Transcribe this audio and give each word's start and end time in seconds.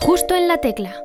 Justo 0.00 0.34
en 0.34 0.46
la 0.46 0.60
tecla. 0.60 1.02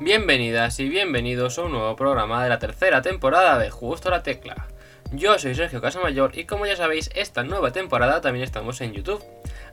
Bienvenidas 0.00 0.80
y 0.80 0.88
bienvenidos 0.88 1.58
a 1.58 1.62
un 1.62 1.72
nuevo 1.72 1.96
programa 1.96 2.42
de 2.42 2.50
la 2.50 2.58
tercera 2.58 3.00
temporada 3.00 3.58
de 3.58 3.70
Justo 3.70 4.10
la 4.10 4.22
Tecla. 4.22 4.66
Yo 5.12 5.38
soy 5.38 5.54
Sergio 5.54 5.80
Casamayor 5.80 6.36
y 6.36 6.44
como 6.44 6.66
ya 6.66 6.76
sabéis, 6.76 7.10
esta 7.14 7.44
nueva 7.44 7.70
temporada 7.70 8.20
también 8.20 8.44
estamos 8.44 8.80
en 8.80 8.92
YouTube. 8.92 9.24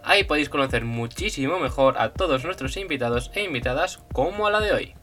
Ahí 0.04 0.24
podéis 0.24 0.50
conocer 0.50 0.86
muchísimo 0.86 1.60
mejor 1.60 1.98
a 1.98 2.14
todos 2.14 2.46
nuestros 2.46 2.78
invitados 2.78 3.32
e 3.34 3.44
invitadas 3.44 4.00
como 4.14 4.48
a 4.48 4.52
la 4.52 4.60
de 4.60 4.74
hoy. 4.74 4.96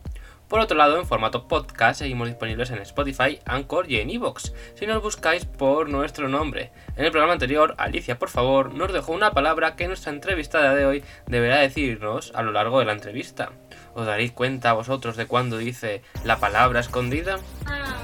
Por 0.48 0.60
otro 0.60 0.78
lado, 0.78 0.98
en 0.98 1.04
formato 1.04 1.46
podcast 1.46 1.98
seguimos 1.98 2.26
disponibles 2.26 2.70
en 2.70 2.78
Spotify, 2.78 3.38
Anchor 3.44 3.90
y 3.90 4.00
en 4.00 4.08
Evox, 4.08 4.54
si 4.76 4.86
nos 4.86 5.02
buscáis 5.02 5.44
por 5.44 5.90
nuestro 5.90 6.26
nombre. 6.28 6.72
En 6.96 7.04
el 7.04 7.10
programa 7.10 7.34
anterior, 7.34 7.74
Alicia, 7.76 8.18
por 8.18 8.30
favor, 8.30 8.72
nos 8.72 8.90
dejó 8.90 9.12
una 9.12 9.32
palabra 9.32 9.76
que 9.76 9.86
nuestra 9.88 10.10
entrevistada 10.10 10.74
de 10.74 10.86
hoy 10.86 11.04
deberá 11.26 11.58
decirnos 11.58 12.32
a 12.34 12.42
lo 12.42 12.52
largo 12.52 12.78
de 12.78 12.86
la 12.86 12.92
entrevista. 12.92 13.52
¿Os 13.94 14.06
daréis 14.06 14.32
cuenta 14.32 14.72
vosotros 14.72 15.18
de 15.18 15.26
cuándo 15.26 15.58
dice 15.58 16.00
la 16.24 16.38
palabra 16.38 16.80
escondida? 16.80 17.38
Ah, 17.66 17.98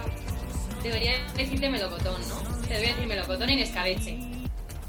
debería 0.83 1.15
decirte 1.35 1.71
melocotón, 1.71 2.21
¿no? 2.29 2.59
Debería 2.69 2.89
decir 2.89 3.07
melocotón 3.07 3.49
en 3.49 3.61
escabeche. 3.61 4.19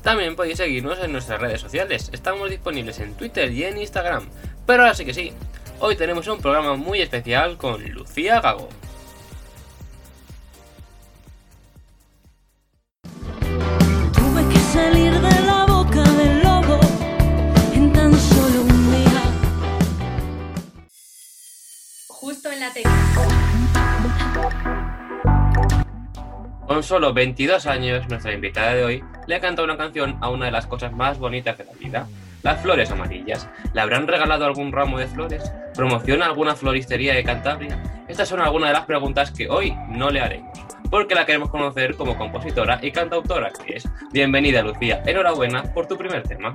También 0.01 0.35
podéis 0.35 0.57
seguirnos 0.57 0.99
en 0.99 1.13
nuestras 1.13 1.39
redes 1.39 1.61
sociales. 1.61 2.09
Estamos 2.11 2.49
disponibles 2.49 2.99
en 2.99 3.15
Twitter 3.15 3.49
y 3.51 3.63
en 3.63 3.77
Instagram. 3.77 4.27
Pero 4.65 4.83
ahora 4.83 4.93
sí 4.93 5.05
que 5.05 5.13
sí, 5.13 5.33
hoy 5.79 5.95
tenemos 5.95 6.27
un 6.27 6.39
programa 6.39 6.75
muy 6.75 7.01
especial 7.01 7.57
con 7.57 7.83
Lucía 7.91 8.41
Gago. 8.41 8.69
Tuve 14.13 14.49
que 14.49 14.59
salir 14.59 15.13
de 15.13 15.41
la 15.41 15.65
boca 15.65 16.03
del 16.03 16.43
lobo 16.43 16.79
en 17.73 17.93
tan 17.93 18.13
solo 18.13 18.61
un 18.61 18.91
día. 18.91 19.23
Justo 22.07 22.51
en 22.51 22.59
la. 22.59 22.71
Con 26.67 26.81
solo 26.83 27.13
22 27.13 27.67
años, 27.67 28.07
nuestra 28.09 28.33
invitada 28.33 28.73
de 28.73 28.83
hoy 28.83 29.03
le 29.27 29.35
ha 29.35 29.39
cantado 29.39 29.65
una 29.65 29.77
canción 29.77 30.17
a 30.21 30.29
una 30.29 30.45
de 30.45 30.51
las 30.51 30.65
cosas 30.65 30.91
más 30.91 31.19
bonitas 31.19 31.57
de 31.57 31.65
la 31.65 31.73
vida, 31.73 32.07
las 32.45 32.61
flores 32.61 32.91
amarillas. 32.91 33.49
¿Le 33.73 33.81
habrán 33.81 34.07
regalado 34.07 34.45
algún 34.45 34.71
ramo 34.71 34.99
de 34.99 35.07
flores? 35.07 35.51
¿Promociona 35.73 36.27
alguna 36.27 36.55
floristería 36.55 37.15
de 37.15 37.23
Cantabria? 37.23 37.81
Estas 38.07 38.29
son 38.29 38.39
algunas 38.39 38.69
de 38.69 38.73
las 38.73 38.85
preguntas 38.85 39.31
que 39.31 39.49
hoy 39.49 39.73
no 39.89 40.11
le 40.11 40.21
haremos, 40.21 40.55
porque 40.91 41.15
la 41.15 41.25
queremos 41.25 41.49
conocer 41.49 41.95
como 41.95 42.15
compositora 42.15 42.77
y 42.83 42.91
cantautora 42.91 43.51
que 43.51 43.77
es. 43.77 43.89
Bienvenida, 44.13 44.61
Lucía. 44.61 45.01
Enhorabuena 45.07 45.73
por 45.73 45.87
tu 45.87 45.97
primer 45.97 46.21
tema. 46.21 46.53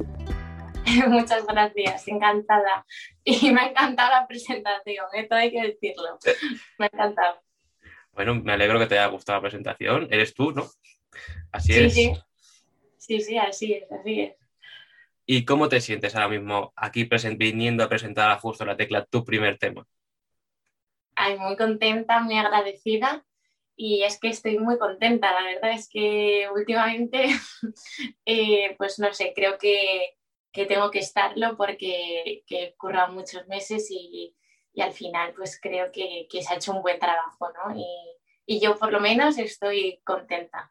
Muchas 1.09 1.45
gracias, 1.45 2.07
encantada. 2.07 2.87
Y 3.25 3.51
me 3.51 3.61
ha 3.61 3.67
encantado 3.71 4.13
la 4.13 4.29
presentación, 4.29 5.07
esto 5.15 5.35
hay 5.35 5.51
que 5.51 5.61
decirlo. 5.61 6.21
Me 6.79 6.87
ha 6.87 6.91
encantado. 6.93 7.43
Bueno, 8.13 8.37
me 8.37 8.53
alegro 8.53 8.79
que 8.79 8.87
te 8.87 8.97
haya 8.97 9.07
gustado 9.11 9.39
la 9.39 9.43
presentación. 9.43 10.07
Eres 10.09 10.35
tú, 10.35 10.53
¿no? 10.53 10.69
Así 11.51 11.73
Sí, 11.73 11.81
es. 11.81 11.95
sí. 11.95 12.13
Sí, 12.97 13.21
sí, 13.23 13.39
así 13.39 13.73
es, 13.73 13.91
así 13.91 14.21
es. 14.21 14.35
¿Y 15.33 15.45
cómo 15.45 15.69
te 15.69 15.81
sientes 15.81 16.17
ahora 16.17 16.27
mismo 16.27 16.73
aquí 16.75 17.09
viniendo 17.37 17.85
a 17.85 17.89
presentar 17.89 18.33
a 18.33 18.41
Justo 18.41 18.65
la 18.65 18.77
Tecla 18.77 19.05
tu 19.05 19.25
primer 19.25 19.59
tema? 19.59 19.87
Ay, 21.15 21.39
muy 21.39 21.57
contenta, 21.57 22.19
muy 22.19 22.37
agradecida. 22.37 23.25
Y 23.77 24.03
es 24.03 24.19
que 24.19 24.27
estoy 24.27 24.59
muy 24.59 24.77
contenta, 24.77 25.33
la 25.33 25.45
verdad 25.47 25.71
es 25.71 25.89
que 25.89 26.49
últimamente, 26.53 27.27
eh, 28.27 28.75
pues 28.77 28.99
no 28.99 29.15
sé, 29.15 29.33
creo 29.33 29.57
que, 29.57 30.17
que 30.51 30.67
tengo 30.67 30.91
que 30.91 30.99
estarlo 30.99 31.57
porque 31.57 32.43
que 32.45 32.65
he 32.65 32.75
currado 32.75 33.13
muchos 33.13 33.47
meses 33.47 33.87
y, 33.89 34.35
y 34.73 34.81
al 34.81 34.93
final 34.93 35.33
pues 35.35 35.61
creo 35.63 35.93
que, 35.93 36.27
que 36.29 36.43
se 36.43 36.53
ha 36.53 36.57
hecho 36.57 36.73
un 36.73 36.83
buen 36.83 36.99
trabajo, 36.99 37.53
¿no? 37.53 37.79
Y, 37.79 37.87
y 38.47 38.59
yo 38.59 38.77
por 38.77 38.91
lo 38.91 38.99
menos 38.99 39.39
estoy 39.39 40.01
contenta. 40.03 40.69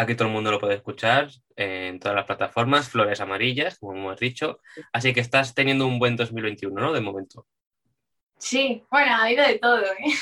Aquí 0.00 0.14
todo 0.14 0.28
el 0.28 0.34
mundo 0.34 0.52
lo 0.52 0.60
puede 0.60 0.76
escuchar 0.76 1.28
en 1.56 1.98
todas 1.98 2.14
las 2.14 2.24
plataformas, 2.24 2.88
Flores 2.88 3.20
Amarillas, 3.20 3.78
como 3.80 3.94
hemos 3.96 4.16
dicho. 4.20 4.60
Así 4.92 5.12
que 5.12 5.18
estás 5.18 5.54
teniendo 5.54 5.88
un 5.88 5.98
buen 5.98 6.14
2021, 6.16 6.80
¿no? 6.80 6.92
De 6.92 7.00
momento. 7.00 7.48
Sí, 8.38 8.84
bueno, 8.92 9.12
ha 9.12 9.24
habido 9.24 9.44
de 9.44 9.58
todo, 9.58 9.82
¿eh? 9.84 10.14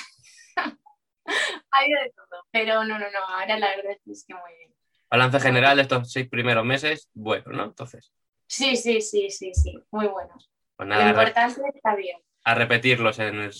ha 0.57 1.79
habido 1.79 2.01
de 2.03 2.11
todo, 2.17 2.47
pero 2.51 2.85
no, 2.85 2.99
no, 2.99 3.11
no, 3.11 3.19
ahora 3.29 3.59
la 3.59 3.69
verdad 3.77 3.93
es 4.07 4.25
que 4.27 4.33
muy 4.35 4.55
bien. 4.59 4.75
Balance 5.11 5.41
general 5.41 5.77
de 5.77 5.83
estos 5.83 6.11
seis 6.11 6.27
primeros 6.29 6.65
meses, 6.65 7.11
bueno, 7.13 7.45
¿no? 7.53 7.65
Entonces, 7.65 8.11
Sí, 8.49 8.77
sí, 8.77 9.01
sí, 9.03 9.29
sí, 9.29 9.53
sí, 9.53 9.75
muy 9.91 10.07
bueno. 10.07 10.33
pues 10.77 10.89
Lo 10.89 10.95
nada, 10.95 11.13
re- 11.13 11.29
importante 11.29 11.61
está 11.75 11.95
bien. 11.97 12.17
a 12.45 12.55
repetirlos 12.55 13.19
en 13.19 13.35
el- 13.41 13.53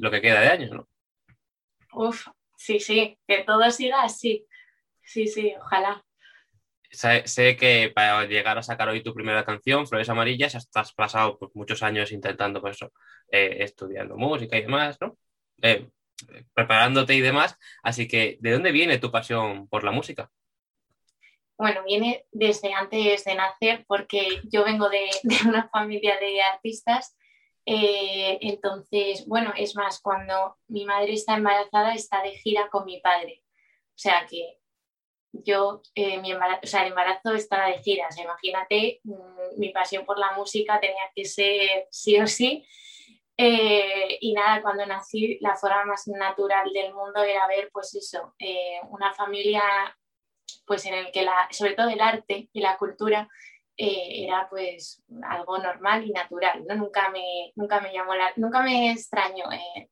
lo 0.00 0.10
que 0.10 0.20
queda 0.20 0.40
de 0.40 0.48
año, 0.48 0.74
¿no? 0.74 0.88
Uf, 1.94 2.28
sí, 2.56 2.78
sí, 2.78 3.18
que 3.26 3.42
todo 3.42 3.68
siga 3.72 4.02
así. 4.02 4.46
Sí, 5.04 5.26
sí, 5.28 5.54
ojalá. 5.60 6.04
Sé, 6.90 7.26
sé 7.26 7.56
que 7.56 7.90
para 7.94 8.24
llegar 8.26 8.56
a 8.56 8.62
sacar 8.62 8.88
hoy 8.88 9.02
tu 9.02 9.12
primera 9.14 9.44
canción, 9.44 9.86
Flores 9.86 10.08
Amarillas, 10.08 10.54
has 10.74 10.92
pasado 10.94 11.38
pues, 11.38 11.50
muchos 11.54 11.82
años 11.82 12.12
intentando, 12.12 12.60
pues 12.60 12.76
eso, 12.76 12.92
eh, 13.30 13.56
estudiando 13.60 14.16
música 14.16 14.56
y 14.56 14.62
demás, 14.62 14.96
¿no? 15.00 15.18
Eh, 15.62 15.88
preparándote 16.54 17.14
y 17.14 17.20
demás. 17.20 17.58
Así 17.82 18.06
que, 18.06 18.38
¿de 18.40 18.52
dónde 18.52 18.72
viene 18.72 18.98
tu 18.98 19.10
pasión 19.10 19.68
por 19.68 19.82
la 19.84 19.90
música? 19.90 20.30
Bueno, 21.56 21.82
viene 21.84 22.26
desde 22.32 22.72
antes 22.74 23.24
de 23.24 23.34
nacer 23.36 23.84
porque 23.86 24.40
yo 24.44 24.64
vengo 24.64 24.88
de, 24.88 25.08
de 25.22 25.36
una 25.48 25.68
familia 25.68 26.18
de 26.20 26.42
artistas. 26.42 27.16
eh, 27.66 28.38
entonces, 28.42 29.26
bueno, 29.26 29.52
es 29.56 29.74
más, 29.76 30.00
cuando 30.00 30.58
mi 30.68 30.84
madre 30.84 31.14
está 31.14 31.36
embarazada 31.36 31.94
está 31.94 32.22
de 32.22 32.32
gira 32.38 32.68
con 32.70 32.84
mi 32.84 33.00
padre. 33.00 33.42
O 33.90 33.98
sea 33.98 34.26
que 34.28 34.58
yo, 35.44 35.82
eh, 35.94 36.18
mi 36.20 36.32
embarazo, 36.32 36.60
o 36.64 36.66
sea, 36.66 36.82
el 36.82 36.88
embarazo 36.88 37.34
estaba 37.34 37.68
de 37.68 37.78
gira. 37.82 38.08
Imagínate, 38.22 39.00
mm, 39.04 39.58
mi 39.58 39.70
pasión 39.70 40.04
por 40.06 40.18
la 40.18 40.32
música 40.32 40.80
tenía 40.80 41.10
que 41.14 41.24
ser 41.24 41.86
sí 41.90 42.20
o 42.20 42.26
sí. 42.26 42.64
Eh, 43.36 44.18
y 44.20 44.32
nada, 44.32 44.62
cuando 44.62 44.86
nací, 44.86 45.38
la 45.40 45.56
forma 45.56 45.84
más 45.86 46.06
natural 46.08 46.72
del 46.72 46.94
mundo 46.94 47.22
era 47.22 47.46
ver, 47.48 47.70
pues 47.72 47.94
eso, 47.94 48.34
eh, 48.38 48.80
una 48.90 49.12
familia 49.12 49.62
pues 50.66 50.86
en 50.86 50.94
el 50.94 51.10
que 51.12 51.22
la, 51.22 51.48
sobre 51.50 51.74
todo 51.74 51.88
el 51.88 52.00
arte 52.00 52.48
y 52.52 52.60
la 52.60 52.76
cultura 52.78 53.28
eh, 53.76 54.24
era 54.24 54.48
pues 54.48 55.02
algo 55.28 55.58
normal 55.58 56.04
y 56.06 56.12
natural, 56.12 56.64
¿no? 56.66 56.76
Nunca 56.76 57.08
me, 57.10 57.52
nunca 57.56 57.80
me 57.80 57.92
llamó 57.92 58.14
la, 58.14 58.32
nunca 58.36 58.62
me 58.62 58.92
extrañó. 58.92 59.50
eh. 59.52 59.90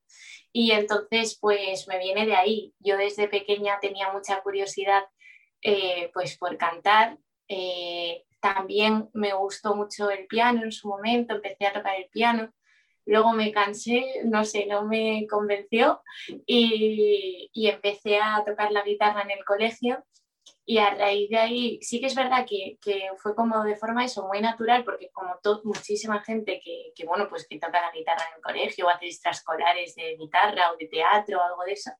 Y 0.52 0.72
entonces 0.72 1.38
pues 1.40 1.88
me 1.88 1.98
viene 1.98 2.26
de 2.26 2.36
ahí. 2.36 2.74
Yo 2.78 2.96
desde 2.96 3.28
pequeña 3.28 3.78
tenía 3.80 4.12
mucha 4.12 4.40
curiosidad 4.42 5.02
eh, 5.62 6.10
pues 6.14 6.36
por 6.38 6.56
cantar. 6.58 7.18
eh, 7.48 8.24
también 8.40 9.08
me 9.14 9.32
gustó 9.34 9.76
mucho 9.76 10.10
el 10.10 10.26
piano 10.26 10.64
en 10.64 10.72
su 10.72 10.88
momento, 10.88 11.34
empecé 11.34 11.66
a 11.66 11.72
tocar 11.72 11.94
el 11.96 12.08
piano. 12.10 12.52
Luego 13.06 13.32
me 13.32 13.52
cansé, 13.52 14.04
no 14.24 14.44
sé, 14.44 14.66
no 14.66 14.84
me 14.84 15.26
convenció 15.28 16.02
y, 16.46 17.50
y 17.52 17.68
empecé 17.68 18.18
a 18.18 18.42
tocar 18.44 18.72
la 18.72 18.82
guitarra 18.82 19.22
en 19.22 19.32
el 19.32 19.44
colegio 19.44 20.04
y 20.64 20.78
a 20.78 20.90
raíz 20.94 21.30
de 21.30 21.38
ahí 21.38 21.78
sí 21.82 22.00
que 22.00 22.06
es 22.06 22.14
verdad 22.14 22.46
que, 22.48 22.78
que 22.80 23.08
fue 23.18 23.34
como 23.34 23.62
de 23.64 23.76
forma 23.76 24.04
eso 24.04 24.26
muy 24.28 24.40
natural 24.40 24.84
porque 24.84 25.10
como 25.12 25.36
to- 25.42 25.60
muchísima 25.64 26.22
gente 26.22 26.60
que, 26.64 26.92
que, 26.94 27.04
bueno 27.06 27.28
pues 27.28 27.46
que 27.48 27.58
toca 27.58 27.80
la 27.80 27.92
guitarra 27.92 28.24
en 28.30 28.36
el 28.36 28.42
colegio 28.42 28.86
o 28.86 28.88
hace 28.90 29.06
extraescolares 29.06 29.94
de 29.96 30.16
guitarra 30.16 30.72
o 30.72 30.76
de 30.76 30.86
teatro 30.88 31.38
o 31.38 31.42
algo 31.42 31.64
de 31.64 31.72
eso 31.72 31.90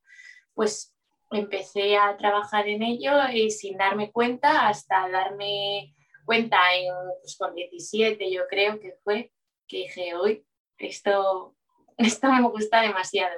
pues 0.53 0.92
empecé 1.33 1.97
a 1.97 2.15
trabajar 2.17 2.67
en 2.67 2.83
ello 2.83 3.11
y 3.31 3.51
sin 3.51 3.77
darme 3.77 4.11
cuenta 4.11 4.67
hasta 4.67 5.09
darme 5.09 5.93
cuenta 6.25 6.57
en, 6.75 6.93
pues, 7.21 7.37
con 7.37 7.53
17 7.53 8.31
yo 8.31 8.41
creo 8.49 8.79
que 8.79 8.95
fue 9.03 9.31
que 9.67 9.77
dije 9.77 10.15
hoy 10.15 10.45
esto 10.77 11.55
esto 11.97 12.31
me 12.31 12.41
gusta 12.41 12.81
demasiado 12.81 13.35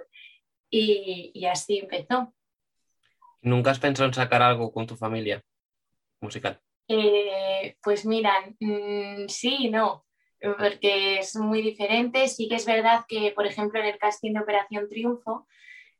y, 0.69 1.31
y 1.33 1.45
así 1.45 1.79
empezó 1.79 2.33
¿Nunca 3.45 3.69
has 3.69 3.79
pensado 3.79 4.07
en 4.07 4.13
sacar 4.15 4.41
algo 4.41 4.71
con 4.71 4.87
tu 4.87 4.95
familia 4.95 5.43
musical? 6.19 6.59
Eh, 6.87 7.77
pues 7.83 8.03
mira, 8.03 8.33
mm, 8.59 9.27
sí 9.27 9.55
y 9.59 9.69
no, 9.69 10.03
porque 10.57 11.19
es 11.19 11.35
muy 11.35 11.61
diferente. 11.61 12.27
Sí 12.27 12.47
que 12.49 12.55
es 12.55 12.65
verdad 12.65 13.05
que, 13.07 13.31
por 13.35 13.45
ejemplo, 13.45 13.79
en 13.79 13.85
el 13.85 13.99
casting 13.99 14.33
de 14.33 14.39
Operación 14.39 14.89
Triunfo, 14.89 15.47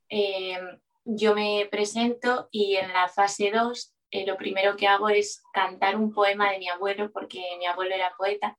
eh, 0.08 0.58
yo 1.06 1.34
me 1.34 1.68
presento 1.70 2.48
y 2.50 2.76
en 2.76 2.92
la 2.92 3.08
fase 3.08 3.52
2 3.52 3.96
eh, 4.10 4.26
lo 4.26 4.36
primero 4.36 4.76
que 4.76 4.86
hago 4.86 5.08
es 5.08 5.42
cantar 5.52 5.96
un 5.96 6.12
poema 6.12 6.50
de 6.50 6.58
mi 6.58 6.68
abuelo, 6.68 7.10
porque 7.12 7.42
mi 7.58 7.66
abuelo 7.66 7.94
era 7.94 8.14
poeta, 8.16 8.56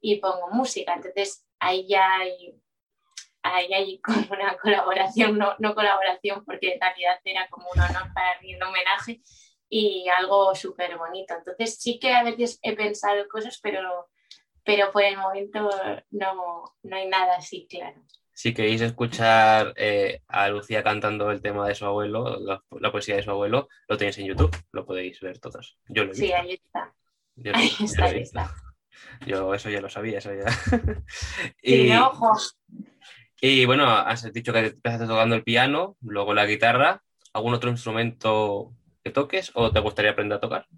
y 0.00 0.16
pongo 0.16 0.48
música. 0.50 0.94
Entonces 0.94 1.46
ahí 1.58 1.86
ya 1.88 2.16
hay, 2.16 2.54
ahí 3.42 3.72
hay 3.72 4.00
como 4.02 4.26
una 4.30 4.56
colaboración, 4.56 5.38
no, 5.38 5.54
no 5.58 5.74
colaboración, 5.74 6.44
porque 6.44 6.74
en 6.74 6.80
realidad 6.80 7.20
era 7.24 7.48
como 7.48 7.68
un 7.74 7.80
honor 7.80 8.12
para 8.14 8.40
mí, 8.40 8.54
un 8.54 8.62
homenaje. 8.62 9.20
y 9.70 10.08
algo 10.08 10.54
súper 10.54 10.96
bonito. 10.96 11.34
Entonces 11.34 11.78
sí 11.80 11.98
que 11.98 12.12
a 12.14 12.22
veces 12.24 12.58
he 12.62 12.74
pensado 12.74 13.28
cosas, 13.28 13.58
pero, 13.62 14.08
pero 14.64 14.90
por 14.92 15.02
el 15.04 15.18
momento 15.18 15.70
no, 16.10 16.64
no 16.82 16.96
hay 16.96 17.08
nada 17.08 17.36
así 17.36 17.66
claro. 17.68 18.02
Si 18.38 18.54
queréis 18.54 18.80
escuchar 18.82 19.72
eh, 19.74 20.22
a 20.28 20.48
Lucía 20.48 20.84
cantando 20.84 21.32
el 21.32 21.42
tema 21.42 21.66
de 21.66 21.74
su 21.74 21.84
abuelo, 21.86 22.38
la, 22.38 22.62
la 22.78 22.92
poesía 22.92 23.16
de 23.16 23.24
su 23.24 23.32
abuelo, 23.32 23.68
lo 23.88 23.96
tenéis 23.96 24.16
en 24.18 24.26
YouTube, 24.26 24.56
lo 24.70 24.86
podéis 24.86 25.20
ver 25.20 25.40
todos. 25.40 25.76
Yo 25.88 26.04
lo 26.04 26.12
he 26.12 26.14
Sí, 26.14 26.32
ahí 26.32 26.52
está. 26.52 26.94
Yo 27.34 27.50
lo- 27.50 27.58
Ahí 27.58 27.70
está, 27.80 28.04
ahí 28.04 28.20
está. 28.20 28.54
Yo 29.26 29.54
eso 29.54 29.70
ya 29.70 29.80
lo 29.80 29.88
sabía, 29.88 30.18
eso 30.18 30.30
ya. 30.32 30.44
Y, 31.62 31.88
¿no? 31.90 32.10
Jo, 32.12 32.30
y 33.40 33.64
bueno, 33.64 33.90
has 33.90 34.32
dicho 34.32 34.52
que 34.52 34.66
empezaste 34.66 35.08
tocando 35.08 35.34
el 35.34 35.42
piano, 35.42 35.96
luego 36.00 36.32
la 36.32 36.46
guitarra. 36.46 37.02
¿Algún 37.32 37.54
otro 37.54 37.70
instrumento 37.70 38.72
que 39.02 39.10
toques 39.10 39.50
o 39.54 39.72
te 39.72 39.80
gustaría 39.80 40.12
aprender 40.12 40.36
a 40.36 40.40
tocar? 40.40 40.68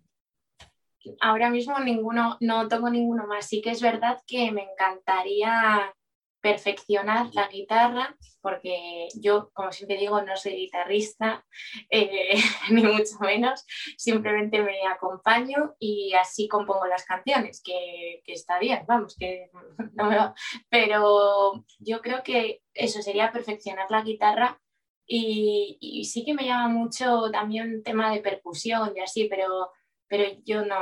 ahora 1.20 1.50
mismo 1.50 1.78
ninguno, 1.78 2.38
no 2.40 2.68
toco 2.68 2.88
ninguno 2.88 3.26
más. 3.26 3.46
Sí 3.46 3.60
que 3.60 3.70
es 3.72 3.82
verdad 3.82 4.18
que 4.26 4.50
me 4.50 4.62
encantaría 4.62 5.94
perfeccionar 6.40 7.28
la 7.32 7.48
guitarra, 7.48 8.16
porque 8.40 9.08
yo, 9.14 9.50
como 9.52 9.72
siempre 9.72 9.98
digo, 9.98 10.20
no 10.22 10.36
soy 10.36 10.52
guitarrista, 10.52 11.44
eh, 11.90 12.34
ni 12.70 12.82
mucho 12.82 13.18
menos, 13.20 13.64
simplemente 13.96 14.62
me 14.62 14.86
acompaño 14.86 15.74
y 15.78 16.14
así 16.14 16.48
compongo 16.48 16.86
las 16.86 17.04
canciones, 17.04 17.62
que, 17.62 18.22
que 18.24 18.32
está 18.32 18.58
bien, 18.58 18.84
vamos, 18.86 19.16
que 19.18 19.50
no 19.94 20.04
me 20.04 20.16
va. 20.16 20.34
Pero 20.68 21.64
yo 21.78 22.00
creo 22.00 22.22
que 22.22 22.62
eso 22.74 23.02
sería 23.02 23.32
perfeccionar 23.32 23.90
la 23.90 24.02
guitarra 24.02 24.60
y, 25.06 25.76
y 25.80 26.04
sí 26.04 26.24
que 26.24 26.34
me 26.34 26.44
llama 26.44 26.68
mucho 26.68 27.30
también 27.30 27.70
el 27.70 27.82
tema 27.82 28.12
de 28.12 28.20
percusión 28.20 28.92
y 28.96 29.00
así, 29.00 29.26
pero 29.28 29.70
pero 30.10 30.24
yo 30.44 30.64
no, 30.64 30.76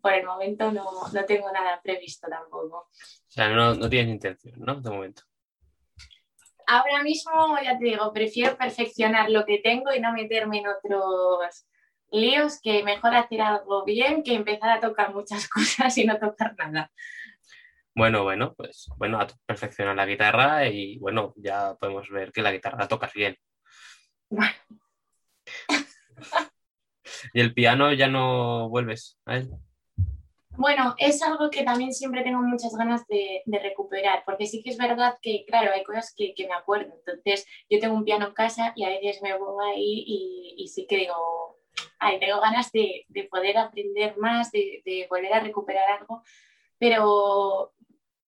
por 0.00 0.14
el 0.14 0.24
momento 0.24 0.72
no, 0.72 0.82
no 1.12 1.24
tengo 1.26 1.52
nada 1.52 1.78
previsto 1.82 2.26
tampoco. 2.26 2.88
O 3.32 3.34
sea, 3.34 3.48
no, 3.48 3.74
no 3.74 3.88
tienes 3.88 4.12
intención, 4.12 4.56
¿no? 4.58 4.78
De 4.78 4.90
momento. 4.90 5.22
Ahora 6.66 7.02
mismo, 7.02 7.56
ya 7.64 7.78
te 7.78 7.86
digo, 7.86 8.12
prefiero 8.12 8.58
perfeccionar 8.58 9.30
lo 9.30 9.46
que 9.46 9.56
tengo 9.56 9.90
y 9.90 10.00
no 10.00 10.12
meterme 10.12 10.58
en 10.58 10.66
otros 10.66 11.66
líos, 12.10 12.60
que 12.60 12.82
mejor 12.82 13.14
hacer 13.14 13.40
algo 13.40 13.86
bien 13.86 14.22
que 14.22 14.34
empezar 14.34 14.68
a 14.68 14.80
tocar 14.80 15.14
muchas 15.14 15.48
cosas 15.48 15.96
y 15.96 16.04
no 16.04 16.18
tocar 16.18 16.54
nada. 16.58 16.92
Bueno, 17.94 18.22
bueno, 18.22 18.52
pues 18.54 18.90
bueno, 18.98 19.18
a 19.18 19.26
perfeccionar 19.46 19.96
la 19.96 20.04
guitarra 20.04 20.68
y 20.68 20.98
bueno, 20.98 21.32
ya 21.36 21.74
podemos 21.76 22.10
ver 22.10 22.32
que 22.32 22.42
la 22.42 22.52
guitarra 22.52 22.80
la 22.80 22.88
tocas 22.88 23.14
bien. 23.14 23.38
Bueno. 24.28 24.52
y 27.32 27.40
el 27.40 27.54
piano 27.54 27.94
ya 27.94 28.08
no 28.08 28.68
vuelves 28.68 29.18
a 29.24 29.38
él. 29.38 29.48
Bueno, 30.62 30.94
es 30.96 31.20
algo 31.22 31.50
que 31.50 31.64
también 31.64 31.92
siempre 31.92 32.22
tengo 32.22 32.40
muchas 32.40 32.76
ganas 32.76 33.04
de, 33.08 33.42
de 33.46 33.58
recuperar, 33.58 34.22
porque 34.24 34.46
sí 34.46 34.62
que 34.62 34.70
es 34.70 34.78
verdad 34.78 35.18
que, 35.20 35.44
claro, 35.44 35.72
hay 35.72 35.82
cosas 35.82 36.14
que, 36.16 36.34
que, 36.34 36.46
me 36.46 36.54
acuerdo. 36.54 36.94
Entonces, 37.04 37.44
yo 37.68 37.80
tengo 37.80 37.96
un 37.96 38.04
piano 38.04 38.28
en 38.28 38.32
casa 38.32 38.72
y 38.76 38.84
a 38.84 38.88
veces 38.90 39.20
me 39.22 39.34
pongo 39.34 39.60
ahí 39.60 40.04
y, 40.06 40.54
y 40.58 40.68
sí 40.68 40.86
que 40.86 40.98
digo, 40.98 41.58
ay, 41.98 42.20
tengo 42.20 42.40
ganas 42.40 42.70
de, 42.70 43.04
de 43.08 43.24
poder 43.24 43.58
aprender 43.58 44.16
más, 44.18 44.52
de, 44.52 44.82
de, 44.84 45.08
volver 45.10 45.34
a 45.34 45.40
recuperar 45.40 45.98
algo, 45.98 46.22
pero 46.78 47.72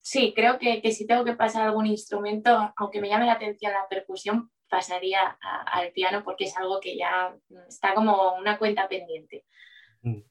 sí, 0.01 0.33
creo 0.35 0.59
que, 0.59 0.83
que, 0.83 0.91
si 0.91 1.07
tengo 1.07 1.25
que 1.25 1.35
pasar 1.37 1.63
algún 1.63 1.87
instrumento, 1.87 2.73
aunque 2.77 3.01
me 3.01 3.11
llame 3.11 3.27
la 3.27 3.35
atención 3.35 3.73
la 3.73 3.87
percusión, 3.89 4.51
pasaría 4.69 5.39
a, 5.41 5.63
al 5.71 5.93
piano 5.93 6.25
porque 6.25 6.47
es 6.47 6.57
algo 6.57 6.81
que 6.81 6.97
ya 6.97 7.33
está 7.69 7.95
como 7.95 8.35
una 8.35 8.59
cuenta 8.59 8.89
pendiente 8.89 9.45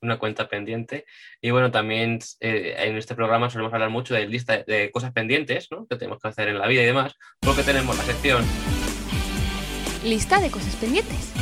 una 0.02 0.18
cuenta 0.18 0.48
pendiente. 0.48 1.06
Y 1.42 1.52
bueno, 1.52 1.72
también 1.72 2.20
eh, 2.40 2.76
en 2.78 2.98
este 2.98 3.16
programa 3.16 3.50
solemos 3.50 3.74
hablar 3.74 3.90
mucho 3.90 4.14
de 4.14 4.28
lista 4.28 4.64
de 4.64 4.92
cosas 4.92 5.12
pendientes, 5.12 5.70
¿no? 5.72 5.88
Que 5.88 5.96
tenemos 5.96 6.22
que 6.22 6.28
hacer 6.28 6.48
en 6.48 6.60
la 6.60 6.68
vida 6.68 6.84
y 6.84 6.86
demás, 6.86 7.16
porque 7.40 7.64
tenemos 7.64 7.98
la 7.98 8.04
sección. 8.04 8.44
Lista 10.04 10.40
de 10.40 10.52
cosas 10.52 10.76
pendientes. 10.76 11.34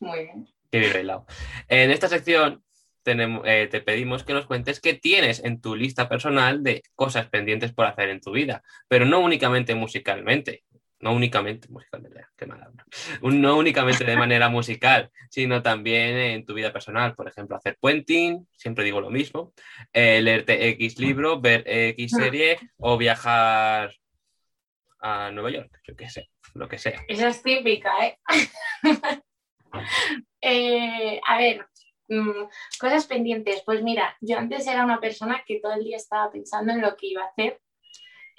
Muy 0.00 0.18
bien. 0.18 0.48
Qué 0.70 0.78
bien 0.78 0.92
bailado. 0.92 1.26
En 1.68 1.90
esta 1.90 2.08
sección 2.08 2.62
tenemos, 3.02 3.42
eh, 3.46 3.68
te 3.70 3.80
pedimos 3.80 4.24
que 4.24 4.32
nos 4.32 4.46
cuentes 4.46 4.80
qué 4.80 4.94
tienes 4.94 5.44
en 5.44 5.60
tu 5.60 5.76
lista 5.76 6.08
personal 6.08 6.62
de 6.62 6.82
cosas 6.94 7.28
pendientes 7.28 7.72
por 7.72 7.86
hacer 7.86 8.08
en 8.08 8.20
tu 8.20 8.32
vida, 8.32 8.62
pero 8.88 9.04
no 9.04 9.20
únicamente 9.20 9.74
musicalmente, 9.74 10.62
no 11.02 11.12
únicamente 11.12 11.68
musicalmente, 11.68 12.24
qué 12.36 12.46
mal 12.46 12.62
hablo. 12.62 12.84
no 13.22 13.58
únicamente 13.58 14.04
de 14.04 14.16
manera 14.16 14.48
musical, 14.48 15.10
sino 15.30 15.60
también 15.60 16.16
en 16.16 16.46
tu 16.46 16.54
vida 16.54 16.72
personal, 16.72 17.14
por 17.14 17.28
ejemplo, 17.28 17.56
hacer 17.56 17.76
puenting, 17.80 18.46
siempre 18.56 18.84
digo 18.84 19.00
lo 19.00 19.10
mismo, 19.10 19.52
eh, 19.92 20.22
leerte 20.22 20.68
X 20.68 21.00
libro, 21.00 21.40
ver 21.40 21.64
X 21.66 22.12
serie 22.12 22.58
o 22.78 22.96
viajar 22.96 23.92
a 25.00 25.32
Nueva 25.32 25.50
York, 25.50 25.80
yo 25.84 25.96
qué 25.96 26.08
sé, 26.08 26.30
lo 26.54 26.68
que 26.68 26.78
sea. 26.78 27.04
Esa 27.08 27.28
es 27.28 27.42
típica, 27.42 27.92
¿eh? 28.06 28.18
eh 30.40 31.20
a 31.26 31.36
ver, 31.36 31.66
mmm, 32.06 32.44
cosas 32.78 33.06
pendientes. 33.08 33.62
Pues 33.66 33.82
mira, 33.82 34.16
yo 34.20 34.38
antes 34.38 34.68
era 34.68 34.84
una 34.84 35.00
persona 35.00 35.42
que 35.44 35.58
todo 35.58 35.72
el 35.72 35.82
día 35.82 35.96
estaba 35.96 36.30
pensando 36.30 36.72
en 36.72 36.80
lo 36.80 36.96
que 36.96 37.08
iba 37.08 37.22
a 37.22 37.26
hacer 37.26 37.60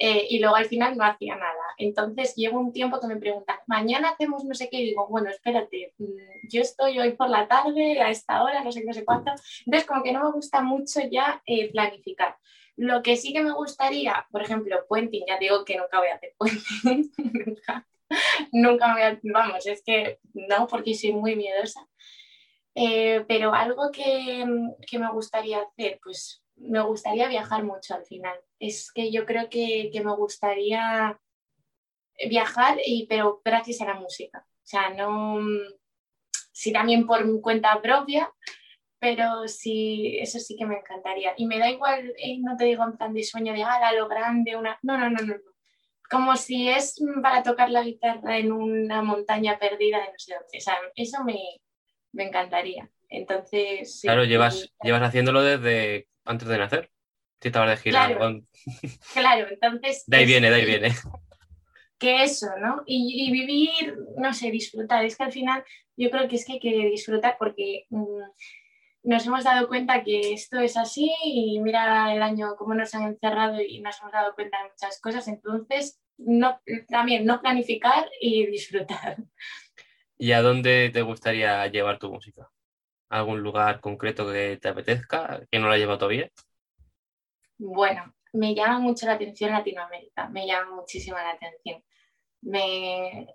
eh, 0.05 0.27
y 0.29 0.39
luego 0.39 0.57
al 0.57 0.65
final 0.65 0.97
no 0.97 1.05
hacía 1.05 1.37
nada. 1.37 1.63
Entonces 1.77 2.35
llegó 2.35 2.59
un 2.59 2.73
tiempo 2.73 2.99
que 2.99 3.07
me 3.07 3.15
preguntan, 3.15 3.55
mañana 3.67 4.09
hacemos 4.09 4.43
no 4.43 4.53
sé 4.53 4.67
qué, 4.69 4.81
y 4.81 4.87
digo, 4.87 5.07
bueno, 5.07 5.29
espérate, 5.29 5.93
mmm, 5.97 6.49
yo 6.51 6.59
estoy 6.59 6.99
hoy 6.99 7.13
por 7.13 7.29
la 7.29 7.47
tarde, 7.47 8.01
a 8.01 8.09
esta 8.09 8.43
hora, 8.43 8.61
no 8.65 8.71
sé 8.73 8.83
no 8.83 8.91
sé 8.91 9.05
cuánto. 9.05 9.31
Entonces 9.65 9.87
como 9.87 10.03
que 10.03 10.11
no 10.11 10.25
me 10.25 10.31
gusta 10.33 10.61
mucho 10.61 10.99
ya 11.09 11.41
eh, 11.45 11.71
planificar. 11.71 12.35
Lo 12.75 13.01
que 13.01 13.15
sí 13.15 13.31
que 13.31 13.41
me 13.41 13.53
gustaría, 13.53 14.27
por 14.29 14.41
ejemplo, 14.41 14.75
puenting, 14.89 15.23
ya 15.25 15.39
digo 15.39 15.63
que 15.63 15.77
nunca 15.77 15.99
voy 15.99 16.09
a 16.09 16.15
hacer 16.15 16.33
puenting, 16.37 17.09
nunca, 17.45 17.87
nunca 18.51 18.91
voy 18.91 19.03
a, 19.03 19.19
vamos, 19.23 19.65
es 19.65 19.81
que 19.85 20.19
no, 20.33 20.67
porque 20.67 20.95
soy 20.95 21.13
muy 21.13 21.37
miedosa. 21.37 21.87
Eh, 22.75 23.23
pero 23.25 23.53
algo 23.53 23.89
que, 23.89 24.45
que, 24.85 24.99
me 24.99 25.09
gustaría 25.11 25.61
hacer, 25.61 26.01
pues 26.03 26.43
me 26.57 26.81
gustaría 26.81 27.29
viajar 27.29 27.63
mucho 27.63 27.95
al 27.95 28.05
final. 28.05 28.37
Es 28.65 28.93
que 28.93 29.11
yo 29.11 29.25
creo 29.25 29.49
que, 29.49 29.89
que 29.91 30.01
me 30.01 30.15
gustaría 30.15 31.19
viajar, 32.29 32.77
y, 32.85 33.07
pero 33.07 33.41
gracias 33.43 33.81
a 33.81 33.85
la 33.85 33.95
música. 33.95 34.45
O 34.47 34.65
sea, 34.65 34.89
no, 34.91 35.37
sí 36.53 36.71
también 36.71 37.05
por 37.05 37.25
mi 37.25 37.41
cuenta 37.41 37.81
propia, 37.81 38.31
pero 38.99 39.49
sí, 39.49 40.17
eso 40.17 40.39
sí 40.39 40.55
que 40.55 40.65
me 40.65 40.77
encantaría. 40.77 41.33
Y 41.35 41.45
me 41.45 41.59
da 41.59 41.69
igual, 41.69 42.13
eh, 42.17 42.37
no 42.39 42.55
te 42.55 42.63
digo 42.63 42.85
en 42.85 42.95
plan 42.95 43.13
de 43.13 43.23
sueño 43.23 43.51
de 43.51 43.63
ala, 43.63 43.91
lo 43.91 44.07
grande, 44.07 44.55
una... 44.55 44.79
No, 44.81 44.97
no, 44.97 45.09
no, 45.09 45.21
no. 45.21 45.35
Como 46.09 46.37
si 46.37 46.69
es 46.69 47.03
para 47.21 47.43
tocar 47.43 47.69
la 47.69 47.83
guitarra 47.83 48.37
en 48.37 48.53
una 48.53 49.01
montaña 49.01 49.59
perdida 49.59 49.97
de 49.97 50.05
no 50.05 50.19
sé 50.19 50.35
dónde. 50.35 50.57
O 50.57 50.61
sea, 50.61 50.77
eso 50.95 51.21
me, 51.25 51.37
me 52.13 52.27
encantaría. 52.27 52.89
Entonces. 53.09 53.99
Sí, 53.99 54.07
claro, 54.07 54.23
llevas, 54.23 54.71
llevas 54.81 55.01
haciéndolo 55.01 55.41
desde 55.41 56.07
antes 56.23 56.47
de 56.47 56.57
nacer. 56.57 56.92
De. 57.51 57.77
Claro, 57.89 58.41
claro, 59.13 59.47
entonces. 59.49 60.03
De 60.07 60.17
ahí 60.17 60.25
viene, 60.25 60.49
de 60.49 60.55
ahí 60.55 60.65
viene. 60.65 60.93
Que 61.97 62.23
eso, 62.23 62.47
¿no? 62.59 62.83
Y, 62.85 63.27
y, 63.27 63.31
vivir, 63.31 63.97
no 64.17 64.33
sé, 64.33 64.51
disfrutar. 64.51 65.05
Es 65.05 65.15
que 65.15 65.23
al 65.23 65.31
final 65.31 65.63
yo 65.95 66.09
creo 66.09 66.27
que 66.27 66.35
es 66.35 66.45
que 66.45 66.53
hay 66.53 66.59
que 66.59 66.89
disfrutar 66.89 67.37
porque 67.37 67.85
mmm, 67.89 68.23
nos 69.03 69.27
hemos 69.27 69.43
dado 69.43 69.67
cuenta 69.67 70.03
que 70.03 70.33
esto 70.33 70.59
es 70.59 70.77
así 70.77 71.13
y 71.23 71.59
mira 71.59 72.13
el 72.13 72.21
año 72.21 72.55
cómo 72.57 72.73
nos 72.73 72.95
han 72.95 73.03
encerrado 73.03 73.61
y 73.61 73.81
nos 73.81 73.99
hemos 73.99 74.13
dado 74.13 74.33
cuenta 74.33 74.57
de 74.63 74.69
muchas 74.69 74.99
cosas. 75.01 75.27
Entonces, 75.27 76.01
no, 76.17 76.59
también 76.87 77.25
no 77.25 77.41
planificar 77.41 78.09
y 78.21 78.45
disfrutar. 78.47 79.17
¿Y 80.17 80.31
a 80.31 80.41
dónde 80.41 80.89
te 80.93 81.01
gustaría 81.01 81.67
llevar 81.67 81.99
tu 81.99 82.11
música? 82.11 82.49
¿Algún 83.09 83.41
lugar 83.41 83.81
concreto 83.81 84.31
que 84.31 84.57
te 84.61 84.69
apetezca, 84.69 85.41
que 85.51 85.59
no 85.59 85.69
la 85.69 85.77
lleva 85.77 85.97
todavía? 85.97 86.31
Bueno, 87.57 88.13
me 88.33 88.55
llama 88.55 88.79
mucho 88.79 89.05
la 89.05 89.13
atención 89.13 89.51
Latinoamérica, 89.51 90.29
me 90.29 90.47
llama 90.47 90.75
muchísimo 90.75 91.17
la 91.17 91.31
atención. 91.31 91.83
Me... 92.41 93.27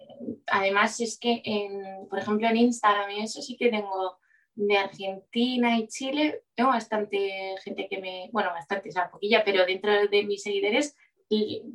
Además 0.47 1.01
es 1.01 1.19
que, 1.19 1.43
en, 1.45 2.09
por 2.09 2.19
ejemplo, 2.19 2.49
en 2.49 2.57
Instagram 2.57 3.11
eso 3.11 3.43
sí 3.43 3.57
que 3.57 3.71
tengo 3.71 4.19
de 4.55 4.77
Argentina 4.77 5.79
y 5.79 5.87
Chile, 5.87 6.43
tengo 6.55 6.71
bastante 6.71 7.55
gente 7.63 7.89
que 7.89 8.01
me, 8.01 8.29
bueno, 8.33 8.51
bastante, 8.51 8.89
o 8.89 8.93
sea, 8.93 9.11
poquilla, 9.11 9.45
pero 9.45 9.65
dentro 9.65 10.09
de 10.09 10.25
mis 10.25 10.43
seguidores 10.43 10.97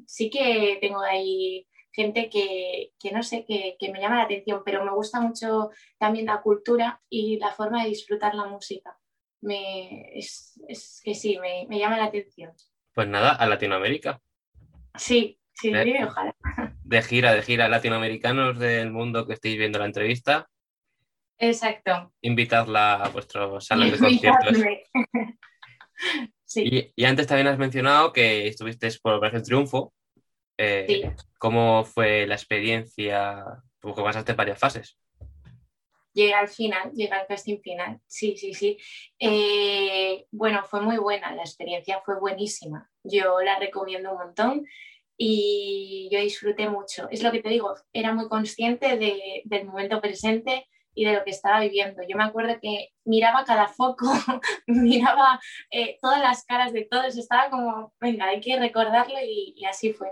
sí 0.06 0.30
que 0.30 0.78
tengo 0.82 1.00
ahí 1.02 1.68
gente 1.92 2.30
que, 2.30 2.94
que 3.00 3.12
no 3.12 3.24
sé, 3.24 3.46
que, 3.46 3.78
me 3.92 4.02
llama 4.02 4.18
la 4.18 4.24
atención, 4.24 4.64
pero 4.66 4.84
me 4.84 4.92
gusta 4.92 5.22
mucho 5.22 5.70
también 6.00 6.26
la 6.26 6.42
cultura 6.42 7.02
y 7.10 7.38
la 7.38 7.52
forma 7.52 7.84
de 7.84 7.90
disfrutar 7.90 8.34
la 8.36 8.46
música. 8.46 8.98
Me, 9.44 10.18
es, 10.18 10.58
es 10.70 11.02
que 11.04 11.14
sí, 11.14 11.38
me, 11.38 11.66
me, 11.68 11.78
llama 11.78 11.98
la 11.98 12.06
atención. 12.06 12.52
Pues 12.94 13.08
nada, 13.10 13.32
a 13.34 13.46
Latinoamérica. 13.46 14.22
Sí, 14.96 15.38
sí, 15.52 15.70
¿Eh? 15.74 16.06
ojalá. 16.06 16.34
de 16.84 17.02
gira, 17.02 17.34
de 17.34 17.42
gira, 17.42 17.68
latinoamericanos 17.68 18.58
del 18.58 18.92
mundo 18.92 19.28
que 19.28 19.34
estéis 19.34 19.58
viendo 19.58 19.80
la 19.80 19.86
entrevista, 19.86 20.48
Exacto. 21.38 22.14
invitadla 22.22 22.96
a 23.04 23.10
vuestros 23.10 23.66
salas 23.68 23.92
de 23.92 23.98
conciertos. 24.00 24.58
Sí, 26.46 26.64
Y, 26.66 26.94
y 26.96 27.06
antes 27.06 27.26
también 27.26 27.48
has 27.48 27.58
mencionado 27.58 28.14
que 28.14 28.48
estuviste 28.48 28.90
por 29.02 29.14
Operación 29.14 29.44
Triunfo. 29.44 29.94
Eh, 30.58 30.86
Sí. 30.88 31.04
¿Cómo 31.40 31.84
fue 31.84 32.28
la 32.28 32.36
experiencia? 32.36 33.44
Porque 33.80 34.04
pasaste 34.04 34.34
varias 34.34 34.60
fases. 34.60 34.98
Llegué 36.13 36.34
al 36.34 36.48
final, 36.48 36.91
llegué 36.93 37.12
al 37.13 37.27
casting 37.27 37.60
final. 37.60 38.00
Sí, 38.08 38.38
sí, 38.38 38.53
sí. 38.53 38.77
Eh, 39.20 40.25
bueno, 40.32 40.63
fue 40.65 40.82
muy 40.82 40.98
buena, 40.98 41.34
la 41.36 41.41
experiencia 41.43 42.01
fue 42.05 42.20
buenísima. 42.20 42.89
Yo 43.03 43.41
la 43.41 43.60
recomiendo 43.60 44.12
un 44.12 44.17
montón 44.17 44.65
y 45.17 46.10
yo 46.12 46.20
disfruté 46.20 46.70
mucho. 46.70 47.08
Es 47.12 47.24
lo 47.24 47.32
que 47.32 47.41
te 47.41 47.50
digo, 47.50 47.75
era 47.93 48.13
muy 48.13 48.27
consciente 48.27 48.98
de- 48.98 49.41
del 49.46 49.65
momento 49.65 50.01
presente 50.01 50.67
y 50.96 51.05
de 51.05 51.13
lo 51.13 51.24
que 51.24 51.32
estaba 51.32 51.60
viviendo. 51.62 52.03
Yo 52.08 52.17
me 52.17 52.24
acuerdo 52.24 52.60
que 52.62 52.89
miraba 53.05 53.46
cada 53.46 53.67
foco, 53.67 54.05
miraba 54.67 55.39
eh, 55.72 55.98
todas 56.01 56.20
las 56.22 56.46
caras 56.46 56.74
de 56.74 56.86
todos, 56.86 57.17
estaba 57.17 57.50
como, 57.50 57.93
venga, 58.00 58.25
hay 58.27 58.39
que 58.41 58.60
recordarlo 58.60 59.15
y, 59.25 59.55
así 59.65 59.93
fue. 59.93 60.10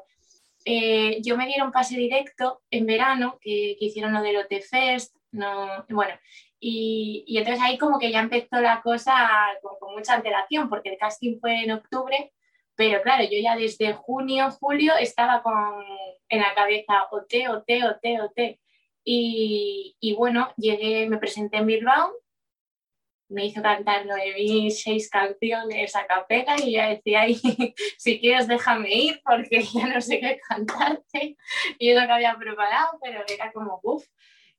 Eh, 0.65 1.22
yo 1.24 1.38
me 1.38 1.48
dieron 1.48 1.72
pase 1.72 1.96
directo 1.98 2.62
en 2.70 2.86
verano, 2.86 3.38
que, 3.41 3.75
que 3.79 3.86
hicieron 3.86 4.13
lo 4.13 4.22
del 4.22 4.38
OT 4.38 4.62
Fest, 4.62 5.15
no, 5.32 5.86
bueno, 5.90 6.14
y, 6.60 7.24
y 7.28 7.38
entonces 7.38 7.64
ahí 7.64 7.78
como 7.78 8.00
que 8.00 8.12
ya 8.12 8.20
empezó 8.20 8.62
la 8.62 8.82
cosa 8.82 9.14
con, 9.62 9.94
mucha 9.96 10.16
antelación, 10.16 10.70
porque 10.70 10.90
el 10.90 10.98
casting 10.98 11.40
fue 11.40 11.64
en 11.64 11.72
octubre, 11.72 12.32
pero 12.76 13.02
claro, 13.02 13.24
yo 13.24 13.40
ya 13.42 13.56
desde 13.56 13.94
junio, 13.94 14.52
julio 14.52 14.94
estaba 15.00 15.42
con, 15.44 15.84
en 16.30 16.40
la 16.40 16.54
cabeza 16.56 17.08
OT, 17.12 17.48
OT, 17.50 17.84
OT, 17.84 18.22
OT. 18.22 18.60
Y, 19.04 19.96
y 20.00 20.14
bueno, 20.16 20.54
llegué, 20.58 21.08
me 21.10 21.18
presenté 21.18 21.58
en 21.58 21.66
Bilbao, 21.68 22.14
me 23.32 23.46
hizo 23.46 23.62
cantar 23.62 24.06
9.006 24.06 25.10
canciones 25.10 25.96
a 25.96 26.06
capela 26.06 26.56
y 26.60 26.74
yo 26.76 26.84
decía, 26.84 27.22
"Ay, 27.22 27.36
si 27.98 28.20
quieres 28.20 28.48
déjame 28.48 28.94
ir 28.94 29.22
porque 29.24 29.64
ya 29.64 29.88
no 29.88 30.02
sé 30.02 30.20
qué 30.20 30.40
cantarte. 30.48 31.38
Y 31.80 31.90
es 31.90 32.00
lo 32.00 32.06
que 32.06 32.14
había 32.14 32.36
preparado, 32.38 33.00
pero 33.02 33.24
era 33.28 33.52
como, 33.52 33.80
uff. 33.84 34.06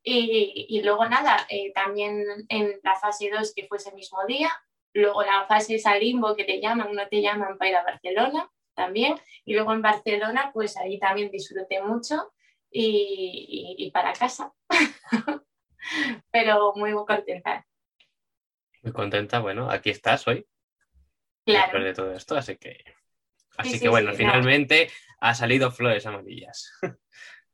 Y, 0.04 0.66
y 0.68 0.82
luego 0.82 1.06
nada, 1.08 1.46
eh, 1.48 1.72
también 1.74 2.24
en 2.48 2.80
la 2.82 2.96
fase 2.96 3.30
2, 3.30 3.52
que 3.54 3.66
fue 3.68 3.78
ese 3.78 3.92
mismo 3.92 4.18
día, 4.26 4.50
luego 4.94 5.22
la 5.22 5.46
fase 5.46 5.76
esa 5.76 5.96
limbo 5.96 6.34
que 6.36 6.44
te 6.44 6.60
llaman, 6.60 6.92
no 6.94 7.08
te 7.08 7.22
llaman 7.22 7.56
para 7.58 7.70
ir 7.70 7.76
a 7.76 7.84
Barcelona 7.84 8.50
también, 8.74 9.14
y 9.44 9.54
luego 9.54 9.72
en 9.72 9.82
Barcelona, 9.82 10.50
pues 10.52 10.76
ahí 10.76 10.98
también 10.98 11.30
disfruté 11.30 11.80
mucho 11.82 12.32
y, 12.70 13.76
y- 13.78 13.86
y 13.86 13.90
para 13.92 14.12
casa. 14.12 14.52
Pero 16.30 16.72
muy 16.76 16.92
contenta, 17.06 17.66
Muy 18.82 18.92
contenta, 18.92 19.38
bueno, 19.40 19.70
aquí 19.70 19.90
estás 19.90 20.26
hoy, 20.26 20.46
después 21.46 21.70
claro. 21.70 21.84
de 21.84 21.94
todo 21.94 22.12
esto, 22.12 22.36
así 22.36 22.56
que... 22.56 22.84
Así 23.58 23.72
sí, 23.72 23.80
que 23.80 23.88
bueno, 23.90 24.12
sí, 24.12 24.16
finalmente 24.18 24.90
ha 25.20 25.34
salido 25.34 25.70
Flores 25.70 26.06
Amarillas. 26.06 26.72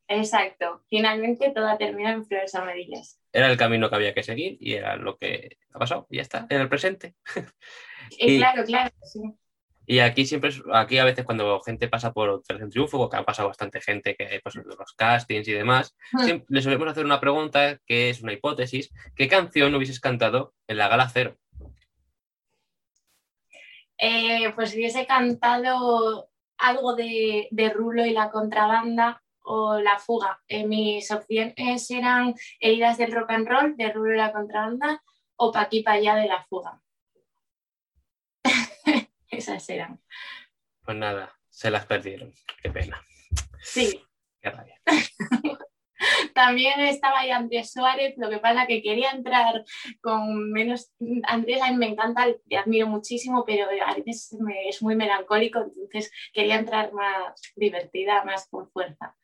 Exacto. 0.08 0.82
Finalmente 0.88 1.52
todo 1.54 1.68
ha 1.68 1.76
terminado 1.78 2.16
en 2.16 2.26
flores 2.26 2.54
amarillas. 2.54 3.20
Era 3.32 3.50
el 3.50 3.58
camino 3.58 3.90
que 3.90 3.96
había 3.96 4.14
que 4.14 4.22
seguir 4.22 4.56
y 4.58 4.72
era 4.72 4.96
lo 4.96 5.16
que 5.18 5.58
ha 5.72 5.78
pasado, 5.78 6.06
y 6.10 6.16
ya 6.16 6.22
está, 6.22 6.46
en 6.48 6.60
el 6.60 6.68
presente. 6.68 7.14
Y 8.18 8.36
Y- 8.36 8.38
claro, 8.38 8.64
claro, 8.64 8.90
sí. 9.02 9.20
Y 9.90 10.00
aquí 10.00 10.26
siempre, 10.26 10.50
aquí 10.74 10.98
a 10.98 11.04
veces 11.04 11.24
cuando 11.24 11.60
gente 11.60 11.88
pasa 11.88 12.12
por 12.12 12.28
Operación 12.28 12.68
Triunfo, 12.68 12.98
porque 12.98 13.16
ha 13.16 13.24
pasado 13.24 13.48
bastante 13.48 13.80
gente 13.80 14.14
que 14.14 14.38
pues, 14.42 14.54
los 14.56 14.92
castings 14.94 15.48
y 15.48 15.52
demás, 15.52 15.96
siempre 16.24 16.46
le 16.50 16.60
solemos 16.60 16.88
hacer 16.88 17.06
una 17.06 17.20
pregunta 17.20 17.78
que 17.86 18.10
es 18.10 18.20
una 18.22 18.34
hipótesis. 18.34 18.90
¿Qué 19.16 19.28
canción 19.28 19.74
hubieses 19.74 19.98
cantado 19.98 20.52
en 20.66 20.76
la 20.76 20.88
gala 20.88 21.08
cero? 21.08 21.38
Eh, 23.96 24.52
pues 24.54 24.74
hubiese 24.74 25.06
cantado 25.06 26.30
algo 26.58 26.94
de, 26.94 27.48
de 27.50 27.70
Rulo 27.70 28.04
y 28.04 28.10
la 28.10 28.30
contrabanda 28.30 29.22
o 29.48 29.80
La 29.80 29.98
fuga. 29.98 30.40
Eh, 30.46 30.66
mis 30.66 31.10
opciones 31.10 31.90
eran 31.90 32.34
Heridas 32.60 32.98
del 32.98 33.12
rock 33.12 33.30
and 33.30 33.48
roll 33.48 33.76
de 33.76 33.86
y 33.86 34.16
la 34.16 34.32
contrabanda 34.32 35.02
o 35.36 35.52
Pa' 35.52 35.62
aquí 35.62 35.82
pa' 35.82 35.92
allá 35.92 36.16
de 36.16 36.26
La 36.28 36.44
fuga. 36.44 36.82
Esas 39.30 39.68
eran. 39.70 40.00
Pues 40.84 40.96
nada, 40.96 41.32
se 41.48 41.70
las 41.70 41.86
perdieron. 41.86 42.32
Qué 42.62 42.70
pena. 42.70 43.00
Sí. 43.62 44.04
Qué 44.40 44.50
rabia. 44.50 44.80
También 46.34 46.78
estaba 46.80 47.20
ahí 47.20 47.30
Andrés 47.30 47.72
Suárez, 47.72 48.14
lo 48.16 48.30
que 48.30 48.38
pasa 48.38 48.66
que 48.68 48.82
quería 48.82 49.10
entrar 49.10 49.64
con 50.00 50.52
menos... 50.52 50.92
Andrés 51.24 51.60
a 51.62 51.70
mí 51.70 51.76
me 51.76 51.88
encanta, 51.88 52.26
le 52.26 52.56
admiro 52.56 52.86
muchísimo, 52.86 53.44
pero 53.44 53.66
a 53.84 53.94
veces 53.94 54.36
me- 54.40 54.68
es 54.68 54.80
muy 54.80 54.94
melancólico, 54.94 55.58
entonces 55.60 56.12
quería 56.32 56.56
entrar 56.56 56.92
más 56.92 57.40
divertida, 57.56 58.24
más 58.24 58.46
con 58.48 58.70
fuerza. 58.70 59.16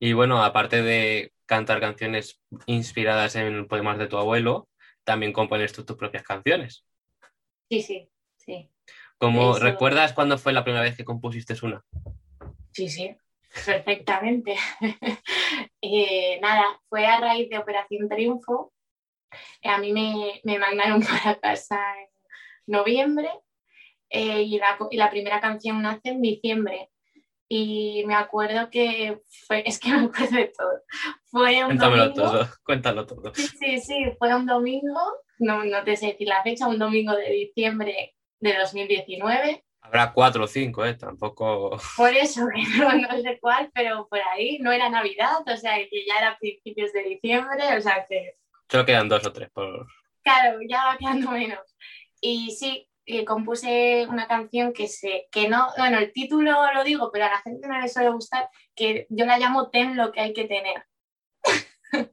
Y 0.00 0.12
bueno, 0.12 0.42
aparte 0.42 0.82
de 0.82 1.32
cantar 1.46 1.80
canciones 1.80 2.40
inspiradas 2.66 3.36
en 3.36 3.66
poemas 3.66 3.98
de 3.98 4.06
tu 4.06 4.16
abuelo, 4.18 4.68
también 5.04 5.32
compones 5.32 5.72
tú 5.72 5.84
tus 5.84 5.96
propias 5.96 6.22
canciones. 6.22 6.84
Sí, 7.70 7.82
sí, 7.82 8.08
sí, 8.36 8.70
Como 9.18 9.56
Eso. 9.56 9.60
recuerdas 9.64 10.12
cuándo 10.12 10.38
fue 10.38 10.52
la 10.52 10.64
primera 10.64 10.82
vez 10.84 10.96
que 10.96 11.04
compusiste 11.04 11.54
una? 11.62 11.82
sí, 12.72 12.88
sí, 12.88 13.16
perfectamente. 13.64 14.56
Eh, 15.80 16.40
nada, 16.42 16.64
fue 16.88 17.06
a 17.06 17.20
raíz 17.20 17.48
de 17.50 17.56
Operación 17.58 18.08
Triunfo. 18.08 18.72
A 19.62 19.78
mí 19.78 19.92
me, 19.92 20.40
me 20.44 20.58
mandaron 20.58 21.00
para 21.02 21.38
casa 21.38 21.78
en 22.00 22.08
noviembre 22.66 23.30
eh, 24.10 24.42
y, 24.42 24.58
la, 24.58 24.76
y 24.90 24.96
la 24.96 25.08
primera 25.10 25.40
canción 25.40 25.80
nace 25.82 26.10
en 26.10 26.20
diciembre. 26.20 26.90
Y 27.48 28.04
me 28.06 28.14
acuerdo 28.14 28.68
que 28.70 29.22
fue, 29.46 29.62
es 29.66 29.78
que 29.78 29.90
me 29.92 30.06
acuerdo 30.06 30.36
de 30.36 30.52
todo. 30.56 30.82
Fue 31.30 31.64
un 31.64 31.66
Cuéntamelo 31.66 32.08
domingo. 32.08 32.22
todo, 32.22 32.48
cuéntalo 32.64 33.06
todo. 33.06 33.34
Sí, 33.34 33.48
sí, 33.48 33.80
sí, 33.80 34.04
fue 34.18 34.34
un 34.34 34.46
domingo, 34.46 35.00
no, 35.38 35.64
no 35.64 35.84
te 35.84 35.96
sé 35.96 36.08
decir 36.08 36.28
la 36.28 36.42
fecha, 36.42 36.68
un 36.68 36.78
domingo 36.78 37.14
de 37.16 37.30
diciembre 37.30 38.14
de 38.40 38.56
2019. 38.58 39.64
Habrá 39.80 40.12
cuatro 40.12 40.44
o 40.44 40.46
cinco, 40.46 40.84
¿eh? 40.84 40.94
Tampoco... 40.94 41.78
Por 41.96 42.12
eso, 42.12 42.46
que 42.54 42.62
no, 42.78 42.92
no 42.92 43.22
sé 43.22 43.38
cuál, 43.40 43.70
pero 43.72 44.06
por 44.08 44.20
ahí 44.34 44.58
no 44.58 44.70
era 44.70 44.90
Navidad, 44.90 45.40
o 45.46 45.56
sea, 45.56 45.76
que 45.76 46.04
ya 46.06 46.18
era 46.18 46.38
principios 46.38 46.92
de 46.92 47.02
diciembre, 47.04 47.76
o 47.76 47.80
sea, 47.80 48.04
que 48.06 48.36
Solo 48.68 48.84
quedan 48.84 49.08
dos 49.08 49.24
o 49.26 49.32
tres 49.32 49.48
por... 49.50 49.86
claro, 50.22 50.58
ya 50.68 50.84
va 50.84 50.98
quedando 50.98 51.30
menos. 51.30 51.60
Y 52.20 52.50
sí, 52.50 52.86
eh, 53.10 53.24
compuse 53.24 54.06
una 54.06 54.28
canción 54.28 54.74
que 54.74 54.86
se, 54.86 55.28
que 55.32 55.48
no, 55.48 55.68
bueno, 55.78 55.98
el 55.98 56.12
título 56.12 56.70
lo 56.74 56.84
digo, 56.84 57.10
pero 57.10 57.24
a 57.24 57.30
la 57.30 57.38
gente 57.38 57.66
no 57.66 57.80
le 57.80 57.88
suele 57.88 58.10
gustar, 58.10 58.50
que 58.74 59.06
yo 59.08 59.24
la 59.24 59.38
llamo 59.38 59.70
Ten 59.70 59.96
lo 59.96 60.12
que 60.12 60.20
hay 60.20 60.34
que 60.34 60.44
tener. 60.44 60.84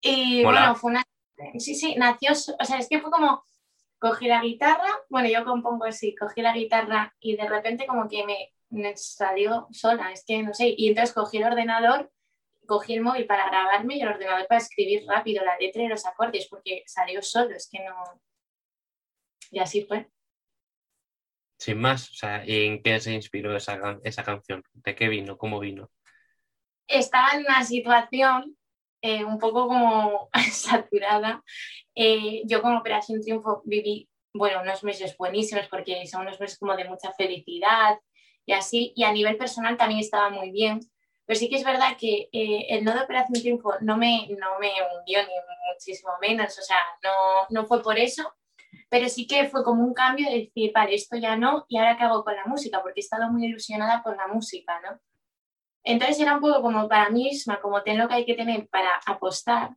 y 0.00 0.42
Mola. 0.42 0.60
bueno, 0.60 0.74
fue 0.74 0.90
una, 0.90 1.04
sí, 1.58 1.76
sí, 1.76 1.94
nació, 1.96 2.32
o 2.32 2.64
sea, 2.64 2.78
es 2.78 2.88
que 2.88 3.00
fue 3.00 3.12
como, 3.12 3.44
cogí 4.00 4.26
la 4.26 4.42
guitarra, 4.42 4.90
bueno, 5.08 5.28
yo 5.28 5.44
compongo 5.44 5.84
así, 5.84 6.16
cogí 6.16 6.42
la 6.42 6.52
guitarra 6.52 7.14
y 7.20 7.36
de 7.36 7.48
repente 7.48 7.86
como 7.86 8.08
que 8.08 8.26
me, 8.26 8.52
me 8.70 8.96
salió 8.96 9.68
sola, 9.70 10.10
es 10.10 10.24
que 10.26 10.42
no 10.42 10.52
sé, 10.52 10.74
y 10.76 10.88
entonces 10.88 11.14
cogí 11.14 11.36
el 11.36 11.44
ordenador, 11.44 12.10
cogí 12.66 12.94
el 12.94 13.02
móvil 13.02 13.24
para 13.26 13.48
grabarme 13.48 13.94
y 13.94 14.00
el 14.00 14.08
ordenador 14.08 14.48
para 14.48 14.60
escribir 14.60 15.04
rápido 15.06 15.44
la 15.44 15.56
letra 15.58 15.84
y 15.84 15.86
los 15.86 16.04
acordes, 16.06 16.48
porque 16.48 16.82
salió 16.86 17.22
solo, 17.22 17.54
es 17.54 17.68
que 17.70 17.84
no... 17.84 17.94
Y 19.50 19.58
así 19.60 19.84
fue. 19.84 20.08
Sin 21.58 21.80
más, 21.80 22.10
o 22.10 22.14
sea, 22.14 22.44
¿y 22.46 22.66
en 22.66 22.82
qué 22.82 23.00
se 23.00 23.12
inspiró 23.12 23.56
esa, 23.56 23.98
esa 24.04 24.22
canción? 24.22 24.62
¿De 24.72 24.94
qué 24.94 25.08
vino? 25.08 25.36
¿Cómo 25.36 25.58
vino? 25.58 25.90
Estaba 26.86 27.30
en 27.34 27.40
una 27.40 27.64
situación 27.64 28.56
eh, 29.02 29.24
un 29.24 29.38
poco 29.38 29.68
como 29.68 30.28
saturada. 30.52 31.42
Eh, 31.94 32.42
yo 32.46 32.62
con 32.62 32.76
Operación 32.76 33.20
Triunfo 33.20 33.62
viví, 33.64 34.08
bueno, 34.32 34.62
unos 34.62 34.84
meses 34.84 35.16
buenísimos 35.16 35.66
porque 35.68 36.06
son 36.06 36.22
unos 36.22 36.38
meses 36.40 36.58
como 36.58 36.76
de 36.76 36.84
mucha 36.84 37.12
felicidad 37.12 37.98
y 38.46 38.52
así, 38.52 38.92
y 38.96 39.04
a 39.04 39.12
nivel 39.12 39.36
personal 39.36 39.76
también 39.76 40.00
estaba 40.00 40.30
muy 40.30 40.50
bien. 40.50 40.80
Pero 41.26 41.38
sí 41.38 41.50
que 41.50 41.56
es 41.56 41.64
verdad 41.64 41.96
que 41.98 42.28
eh, 42.32 42.66
el 42.70 42.84
no 42.84 42.94
de 42.94 43.02
Operación 43.02 43.40
Triunfo 43.40 43.74
no 43.82 43.98
me, 43.98 44.28
no 44.30 44.58
me 44.58 44.70
hundió 44.96 45.20
ni 45.22 45.34
muchísimo 45.72 46.12
menos, 46.20 46.58
o 46.58 46.62
sea, 46.62 46.78
no, 47.02 47.46
no 47.50 47.66
fue 47.66 47.82
por 47.82 47.98
eso, 47.98 48.34
pero 48.88 49.08
sí 49.08 49.26
que 49.26 49.48
fue 49.48 49.62
como 49.64 49.84
un 49.84 49.94
cambio 49.94 50.30
de 50.30 50.38
decir, 50.38 50.72
vale, 50.74 50.94
esto 50.94 51.16
ya 51.16 51.36
no, 51.36 51.64
y 51.68 51.76
ahora 51.78 51.96
qué 51.96 52.04
hago 52.04 52.24
con 52.24 52.34
la 52.34 52.46
música, 52.46 52.80
porque 52.82 53.00
he 53.00 53.02
estado 53.02 53.30
muy 53.30 53.46
ilusionada 53.46 54.02
con 54.02 54.16
la 54.16 54.26
música, 54.28 54.80
¿no? 54.80 54.98
Entonces 55.84 56.20
era 56.20 56.34
un 56.34 56.40
poco 56.40 56.60
como 56.62 56.88
para 56.88 57.08
mí 57.10 57.24
misma, 57.24 57.60
como 57.60 57.82
tener 57.82 58.00
lo 58.00 58.08
que 58.08 58.14
hay 58.14 58.24
que 58.26 58.34
tener 58.34 58.68
para 58.68 58.90
apostar. 59.06 59.70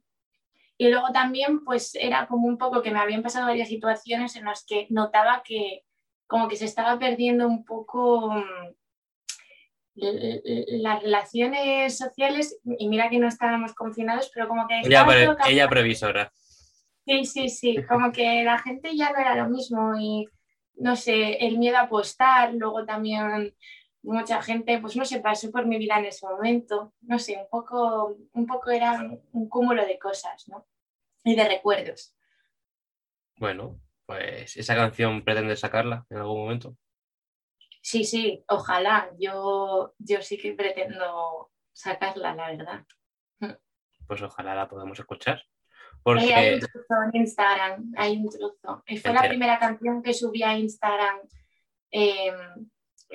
Y 0.78 0.90
luego 0.90 1.12
también, 1.14 1.64
pues 1.64 1.94
era 1.96 2.28
como 2.28 2.48
un 2.48 2.58
poco 2.58 2.82
que 2.82 2.92
me 2.92 3.00
habían 3.00 3.22
pasado 3.22 3.46
varias 3.46 3.70
situaciones 3.70 4.36
en 4.36 4.46
las 4.46 4.66
que 4.66 4.88
notaba 4.90 5.44
que 5.44 5.84
como 6.28 6.48
que 6.48 6.56
se 6.56 6.66
estaba 6.66 6.98
perdiendo 6.98 7.46
un 7.46 7.64
poco 7.66 8.32
mm, 8.32 8.74
las 9.96 11.04
relaciones 11.04 11.98
sociales, 11.98 12.60
y 12.64 12.88
mira 12.88 13.10
que 13.10 13.20
no 13.20 13.28
estábamos 13.28 13.74
confinados, 13.74 14.32
pero 14.34 14.48
como 14.48 14.68
que... 14.68 14.80
Ella, 14.80 15.06
pre- 15.06 15.36
ella 15.48 15.68
previsora. 15.70 16.32
Sí, 17.06 17.26
sí, 17.26 17.50
sí, 17.50 17.84
como 17.88 18.12
que 18.12 18.44
la 18.44 18.60
gente 18.60 18.96
ya 18.96 19.12
no 19.12 19.20
era 19.20 19.36
lo 19.36 19.50
mismo 19.50 19.96
y 20.00 20.28
no 20.76 20.96
sé, 20.96 21.46
el 21.46 21.58
miedo 21.58 21.78
a 21.78 21.82
apostar, 21.82 22.54
luego 22.54 22.86
también 22.86 23.56
mucha 24.04 24.42
gente, 24.42 24.80
pues 24.80 24.96
no 24.96 25.06
sé, 25.06 25.20
pasó 25.20 25.52
por 25.52 25.66
mi 25.66 25.78
vida 25.78 26.00
en 26.00 26.06
ese 26.06 26.26
momento, 26.26 26.94
no 27.02 27.20
sé, 27.20 27.38
un 27.38 27.48
poco, 27.50 28.18
un 28.34 28.46
poco 28.46 28.72
era 28.72 28.94
un, 28.94 29.22
un 29.32 29.50
cúmulo 29.50 29.86
de 29.86 30.00
cosas, 30.00 30.48
¿no? 30.48 30.68
Y 31.24 31.36
de 31.36 31.48
recuerdos. 31.48 32.16
Bueno, 33.38 33.80
pues 34.06 34.58
esa 34.58 34.76
canción 34.76 35.24
pretende 35.24 35.56
sacarla 35.56 36.06
en 36.10 36.18
algún 36.18 36.42
momento. 36.42 36.78
Sí, 37.82 38.04
sí, 38.04 38.44
ojalá, 38.48 39.12
yo, 39.18 39.96
yo 39.98 40.22
sí 40.22 40.38
que 40.38 40.54
pretendo 40.54 41.52
sacarla, 41.74 42.36
la 42.36 42.52
verdad. 42.52 42.86
Pues 44.08 44.22
ojalá 44.22 44.54
la 44.54 44.68
podamos 44.68 45.00
escuchar. 45.00 45.44
Hay 46.06 46.54
un 46.56 46.60
trozo 46.60 46.96
en 47.14 47.22
Instagram, 47.22 47.94
hay 47.98 48.18
un 48.18 48.30
trozo. 48.30 48.84
Fue 49.02 49.14
la 49.14 49.28
primera 49.28 49.60
canción 49.60 50.02
que 50.02 50.14
subí 50.14 50.42
a 50.44 50.58
Instagram 50.58 51.18
eh, 51.92 52.32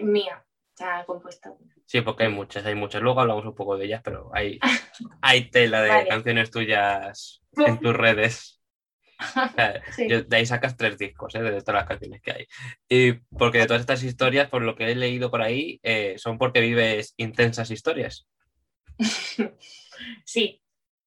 mía, 0.03 0.45
o 0.75 0.77
sea, 0.77 1.05
compuesta. 1.05 1.53
sí, 1.87 2.01
porque 2.03 2.25
hay 2.25 2.31
muchas, 2.31 2.65
hay 2.67 2.75
muchas. 2.75 3.03
Luego 3.03 3.21
hablamos 3.21 3.45
un 3.47 3.55
poco 3.55 3.77
de 3.77 3.87
ellas, 3.87 4.03
pero 4.05 4.31
hay, 4.35 4.59
hay 5.23 5.51
tela 5.51 5.83
de 5.83 5.89
Vale. 5.89 6.09
canciones 6.09 6.51
tuyas 6.51 7.43
en 7.57 7.79
tus 7.81 7.95
redes. 7.97 8.53
O 9.19 9.49
sea, 9.55 9.83
Sí. 9.93 10.07
yo- 10.09 10.23
de 10.25 10.37
ahí 10.37 10.45
sacas 10.47 10.77
tres 10.77 10.99
discos, 10.99 11.35
¿eh? 11.35 11.43
de 11.43 11.61
todas 11.63 11.81
las 11.81 11.89
canciones 11.89 12.21
que 12.21 12.33
hay. 12.33 12.47
Y 12.89 13.13
porque 13.39 13.59
de 13.59 13.67
todas 13.67 13.81
estas 13.81 14.03
historias, 14.03 14.49
por 14.51 14.61
lo 14.63 14.77
que 14.77 14.91
he 14.91 14.95
leído 14.95 15.31
por 15.31 15.41
ahí, 15.41 15.81
eh, 15.83 16.17
son 16.19 16.37
porque 16.39 16.61
vives 16.61 17.15
intensas 17.17 17.71
historias. 17.71 18.29
Sí, 20.25 20.63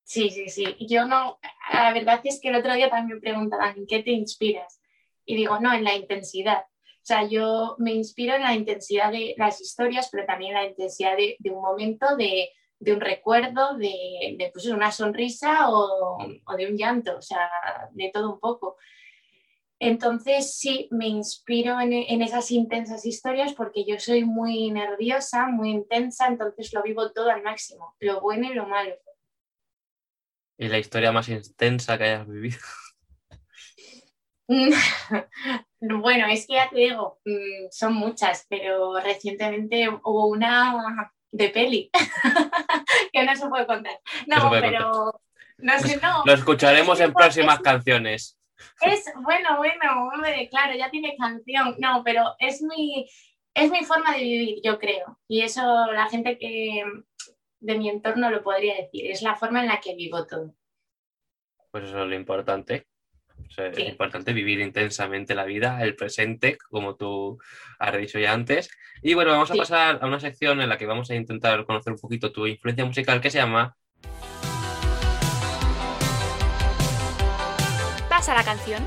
sí, 0.09 0.31
sí, 0.31 0.49
sí. 0.49 0.75
Yo 0.87 1.05
no, 1.05 1.39
la 1.71 1.93
verdad 1.93 2.19
es 2.23 2.41
que 2.41 2.49
el 2.49 2.55
otro 2.55 2.73
día 2.73 2.89
también 2.89 3.21
preguntaban, 3.21 3.77
¿en 3.77 3.85
qué 3.85 4.01
te 4.01 4.09
inspiras? 4.09 4.81
Y 5.23 5.35
digo, 5.35 5.59
no, 5.59 5.71
en 5.71 5.83
la 5.83 5.95
intensidad. 5.95 6.63
O 6.63 7.05
sea, 7.09 7.27
yo 7.27 7.75
me 7.77 7.93
inspiro 7.93 8.33
en 8.35 8.41
la 8.41 8.55
intensidad 8.55 9.11
de 9.11 9.35
las 9.37 9.61
historias, 9.61 10.09
pero 10.11 10.25
también 10.25 10.55
en 10.55 10.63
la 10.63 10.69
intensidad 10.69 11.15
de, 11.15 11.37
un 11.51 11.61
momento, 11.61 12.17
de, 12.17 12.49
un 12.91 12.99
recuerdo, 12.99 13.77
de, 13.77 14.49
pues, 14.51 14.65
una 14.65 14.91
sonrisa 14.91 15.69
o, 15.69 16.17
de 16.57 16.67
un 16.67 16.75
llanto, 16.75 17.15
o 17.15 17.21
sea, 17.21 17.47
de 17.91 18.09
todo 18.11 18.33
un 18.33 18.39
poco. 18.39 18.77
Entonces, 19.77 20.57
sí, 20.57 20.87
me 20.89 21.07
inspiro 21.07 21.79
en 21.79 22.21
esas 22.23 22.49
intensas 22.49 23.05
historias 23.05 23.53
porque 23.53 23.85
yo 23.85 23.99
soy 23.99 24.25
muy 24.25 24.71
nerviosa, 24.71 25.47
muy 25.47 25.69
intensa, 25.69 26.27
entonces 26.27 26.73
lo 26.73 26.81
vivo 26.81 27.11
todo 27.11 27.29
al 27.29 27.43
máximo, 27.43 27.95
lo 27.99 28.21
bueno 28.21 28.51
y 28.51 28.55
lo 28.55 28.65
malo. 28.65 28.95
Y 30.59 30.67
la 30.67 30.77
historia 30.77 31.13
más 31.13 31.29
intensa 31.29 31.97
que 31.97 32.03
hayas 32.03 32.27
vivido. 32.27 32.59
bueno, 35.79 36.27
es 36.27 36.45
que 36.45 36.53
ya 36.55 36.69
te 36.69 36.75
digo, 36.75 37.19
mm, 37.23 37.67
son 37.71 37.93
muchas, 37.93 38.45
pero 38.49 38.99
recientemente 38.99 39.87
hubo 39.89 40.27
una 40.27 41.13
de 41.31 41.49
peli 41.49 41.91
que 43.13 43.23
no 43.23 43.35
se 43.35 43.47
puede 43.47 43.67
contar. 43.67 43.99
No 44.27 44.35
se 44.35 44.41
No, 44.43 44.49
puede 44.49 44.61
pero 44.61 45.21
no 45.59 45.79
sé, 45.79 45.97
no. 46.01 46.23
Lo 46.25 46.33
escucharemos 46.33 46.99
Es 46.99 47.05
en 47.05 47.13
próximas 47.13 47.55
es- 47.57 47.61
canciones. 47.61 48.35
Es 48.81 49.05
bueno, 49.21 49.55
bueno, 49.57 50.09
hombre, 50.13 50.49
claro, 50.49 50.75
ya 50.75 50.89
tiene 50.89 51.15
canción. 51.17 51.75
No, 51.79 52.03
pero 52.03 52.35
es 52.39 52.61
mi, 52.61 53.09
es 53.53 53.71
mi 53.71 53.85
forma 53.85 54.11
de 54.13 54.23
vivir, 54.23 54.59
yo 54.63 54.77
creo. 54.77 55.17
Y 55.29 55.41
eso 55.41 55.61
la 55.93 56.09
gente 56.09 56.37
que 56.37 56.83
de 57.59 57.77
mi 57.77 57.89
entorno 57.89 58.29
lo 58.29 58.43
podría 58.43 58.75
decir. 58.75 59.09
Es 59.09 59.21
la 59.21 59.35
forma 59.35 59.61
en 59.61 59.67
la 59.67 59.79
que 59.79 59.95
vivo 59.95 60.25
todo. 60.25 60.53
Pues 61.71 61.85
eso 61.85 62.03
es 62.03 62.09
lo 62.09 62.15
importante. 62.15 62.87
O 63.47 63.51
sea, 63.51 63.73
Sí. 63.73 63.83
Es 63.83 63.89
importante 63.89 64.33
vivir 64.33 64.59
intensamente 64.59 65.33
la 65.35 65.45
vida, 65.45 65.81
el 65.83 65.95
presente, 65.95 66.57
como 66.69 66.95
tú 66.95 67.39
has 67.79 67.97
dicho 67.97 68.19
ya 68.19 68.33
antes. 68.33 68.69
Y 69.01 69.13
bueno, 69.13 69.31
vamos 69.31 69.51
a 69.51 69.55
pasar 69.55 69.99
a 70.01 70.07
una 70.07 70.19
sección 70.19 70.61
en 70.61 70.69
la 70.69 70.77
que 70.77 70.85
vamos 70.85 71.09
a 71.09 71.15
intentar 71.15 71.65
conocer 71.65 71.93
un 71.93 71.99
poquito 71.99 72.31
tu 72.31 72.47
influencia 72.47 72.85
musical 72.85 73.21
que 73.21 73.29
se 73.29 73.37
llama 73.37 73.75
Pasa 78.09 78.33
la 78.33 78.43
canción. 78.43 78.85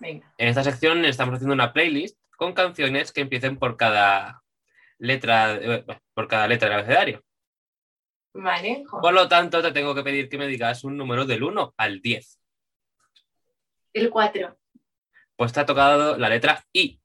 Venga. 0.00 0.32
En 0.38 0.48
esta 0.48 0.64
sección 0.64 1.04
estamos 1.04 1.34
haciendo 1.36 1.54
una 1.54 1.72
playlist 1.72 2.18
con 2.36 2.52
canciones 2.52 3.12
que 3.12 3.22
empiecen 3.22 3.58
por 3.58 3.76
cada 3.76 4.42
letra, 4.98 5.54
eh, 5.56 5.84
por 6.14 6.28
cada 6.28 6.48
letra 6.48 6.68
del 6.68 6.78
abecedario. 6.78 7.22
Vale. 8.34 8.84
Por 8.90 9.14
lo 9.14 9.28
tanto, 9.28 9.62
te 9.62 9.72
tengo 9.72 9.94
que 9.94 10.02
pedir 10.02 10.28
que 10.28 10.38
me 10.38 10.46
digas 10.46 10.84
un 10.84 10.96
número 10.96 11.24
del 11.24 11.42
1 11.42 11.74
al 11.76 12.00
10. 12.00 12.38
El 13.94 14.10
4. 14.10 14.58
Pues 15.36 15.52
te 15.52 15.60
ha 15.60 15.66
tocado 15.66 16.18
la 16.18 16.28
letra 16.28 16.62
I. 16.72 17.00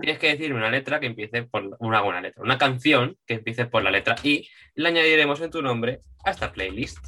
Tienes 0.00 0.18
que 0.18 0.28
decirme 0.28 0.58
una 0.58 0.70
letra 0.70 1.00
que 1.00 1.06
empiece 1.06 1.44
por 1.44 1.76
una 1.80 2.00
buena 2.02 2.20
letra, 2.20 2.42
una 2.42 2.58
canción 2.58 3.16
que 3.26 3.34
empiece 3.34 3.66
por 3.66 3.82
la 3.82 3.90
letra 3.90 4.16
I 4.22 4.48
y 4.74 4.80
la 4.80 4.90
añadiremos 4.90 5.40
en 5.40 5.50
tu 5.50 5.62
nombre 5.62 6.00
a 6.24 6.30
esta 6.30 6.52
playlist. 6.52 6.98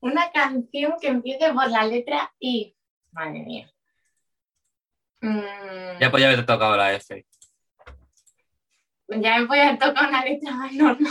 Una 0.00 0.30
canción 0.32 0.94
que 1.00 1.08
empiece 1.08 1.52
por 1.52 1.70
la 1.70 1.84
letra 1.86 2.32
I. 2.40 2.74
Madre 3.12 3.40
mía. 3.40 3.70
Mm, 5.20 5.98
Ya 6.00 6.10
pues 6.10 6.22
ya 6.22 6.34
te 6.34 6.40
ha 6.40 6.46
tocado 6.46 6.76
la 6.76 6.92
F. 6.94 7.24
ya 9.20 9.38
me 9.40 9.46
voy 9.46 9.58
a 9.58 9.78
tocar 9.78 10.08
una 10.08 10.24
letra 10.24 10.52
más 10.52 10.72
normal. 10.72 11.10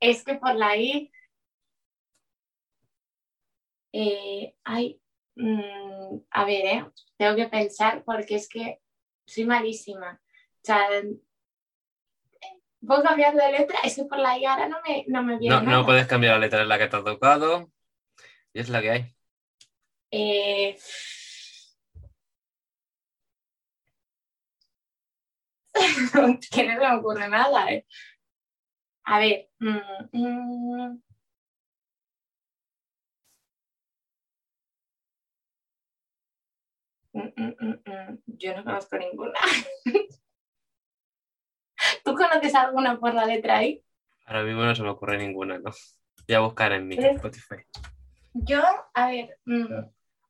es 0.00 0.24
que 0.24 0.34
por 0.34 0.54
la 0.54 0.76
I. 0.76 1.10
Eh, 3.92 4.54
ay, 4.64 5.00
mm, 5.36 6.18
a 6.30 6.44
ver, 6.44 6.66
eh, 6.66 6.86
tengo 7.16 7.34
que 7.36 7.48
pensar 7.48 8.04
porque 8.04 8.34
es 8.36 8.48
que 8.48 8.80
soy 9.26 9.44
malísima. 9.46 10.20
O 10.22 10.64
sea, 10.66 10.86
¿puedo 12.86 13.02
cambiar 13.02 13.34
de 13.34 13.52
letra? 13.52 13.78
Es 13.84 13.96
que 13.96 14.04
por 14.04 14.18
la 14.18 14.38
I 14.38 14.44
ahora 14.44 14.68
no 14.68 14.78
me, 14.86 15.04
no 15.08 15.22
me 15.22 15.38
viene 15.38 15.56
No, 15.56 15.62
nada. 15.62 15.76
no 15.78 15.86
puedes 15.86 16.06
cambiar 16.06 16.34
la 16.34 16.40
letra, 16.40 16.62
es 16.62 16.68
la 16.68 16.78
que 16.78 16.88
te 16.88 16.96
ha 16.96 17.04
tocado 17.04 17.70
y 18.52 18.60
es 18.60 18.68
la 18.68 18.82
que 18.82 18.90
hay. 18.90 19.16
Eh, 20.10 20.78
que 26.50 26.64
no 26.66 26.74
se 26.74 26.78
me 26.80 26.96
ocurre 26.96 27.28
nada, 27.28 27.70
¿eh? 27.70 27.86
A 29.04 29.18
ver. 29.18 29.48
mm, 29.60 29.78
mm. 30.12 31.02
Mm. 37.16 38.18
Yo 38.26 38.56
no 38.56 38.64
conozco 38.64 38.98
ninguna. 38.98 39.32
¿Tú 42.04 42.14
conoces 42.14 42.54
alguna 42.54 42.98
por 42.98 43.14
la 43.14 43.24
letra 43.24 43.64
I? 43.64 43.82
Ahora 44.26 44.42
mismo 44.42 44.62
no 44.64 44.74
se 44.74 44.82
me 44.82 44.90
ocurre 44.90 45.16
ninguna, 45.18 45.58
¿no? 45.58 45.70
Voy 46.26 46.34
a 46.34 46.40
buscar 46.40 46.72
en 46.72 46.88
mi. 46.88 46.96
Spotify. 46.96 47.64
Yo, 48.34 48.62
a 48.92 49.06
ver. 49.06 49.38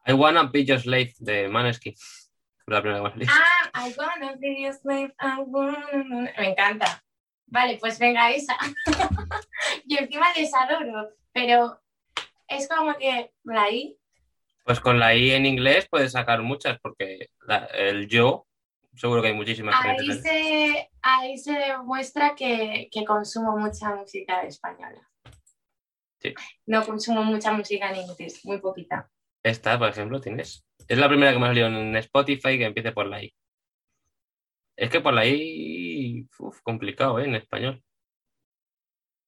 I 0.07 0.13
Wanna 0.13 0.45
Be 0.45 0.65
Your 0.65 0.79
Slave 0.79 1.15
de 1.19 1.49
Maneskin. 1.49 1.95
La 2.67 2.83
primera 2.83 3.13
que 3.13 3.19
me. 3.19 3.27
Ah, 3.29 3.56
I 3.87 3.95
wanna 3.97 4.37
be 4.37 4.63
your 4.63 4.73
slave, 4.75 5.13
I 5.21 5.41
wanna- 5.47 6.33
Me 6.39 6.51
encanta. 6.51 7.03
Vale, 7.47 7.79
pues 7.79 7.99
venga 7.99 8.31
esa. 8.31 8.57
y 9.85 9.97
encima 9.99 10.27
les 10.37 10.53
adoro, 10.55 11.11
pero 11.33 11.81
es 12.49 12.69
como 12.69 12.95
que 12.95 13.33
la 13.45 13.71
I, 13.71 13.97
Pues 14.65 14.81
con 14.81 14.99
la 14.99 15.15
I 15.15 15.31
en 15.31 15.47
inglés 15.47 15.87
puedes 15.89 16.13
sacar 16.13 16.43
muchas, 16.43 16.79
porque 16.81 17.29
la- 17.47 17.67
el 17.67 18.09
yo, 18.09 18.47
seguro 18.97 19.23
que 19.23 19.29
hay 19.29 19.35
muchísimas 19.35 19.77
ahí 19.85 20.13
se, 20.13 20.91
ahí 21.03 21.39
se 21.39 21.53
demuestra 21.53 22.35
que, 22.35 22.89
que 22.91 23.05
consumo 23.05 23.57
mucha 23.57 23.95
música 23.95 24.43
española. 24.43 25.09
Sí. 26.21 26.35
No 26.67 26.85
consumo 26.85 27.23
mucha 27.23 27.53
música 27.53 27.91
en 27.91 28.09
inglés, 28.09 28.45
muy 28.45 28.59
poquita. 28.59 29.09
Esta, 29.45 29.79
por 29.79 29.89
ejemplo, 29.89 30.21
tienes. 30.21 30.65
Es 30.89 30.99
la 30.99 31.09
primera 31.09 31.33
que 31.33 31.39
me 31.39 31.45
ha 31.45 31.51
salido 31.51 31.69
en 31.69 31.95
Spotify 31.97 32.59
que 32.59 32.65
empiece 32.65 32.91
por 32.91 33.07
la 33.07 33.23
I. 33.23 33.33
Es 34.77 34.91
que 34.91 35.01
por 35.01 35.15
I, 35.25 36.29
uf, 36.39 36.61
complicado, 36.63 37.19
¿eh? 37.19 37.25
En 37.25 37.35
español, 37.35 37.83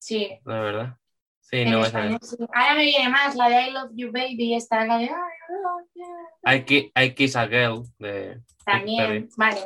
Sí, 0.00 0.38
la 0.44 0.60
verdad. 0.60 0.96
Sí, 1.40 1.58
en 1.58 1.70
no 1.70 1.80
es 1.80 1.86
español 1.86 2.18
sí. 2.22 2.36
Ahora 2.52 2.74
me 2.74 2.84
viene 2.84 3.08
más 3.08 3.34
la 3.34 3.48
de 3.48 3.62
I 3.68 3.70
Love 3.72 3.90
You 3.94 4.12
Baby, 4.12 4.54
esta, 4.54 4.84
la 4.86 4.98
de 4.98 5.04
I 5.04 5.08
Love 5.08 5.88
You. 5.94 6.04
I, 6.52 6.64
Ki- 6.64 6.92
I 6.94 7.14
Kiss 7.14 7.34
a 7.36 7.46
Girl 7.48 7.82
de 7.98 8.40
También, 8.64 9.28
vale. 9.36 9.60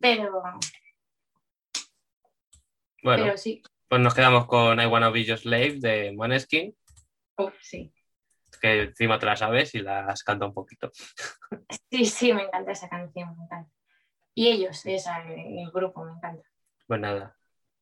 Pero, 0.00 0.42
Bueno, 3.02 3.24
pero 3.24 3.36
sí. 3.36 3.62
pues 3.88 4.00
nos 4.00 4.14
quedamos 4.14 4.46
con 4.46 4.80
I 4.80 4.86
Wanna 4.86 5.10
Be 5.10 5.24
Your 5.24 5.38
Slave 5.38 5.78
de 5.78 6.12
Maneskin. 6.16 6.74
Uf, 7.38 7.54
sí. 7.60 7.92
que 8.60 8.82
encima 8.82 9.18
te 9.18 9.26
la 9.26 9.36
sabes 9.36 9.74
y 9.74 9.80
las 9.80 10.22
canta 10.22 10.46
un 10.46 10.54
poquito. 10.54 10.90
Sí, 11.90 12.06
sí, 12.06 12.32
me 12.32 12.42
encanta 12.44 12.72
esa 12.72 12.88
canción, 12.88 13.36
me 13.36 13.44
encanta. 13.44 13.70
Y 14.34 14.48
ellos, 14.48 14.84
esa, 14.86 15.22
el 15.32 15.70
grupo, 15.72 16.04
me 16.04 16.12
encanta. 16.12 16.48
Pues 16.86 17.00
nada, 17.00 17.36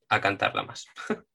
a 0.08 0.20
cantarla 0.20 0.62
más. 0.62 0.86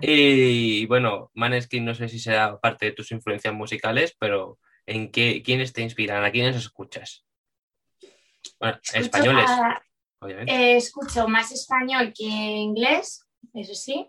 y 0.00 0.86
bueno, 0.86 1.30
Maneskin 1.34 1.84
no 1.84 1.94
sé 1.94 2.08
si 2.08 2.18
sea 2.18 2.58
parte 2.58 2.86
de 2.86 2.92
tus 2.92 3.10
influencias 3.12 3.54
musicales, 3.54 4.14
pero 4.18 4.58
¿en 4.86 5.10
qué, 5.10 5.42
quiénes 5.42 5.72
te 5.72 5.82
inspiran? 5.82 6.24
¿A 6.24 6.30
quiénes 6.30 6.56
escuchas? 6.56 7.24
Bueno, 8.58 8.76
Escucho 8.82 9.00
españoles, 9.00 9.48
a- 9.50 9.82
obviamente. 10.20 10.52
eh, 10.52 10.76
escucho 10.76 11.28
más 11.28 11.52
español 11.52 12.12
que 12.14 12.24
inglés, 12.24 13.26
eso 13.54 13.74
sí, 13.74 14.08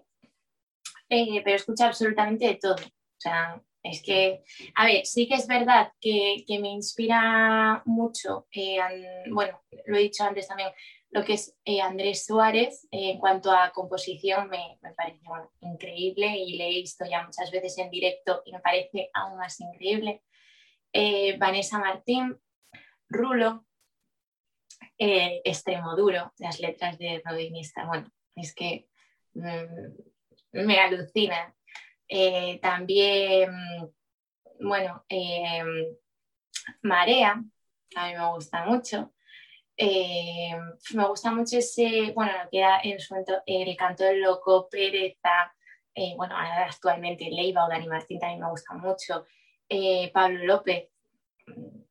eh, 1.10 1.42
pero 1.44 1.56
escucho 1.56 1.86
absolutamente 1.86 2.46
de 2.48 2.56
todo. 2.56 2.76
O 2.76 3.20
sea, 3.20 3.62
es 3.84 4.02
que, 4.02 4.44
a 4.76 4.86
ver, 4.86 5.06
sí 5.06 5.28
que 5.28 5.36
es 5.36 5.46
verdad 5.48 5.92
que, 6.00 6.44
que 6.48 6.58
me 6.60 6.70
inspira 6.70 7.82
mucho, 7.86 8.48
eh, 8.52 8.80
an- 8.80 9.34
bueno, 9.34 9.62
lo 9.86 9.98
he 9.98 10.02
dicho 10.02 10.24
antes 10.24 10.48
también, 10.48 10.70
lo 11.12 11.24
que 11.24 11.34
es 11.34 11.56
eh, 11.66 11.82
Andrés 11.82 12.26
Suárez, 12.26 12.88
eh, 12.92 13.12
en 13.12 13.20
cuanto 13.20 13.52
a 13.52 13.72
composición, 13.72 14.50
me, 14.50 14.80
me 14.82 14.94
parece 14.94 15.20
bueno, 15.28 15.52
increíble 15.60 16.36
y 16.38 16.58
le 16.58 16.68
he 16.68 16.74
visto 16.82 17.06
ya 17.06 17.24
muchas 17.24 17.52
veces 17.52 17.78
en 17.78 17.90
directo 17.92 18.42
y 18.46 18.54
me 18.54 18.60
parece 18.62 19.10
aún 19.14 19.38
más 19.38 19.60
increíble. 19.60 20.24
Vanessa 21.40 21.80
Martín, 21.80 22.38
Rulo, 23.10 23.66
eh, 24.98 25.42
Extremo 25.44 25.96
Duro, 25.96 26.32
las 26.38 26.60
letras 26.60 26.98
de 26.98 27.22
Rodinista, 27.26 27.86
bueno, 27.86 28.10
es 28.36 28.54
que 28.54 28.88
mm, 29.34 30.64
me 30.66 30.80
alucina. 30.80 31.56
Eh, 32.08 32.60
también, 32.62 33.52
bueno, 34.60 35.06
eh, 35.10 35.64
Marea, 36.82 37.44
a 37.96 38.08
mí 38.08 38.14
me 38.14 38.32
gusta 38.32 38.66
mucho. 38.66 39.14
Eh, 39.76 40.52
me 40.94 41.08
gusta 41.08 41.32
mucho 41.32 41.58
ese, 41.58 42.12
bueno, 42.14 42.32
lo 42.44 42.50
que 42.50 42.60
era 42.60 42.80
en 42.84 43.00
su 43.00 43.14
momento 43.14 43.42
el 43.46 43.76
canto 43.76 44.04
del 44.04 44.22
loco, 44.22 44.68
Pereza, 44.70 45.54
eh, 45.96 46.14
bueno, 46.16 46.36
actualmente 46.38 47.30
Leiva 47.30 47.66
o 47.66 47.70
Dani 47.70 47.88
Martín 47.88 48.20
también 48.20 48.42
me 48.42 48.50
gusta 48.50 48.74
mucho. 48.76 49.26
Eh, 49.68 50.12
Pablo 50.14 50.46
López, 50.46 50.90
mm, 51.48 51.82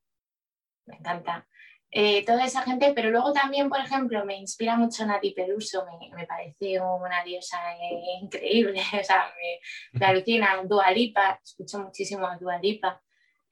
me 0.85 0.95
encanta. 0.95 1.47
Eh, 1.95 2.25
toda 2.25 2.43
esa 2.43 2.63
gente, 2.63 2.91
pero 2.95 3.11
luego 3.11 3.31
también, 3.33 3.69
por 3.69 3.79
ejemplo, 3.79 4.25
me 4.25 4.35
inspira 4.35 4.75
mucho 4.75 5.05
Nati 5.05 5.29
Peluso, 5.29 5.85
me, 5.85 6.09
me 6.15 6.25
parece 6.25 6.81
una 6.81 7.23
diosa 7.23 7.59
increíble, 8.21 8.81
o 8.99 9.03
sea, 9.03 9.31
me, 9.37 9.99
me 9.99 10.05
alucina. 10.07 10.63
Dua 10.65 10.89
Lipa, 10.89 11.39
escucho 11.43 11.77
muchísimo 11.77 12.25
a 12.25 12.37
Dua 12.37 12.57
Lipa. 12.57 12.99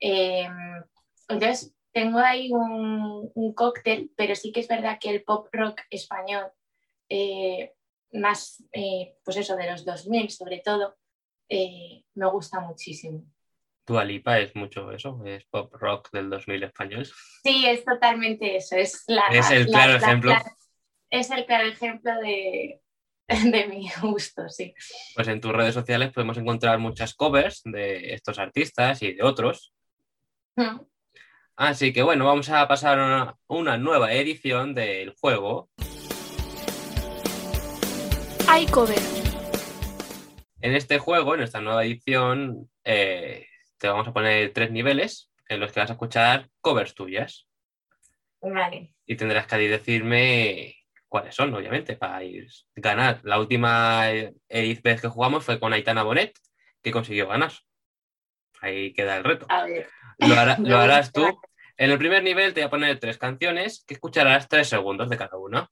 Eh, 0.00 0.48
entonces, 1.28 1.72
tengo 1.92 2.18
ahí 2.18 2.50
un, 2.50 3.30
un 3.32 3.54
cóctel, 3.54 4.10
pero 4.16 4.34
sí 4.34 4.50
que 4.50 4.58
es 4.58 4.66
verdad 4.66 4.98
que 5.00 5.10
el 5.10 5.22
pop 5.22 5.46
rock 5.52 5.82
español, 5.88 6.50
eh, 7.08 7.74
más, 8.12 8.64
eh, 8.72 9.18
pues 9.24 9.36
eso, 9.36 9.54
de 9.54 9.70
los 9.70 9.84
2000 9.84 10.30
sobre 10.30 10.58
todo, 10.58 10.96
me 11.48 12.26
gusta 12.28 12.58
muchísimo. 12.58 13.24
Dua 13.86 14.04
Lipa 14.04 14.38
es 14.38 14.54
mucho 14.54 14.92
eso, 14.92 15.20
es 15.26 15.44
pop 15.46 15.72
rock 15.74 16.10
del 16.12 16.30
2000 16.30 16.62
español. 16.62 17.06
Sí, 17.42 17.66
es 17.66 17.84
totalmente 17.84 18.56
eso. 18.56 18.76
Es, 18.76 19.02
la, 19.08 19.22
Es 19.30 19.50
el 19.50 19.64
la- 19.64 19.66
claro 19.78 19.92
la- 19.92 19.98
ejemplo. 19.98 20.30
la- 20.30 20.56
es 21.10 21.30
el 21.30 21.44
claro 21.46 21.68
ejemplo 21.68 22.12
de, 22.20 22.80
de 23.28 23.66
mi 23.66 23.90
gusto, 24.00 24.48
sí. 24.48 24.72
Pues 25.14 25.26
en 25.28 25.40
tus 25.40 25.52
redes 25.52 25.74
sociales 25.74 26.12
podemos 26.12 26.36
encontrar 26.38 26.78
muchas 26.78 27.14
covers 27.14 27.62
de 27.64 28.14
estos 28.14 28.38
artistas 28.38 29.02
y 29.02 29.14
de 29.14 29.22
otros. 29.22 29.72
Mm. 30.56 30.80
Así 31.56 31.92
que 31.92 32.02
bueno, 32.02 32.24
vamos 32.24 32.48
a 32.50 32.66
pasar 32.68 32.98
a 32.98 33.04
una, 33.04 33.36
una 33.48 33.76
nueva 33.78 34.12
edición 34.12 34.74
del 34.74 35.14
juego. 35.20 35.68
Hay 38.48 38.66
cover. 38.66 38.98
En 40.60 40.74
este 40.74 40.98
juego, 40.98 41.34
en 41.34 41.42
esta 41.42 41.60
nueva 41.60 41.84
edición, 41.84 42.70
eh, 42.84 43.46
te 43.82 43.88
vamos 43.88 44.06
a 44.06 44.12
poner 44.12 44.52
tres 44.52 44.70
niveles 44.70 45.32
en 45.48 45.58
los 45.58 45.72
que 45.72 45.80
vas 45.80 45.90
a 45.90 45.94
escuchar 45.94 46.48
covers 46.60 46.94
tuyas. 46.94 47.48
Vale. 48.40 48.94
Y 49.06 49.16
tendrás 49.16 49.48
que 49.48 49.56
decirme 49.58 50.76
cuáles 51.08 51.34
son, 51.34 51.52
obviamente, 51.52 51.96
para 51.96 52.22
ir 52.22 52.46
ganar. 52.76 53.18
La 53.24 53.40
última 53.40 54.06
vez 54.48 55.00
que 55.00 55.08
jugamos 55.08 55.44
fue 55.44 55.58
con 55.58 55.72
Aitana 55.72 56.04
Bonet, 56.04 56.32
que 56.80 56.92
consiguió 56.92 57.26
ganar. 57.26 57.50
Ahí 58.60 58.92
queda 58.92 59.16
el 59.16 59.24
reto. 59.24 59.46
A 59.48 59.64
ver. 59.64 59.88
Lo, 60.18 60.36
hará- 60.36 60.58
harás 60.80 61.12
tú. 61.12 61.26
En 61.76 61.90
el 61.90 61.98
primer 61.98 62.22
nivel 62.22 62.54
te 62.54 62.60
voy 62.60 62.66
a 62.68 62.70
poner 62.70 63.00
tres 63.00 63.18
canciones 63.18 63.82
que 63.84 63.94
escucharás 63.94 64.48
tres 64.48 64.68
segundos 64.68 65.10
de 65.10 65.16
cada 65.18 65.36
una. 65.38 65.68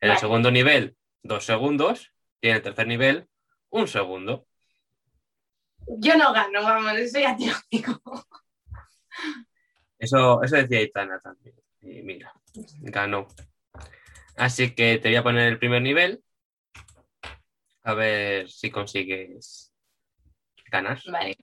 En 0.00 0.12
el 0.12 0.18
segundo 0.18 0.52
nivel, 0.52 0.96
dos 1.24 1.44
segundos. 1.44 2.12
Y 2.40 2.50
en 2.50 2.54
el 2.56 2.62
tercer 2.62 2.86
nivel, 2.86 3.26
un 3.68 3.88
segundo. 3.88 4.46
Yo 5.86 6.16
no 6.16 6.32
gano, 6.32 6.62
vamos, 6.62 6.92
eso 6.94 7.20
ya 7.20 7.36
te 7.36 7.46
lo 7.46 7.54
digo. 7.70 8.00
Eso, 9.98 10.42
eso 10.42 10.56
decía 10.56 10.78
Aitana 10.78 11.20
también. 11.20 11.54
Y 11.80 12.02
mira, 12.02 12.32
ganó. 12.80 13.28
Así 14.36 14.74
que 14.74 14.98
te 14.98 15.08
voy 15.08 15.16
a 15.16 15.22
poner 15.22 15.48
el 15.48 15.58
primer 15.58 15.82
nivel. 15.82 16.24
A 17.84 17.94
ver 17.94 18.50
si 18.50 18.70
consigues 18.70 19.72
ganar. 20.70 21.00
Vale. 21.10 21.36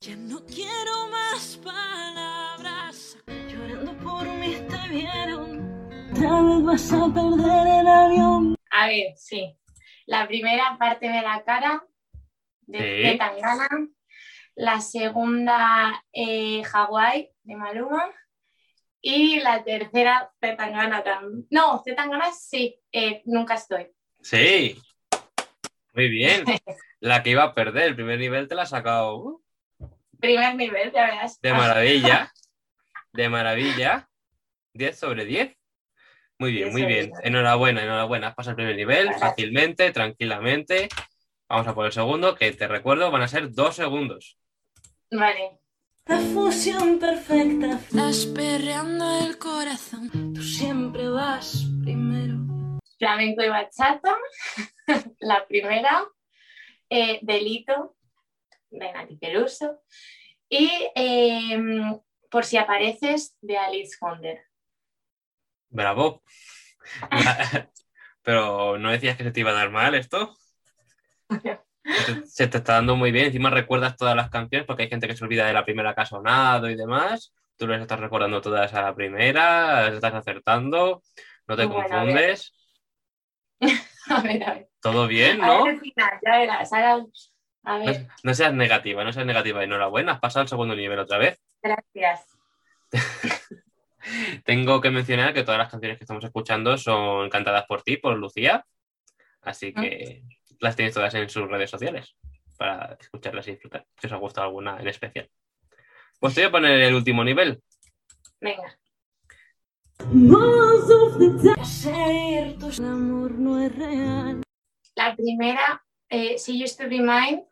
Ya 0.00 0.16
no 0.16 0.44
quiero 0.44 1.08
más 1.08 1.58
palabras. 1.64 3.18
Llorando 3.26 3.96
por 3.98 4.26
mí 4.26 4.56
te 4.68 4.88
vieron. 4.88 5.88
Tal 6.14 6.46
vez 6.46 6.64
vas 6.64 6.92
a 6.92 7.12
perder 7.12 7.80
el 7.80 7.88
avión. 7.88 8.56
A 8.70 8.86
ver, 8.88 9.16
sí. 9.16 9.56
La 10.06 10.28
primera 10.28 10.76
parte 10.78 11.08
de 11.08 11.22
la 11.22 11.42
cara 11.44 11.84
de, 12.66 12.78
Sí. 12.78 13.08
de 13.10 13.16
Tangana. 13.18 13.68
La 14.56 14.80
segunda, 14.80 16.04
eh, 16.12 16.62
Hawái, 16.64 17.30
de 17.42 17.56
Maluma. 17.56 18.10
Y 19.00 19.40
la 19.40 19.62
tercera, 19.64 20.32
Zetangana 20.40 21.02
también. 21.02 21.46
No, 21.50 21.82
Zetangana 21.84 22.32
sí, 22.32 22.78
eh, 22.92 23.20
nunca 23.26 23.54
estoy. 23.54 23.88
Sí. 24.22 24.80
Muy 25.92 26.08
bien. 26.08 26.44
La 27.00 27.22
que 27.22 27.30
iba 27.30 27.42
a 27.42 27.54
perder 27.54 27.82
el 27.88 27.94
primer 27.96 28.18
nivel 28.18 28.48
te 28.48 28.54
la 28.54 28.62
has 28.62 28.70
sacado. 28.70 29.16
uh, 29.18 29.42
Primer 30.18 30.54
nivel, 30.54 30.90
ya 30.90 31.02
verás. 31.04 31.38
De 31.40 31.52
maravilla. 31.52 32.32
De 33.12 33.28
maravilla. 33.28 34.08
10 34.72 34.98
sobre 34.98 35.24
10. 35.26 35.54
Muy 36.38 36.52
bien, 36.52 36.64
10 36.70 36.72
muy 36.72 36.84
bien. 36.86 37.06
10. 37.10 37.18
Enhorabuena, 37.24 37.82
enhorabuena. 37.82 38.28
Has 38.28 38.34
pasado 38.34 38.52
el 38.52 38.56
primer 38.56 38.76
nivel 38.76 39.04
Gracias. 39.08 39.20
fácilmente, 39.30 39.90
tranquilamente. 39.92 40.88
Vamos 41.48 41.66
a 41.66 41.74
por 41.74 41.86
el 41.86 41.92
segundo, 41.92 42.34
que 42.34 42.52
te 42.52 42.66
recuerdo, 42.68 43.10
van 43.10 43.22
a 43.22 43.28
ser 43.28 43.52
dos 43.52 43.76
segundos. 43.76 44.38
Vale. 45.10 45.60
La 46.06 46.18
fusión 46.18 46.98
perfecta. 46.98 47.72
Estás 47.78 48.26
perreando 48.26 49.20
el 49.26 49.38
corazón. 49.38 50.10
Tú 50.34 50.42
siempre 50.42 51.08
vas 51.08 51.64
primero. 51.82 52.36
Flamenco 52.98 53.42
y 53.42 53.48
bachata. 53.48 54.14
la 55.20 55.46
primera. 55.46 56.04
eh, 56.90 57.18
Delito, 57.22 57.96
de 58.70 58.92
Nati 58.92 59.16
Peluso. 59.16 59.82
Y 60.48 60.70
eh, 60.94 61.58
Por 62.30 62.44
si 62.44 62.56
apareces, 62.58 63.36
de 63.40 63.56
Alice 63.56 63.96
Wonder. 64.00 64.42
Bravo. 65.70 66.22
Pero 68.22 68.78
no 68.78 68.90
decías 68.90 69.16
que 69.16 69.24
se 69.24 69.30
te 69.30 69.40
iba 69.40 69.50
a 69.50 69.54
dar 69.54 69.70
mal 69.70 69.94
esto. 69.94 70.36
Se- 72.26 72.48
te 72.48 72.58
está 72.58 72.74
dando 72.74 72.96
muy 72.96 73.12
bien. 73.12 73.26
Encima 73.26 73.50
recuerdas 73.50 73.96
todas 73.96 74.16
las 74.16 74.30
canciones 74.30 74.66
porque 74.66 74.84
hay 74.84 74.88
gente 74.88 75.06
que 75.06 75.16
se 75.16 75.24
olvida 75.24 75.46
de 75.46 75.52
la 75.52 75.64
primera 75.64 75.94
que 75.94 76.00
ha 76.02 76.06
sonado 76.06 76.68
y 76.70 76.76
demás. 76.76 77.32
Tú 77.56 77.66
las 77.68 77.80
estás 77.80 78.00
recordando 78.00 78.40
todas 78.40 78.72
a 78.74 78.82
la 78.82 78.94
primera, 78.94 79.82
las 79.84 79.94
estás 79.94 80.14
acertando, 80.14 81.02
no 81.46 81.56
te 81.56 81.66
Bueno, 81.66 81.80
a 81.80 82.04
ver. 82.04 82.38
confundes. 82.38 82.52
A 84.10 84.20
ver, 84.20 84.42
a 84.44 84.54
ver. 84.54 84.68
Todo 84.80 85.06
bien, 85.06 85.40
A 85.42 85.46
¿no? 85.46 85.64
ver, 85.64 85.74
al 85.76 85.80
final, 85.80 86.20
ya 86.22 86.38
verás. 86.38 86.72
Ahora, 86.74 87.06
a 87.64 87.78
No, 87.78 87.84
ver, 87.86 88.06
no 88.22 88.34
seas 88.34 88.52
negativa, 88.52 89.02
no 89.02 89.12
seas 89.14 89.24
negativa. 89.24 89.64
Enhorabuena, 89.64 90.12
has 90.12 90.20
pasado 90.20 90.42
al 90.42 90.48
segundo 90.48 90.76
nivel 90.76 90.98
otra 90.98 91.16
vez. 91.16 91.40
gracias. 91.62 92.26
Tengo 94.44 94.80
que 94.82 94.90
mencionar 94.90 95.32
que 95.32 95.42
todas 95.42 95.56
las 95.58 95.70
canciones 95.70 95.96
que 95.96 96.04
estamos 96.04 96.22
escuchando 96.24 96.76
son 96.76 97.30
cantadas 97.30 97.64
por 97.64 97.82
ti, 97.82 97.96
por 97.96 98.14
Lucía. 98.18 98.66
Así 99.40 99.72
que 99.72 100.22
las 100.60 100.76
tenéis 100.76 100.94
todas 100.94 101.14
en 101.14 101.28
sus 101.28 101.48
redes 101.48 101.70
sociales 101.70 102.14
para 102.56 102.96
escucharlas 103.00 103.48
y 103.48 103.52
disfrutar. 103.52 103.86
Si 104.00 104.06
os 104.06 104.12
ha 104.12 104.16
gustado 104.16 104.46
alguna 104.46 104.78
en 104.78 104.88
especial. 104.88 105.28
Pues 106.20 106.34
te 106.34 106.42
voy 106.42 106.48
a 106.48 106.52
poner 106.52 106.80
el 106.80 106.94
último 106.94 107.24
nivel. 107.24 107.62
Venga. 108.40 108.78
La 114.96 115.16
primera, 115.16 115.84
eh, 116.08 116.36
She 116.36 116.62
Used 116.62 116.76
to 116.78 116.88
Be 116.88 117.00
Mine, 117.00 117.46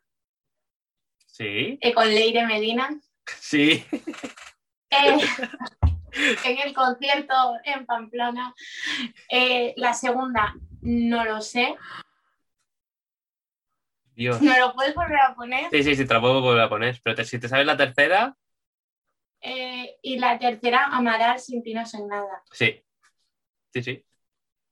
Sí, 1.32 1.78
eh, 1.80 1.94
con 1.94 2.06
Leire 2.06 2.46
Medina. 2.46 2.90
sí. 3.40 3.82
eh, 4.90 5.18
en 6.44 6.58
el 6.58 6.74
concierto 6.74 7.34
en 7.64 7.86
Pamplona. 7.86 8.54
Eh, 9.30 9.72
la 9.78 9.94
segunda, 9.94 10.54
no 10.82 11.24
lo 11.24 11.40
sé. 11.40 11.74
Dios. 14.14 14.40
¿Me 14.42 14.58
lo 14.58 14.72
puedes 14.74 14.94
volver 14.94 15.18
a 15.18 15.34
poner? 15.34 15.70
Sí, 15.70 15.82
sí, 15.82 15.96
sí, 15.96 16.06
te 16.06 16.14
la 16.14 16.20
puedo 16.20 16.40
volver 16.40 16.62
a 16.62 16.68
poner. 16.68 17.00
Pero 17.02 17.16
te- 17.16 17.24
si 17.24 17.38
te 17.40 17.48
sabes 17.48 17.66
la 17.66 17.76
tercera, 17.76 18.36
Eh, 19.44 19.96
y 20.02 20.18
la 20.18 20.38
tercera, 20.38 20.86
Amaral 20.86 21.38
sin 21.40 21.62
ti 21.64 21.74
no 21.74 21.84
soy 21.84 22.02
nada. 22.04 22.42
sí. 22.52 22.80
Sí, 23.72 23.82
sí. 23.82 24.04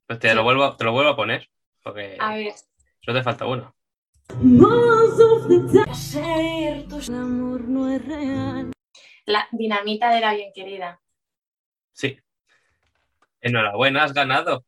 Pues 0.07 0.19
te, 0.19 0.29
Sí. 0.29 0.35
Lo, 0.37 0.43
vuelvo, 0.45 0.77
te 0.77 0.85
lo 0.85 0.93
vuelvo 0.93 1.11
a 1.11 1.17
poner. 1.17 1.49
Porque 1.83 2.17
A 2.21 2.35
ver, 2.35 2.53
solo 3.01 3.19
te 3.19 3.25
falta 3.25 3.47
uno. 3.47 3.75
El 7.09 7.15
amor 7.15 7.63
no 7.69 7.91
es 7.91 8.05
real. 8.07 8.73
la 9.27 9.49
dinamita 9.53 10.11
de 10.11 10.21
la 10.21 10.35
bien 10.35 10.53
querida. 10.55 11.01
Sí. 11.93 12.19
Enhorabuena, 13.41 14.05
has 14.05 14.13
ganado. 14.13 14.65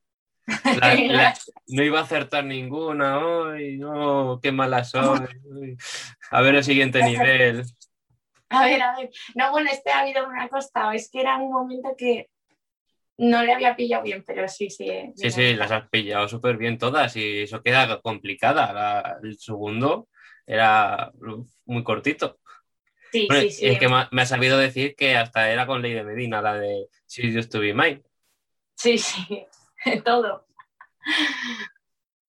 La- 0.81 0.95
la- 0.95 1.35
no 1.69 1.83
iba 1.83 2.01
a 2.01 2.03
acertar 2.03 2.45
ninguna 2.45 3.19
hoy. 3.19 3.79
No, 3.79 4.41
qué 4.43 4.53
mala 4.53 4.85
soy. 4.85 5.77
A 6.31 6.41
ver 6.43 6.57
el 6.57 6.65
siguiente 6.65 7.03
nivel. 7.03 7.63
A 8.49 8.65
ver, 8.65 8.83
a 8.83 8.97
ver. 8.97 9.11
No, 9.35 9.51
bueno, 9.51 9.71
este 9.71 9.91
ha 9.91 10.01
habido 10.01 10.27
una 10.29 10.49
costado. 10.49 10.93
Es 10.93 11.09
que 11.11 11.21
era 11.21 11.37
un 11.37 11.53
momento 11.53 11.95
que 11.97 12.29
no 13.19 13.43
le 13.43 13.53
había 13.53 13.77
pillado 13.77 14.03
bien, 14.03 14.25
pero 14.27 14.49
sí, 14.49 14.69
sí. 14.69 14.89
eh, 14.91 15.13
Sí, 15.17 15.31
sí, 15.31 15.55
las 15.55 15.71
has 15.71 15.89
pillado 15.89 16.29
súper 16.29 16.57
bien 16.57 16.77
todas 16.79 17.15
y 17.17 17.43
eso 17.43 17.63
queda 17.63 18.01
complicada. 18.01 18.73
La- 18.73 19.19
el 19.23 19.39
segundo 19.39 20.09
era 20.47 21.13
muy 21.67 21.85
cortito. 21.85 22.41
Sí, 23.13 23.27
Bueno, 23.29 23.43
sí, 23.43 23.51
sí. 23.51 23.67
Es 23.67 23.79
que 23.79 23.89
me 23.89 23.97
ha, 23.97 24.09
me 24.11 24.23
ha 24.23 24.27
sabido 24.27 24.59
decir 24.59 24.95
que 24.97 25.17
hasta 25.17 25.51
era 25.51 25.67
con 25.67 25.83
Ley 25.83 25.93
de 25.93 26.03
Medina, 26.03 26.43
la 26.43 26.55
de 26.55 26.89
Si 27.07 27.31
You 27.31 27.47
To 27.49 27.61
Be 27.61 27.75
Mine. 27.75 28.03
Sí, 28.75 28.99
sí. 28.99 29.47
Todo. 30.05 30.47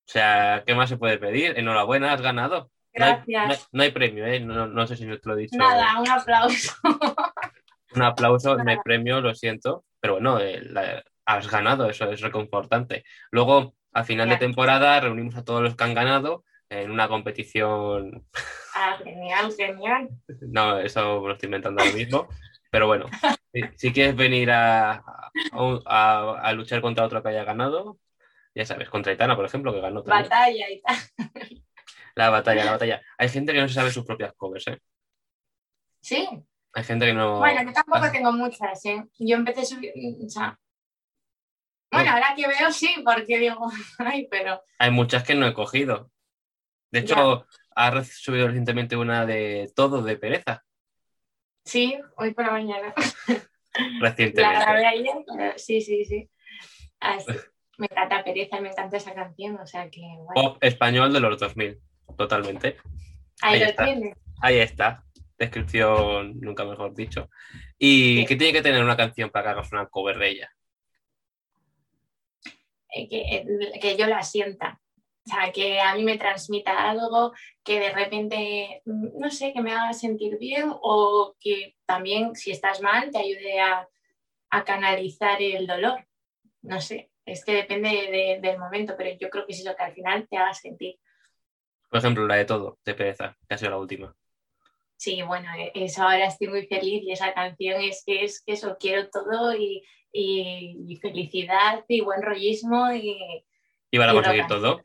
O 0.05 0.11
sea, 0.13 0.63
¿qué 0.65 0.75
más 0.75 0.89
se 0.89 0.97
puede 0.97 1.17
pedir? 1.17 1.57
Enhorabuena, 1.57 2.13
has 2.13 2.21
ganado. 2.21 2.69
Gracias. 2.93 3.47
no 3.47 3.53
hay- 3.53 3.59
no 3.71 3.83
hay 3.83 3.91
premio, 3.91 4.25
¿eh? 4.27 4.39
No, 4.39 4.67
no 4.67 4.85
sé 4.85 4.95
si 4.95 5.05
no 5.05 5.17
te 5.17 5.27
lo 5.27 5.35
he 5.35 5.41
dicho. 5.41 5.57
Nada, 5.57 5.99
un 5.99 6.09
aplauso. 6.09 6.73
Un 7.95 8.01
aplauso, 8.01 8.57
no 8.57 8.71
hay 8.71 8.77
premio, 8.83 9.21
lo 9.21 9.35
siento. 9.35 9.85
Pero 9.99 10.13
bueno, 10.13 10.39
eh, 10.39 10.61
la- 10.63 11.03
has 11.25 11.47
ganado, 11.49 11.87
eso 11.89 12.09
es 12.11 12.21
reconfortante. 12.21 13.03
Luego, 13.29 13.75
a 13.93 14.03
final 14.03 14.29
de 14.29 14.37
temporada, 14.37 14.99
reunimos 14.99 15.35
a 15.35 15.43
todos 15.45 15.61
los 15.61 15.75
que 15.75 15.83
han 15.83 15.93
ganado 15.93 16.43
en 16.69 16.89
una 16.89 17.07
competición. 17.07 18.25
Ah, 18.75 18.97
genial, 19.03 19.53
genial. 19.55 20.09
No, 20.41 20.79
eso 20.79 21.21
me 21.21 21.27
lo 21.27 21.33
estoy 21.33 21.47
inventando 21.47 21.83
ahora 21.83 21.93
mismo. 21.95 22.27
Pero 22.73 22.88
bueno, 22.88 23.05
si, 23.53 23.62
si 23.77 23.93
quieres 23.93 24.15
venir 24.15 24.49
a, 24.49 24.93
a, 24.93 25.31
a- 25.86 26.39
a 26.41 26.53
luchar 26.53 26.81
contra 26.81 27.05
otro 27.05 27.21
que 27.21 27.29
haya 27.29 27.43
ganado, 27.43 27.99
ya 28.55 28.65
sabes, 28.65 28.89
contra 28.89 29.13
Itana, 29.13 29.36
por 29.36 29.45
ejemplo, 29.45 29.71
que 29.71 29.79
ganó 29.79 30.01
también. 30.01 30.27
Batalla 30.27 30.65
tal. 30.83 30.97
La 32.15 32.29
batalla, 32.31 32.65
la 32.65 32.71
batalla. 32.71 33.01
Hay 33.19 33.29
gente 33.29 33.53
que 33.53 33.62
no 33.62 33.67
se 33.67 33.75
sabe 33.75 33.91
sus 33.91 34.05
propias 34.05 34.33
covers, 34.33 34.67
¿eh? 34.69 34.79
Sí. 36.01 36.27
Hay 36.73 36.83
gente 36.83 37.05
que 37.05 37.13
no. 37.13 37.38
Bueno, 37.38 37.62
yo 37.63 37.73
tampoco 37.73 38.05
Ah, 38.05 38.12
tengo 38.12 38.31
muchas, 38.31 38.83
¿eh? 38.86 39.03
Yo 39.19 39.36
empecé 39.36 39.62
a 39.62 39.65
subir, 39.65 39.91
o 40.25 40.29
sea... 40.29 40.59
Bueno, 41.91 42.09
ahora 42.12 42.33
que 42.36 42.47
veo 42.47 42.71
sí, 42.71 42.89
porque 43.05 43.38
digo, 43.38 43.67
ay, 43.99 44.27
pero... 44.31 44.63
Hay 44.79 44.89
muchas 44.89 45.23
que 45.23 45.36
no 45.36 45.45
he 45.45 45.53
cogido. 45.53 46.09
De 46.91 47.01
hecho, 47.01 47.45
ha 47.75 47.91
re- 47.91 48.03
subido 48.03 48.47
recientemente 48.47 48.95
una 48.95 49.27
de 49.27 49.71
todo 49.75 50.01
de 50.01 50.17
pereza. 50.17 50.63
Sí, 51.65 51.95
hoy 52.17 52.34
por 52.34 52.45
la 52.45 52.52
mañana. 52.52 52.93
La 53.28 54.10
Recientemente. 54.10 54.41
grabé 54.41 54.86
ayer, 54.86 55.15
pero 55.36 55.54
sí, 55.58 55.82
sí, 55.82 56.06
sí. 56.06 56.30
Así. 56.99 57.32
Me 57.78 57.88
encanta 57.89 58.23
Pereza 58.23 58.58
y 58.60 58.62
me 58.62 58.69
encanta 58.69 58.97
esa 58.97 59.13
canción, 59.15 59.56
o 59.60 59.65
sea 59.65 59.89
que, 59.89 60.02
bueno, 60.02 60.34
Pop 60.36 60.58
español 60.63 61.12
de 61.12 61.19
los 61.19 61.39
2000. 61.39 61.80
Totalmente. 62.17 62.78
ahí, 63.41 63.56
ahí 63.56 63.60
lo 63.62 63.65
está. 63.65 63.86
tienes. 63.86 64.17
Ahí 64.41 64.58
está. 64.60 65.04
Descripción, 65.39 66.39
nunca 66.39 66.63
mejor 66.65 66.93
dicho. 66.93 67.30
¿Y 67.80 68.17
Sí. 68.19 68.26
qué 68.28 68.36
tiene 68.36 68.54
que 68.54 68.62
tener 68.62 68.84
una 68.84 68.95
canción 68.95 69.32
para 69.32 69.45
que 69.45 69.49
hagas 69.52 69.71
una 69.71 69.88
cover 69.88 70.17
de 70.19 70.30
ella? 70.30 70.49
eh, 72.95 73.10
que, 73.10 73.80
que 73.80 73.97
yo 73.97 74.06
la 74.06 74.21
sienta. 74.21 74.80
O 75.25 75.29
sea, 75.29 75.51
que 75.53 75.79
a 75.79 75.95
mí 75.95 76.03
me 76.03 76.17
transmita 76.17 76.89
algo, 76.89 77.31
que 77.63 77.79
de 77.79 77.91
repente, 77.93 78.81
mm, 78.86 79.19
no 79.19 79.29
sé, 79.31 79.53
que 79.53 79.62
me 79.62 79.71
haga 79.71 79.93
sentir 79.93 80.38
bien 80.38 80.65
o 80.69 81.36
que 81.39 81.75
también, 81.86 82.36
si 82.36 82.51
estás 82.51 82.81
mal, 82.81 83.09
te 83.12 83.19
ayude 83.19 83.62
a, 83.62 83.88
a 84.49 84.63
canalizar 84.65 85.41
el 85.41 85.65
dolor. 85.65 86.05
No 86.62 86.81
sé, 86.81 87.09
es 87.25 87.43
que 87.45 87.53
depende 87.53 87.89
de- 87.89 88.39
del 88.41 88.59
momento, 88.59 88.95
pero 88.97 89.12
yo 89.17 89.29
creo 89.29 89.45
que 89.45 89.53
es 89.53 89.59
eso 89.62 89.75
que 89.75 89.83
al 89.83 89.93
final 89.93 90.27
te 90.29 90.38
haga 90.38 90.53
sentir. 90.53 90.99
Por 91.89 91.99
ejemplo, 91.99 92.27
la 92.27 92.36
de 92.36 92.45
todo, 92.45 92.79
de 92.83 92.93
pereza, 92.93 93.38
que 93.47 93.53
ha 93.53 93.57
sido 93.57 93.71
la 93.71 93.77
última. 93.77 94.15
Sí, 94.97 95.21
bueno, 95.21 95.49
e- 95.57 95.71
eso 95.75 96.03
ahora 96.03 96.25
estoy 96.27 96.47
muy 96.47 96.65
feliz 96.67 97.03
y 97.03 97.12
esa 97.12 97.33
canción 97.33 97.81
es 97.81 98.03
que 98.05 98.23
es 98.25 98.41
que 98.43 98.53
eso, 98.53 98.75
quiero 98.79 99.09
todo 99.09 99.55
y, 99.55 99.83
y- 100.12 100.77
y 100.88 100.95
felicidad 100.97 101.83
y 101.88 102.01
buen 102.01 102.21
rollismo 102.21 102.91
y 102.91 103.45
¿Y 103.91 103.97
vas 103.97 104.09
a 104.09 104.13
conseguir 104.13 104.47
todo? 104.47 104.81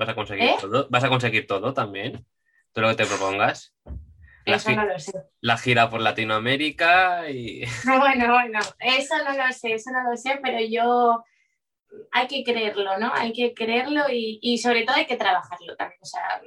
¿Vas 0.00 0.08
a 0.08 0.14
conseguir 0.14 0.44
¿Eh? 0.44 0.56
todo? 0.58 0.86
¿Vas 0.88 1.04
a 1.04 1.10
conseguir 1.10 1.46
todo 1.46 1.74
también? 1.74 2.24
Todo 2.72 2.86
lo 2.86 2.90
que 2.90 3.02
te 3.02 3.06
propongas. 3.06 3.76
La, 4.46 4.56
eso 4.56 4.70
no 4.70 4.86
lo 4.86 4.98
sé. 4.98 5.12
la 5.42 5.58
gira 5.58 5.90
por 5.90 6.00
Latinoamérica 6.00 7.28
y... 7.30 7.64
Bueno, 7.84 8.32
bueno, 8.32 8.60
eso 8.78 9.14
no 9.22 9.36
lo 9.36 9.52
sé, 9.52 9.74
eso 9.74 9.90
no 9.90 10.10
lo 10.10 10.16
sé, 10.16 10.40
pero 10.42 10.58
yo 10.58 11.22
hay 12.12 12.26
que 12.28 12.42
creerlo, 12.42 12.96
¿no? 12.96 13.12
Hay 13.14 13.34
que 13.34 13.52
creerlo 13.52 14.04
y, 14.10 14.38
y 14.40 14.56
sobre 14.56 14.84
todo 14.84 14.96
hay 14.96 15.04
que 15.04 15.18
trabajarlo 15.18 15.76
también. 15.76 16.00
O 16.00 16.06
sea, 16.06 16.40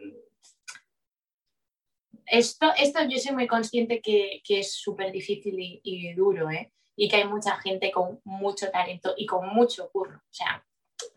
esto, 2.25 2.73
esto 2.75 3.03
yo 3.07 3.19
soy 3.19 3.33
muy 3.33 3.45
consciente 3.45 4.01
que, 4.01 4.41
que 4.43 4.61
es 4.61 4.73
súper 4.73 5.11
difícil 5.11 5.59
y, 5.59 5.79
y 5.83 6.11
duro, 6.15 6.49
¿eh? 6.49 6.73
Y 6.95 7.07
que 7.07 7.17
hay 7.17 7.25
mucha 7.25 7.55
gente 7.57 7.91
con 7.91 8.19
mucho 8.23 8.71
talento 8.71 9.13
y 9.15 9.27
con 9.27 9.47
mucho 9.49 9.91
curro. 9.91 10.17
O 10.17 10.33
sea, 10.33 10.65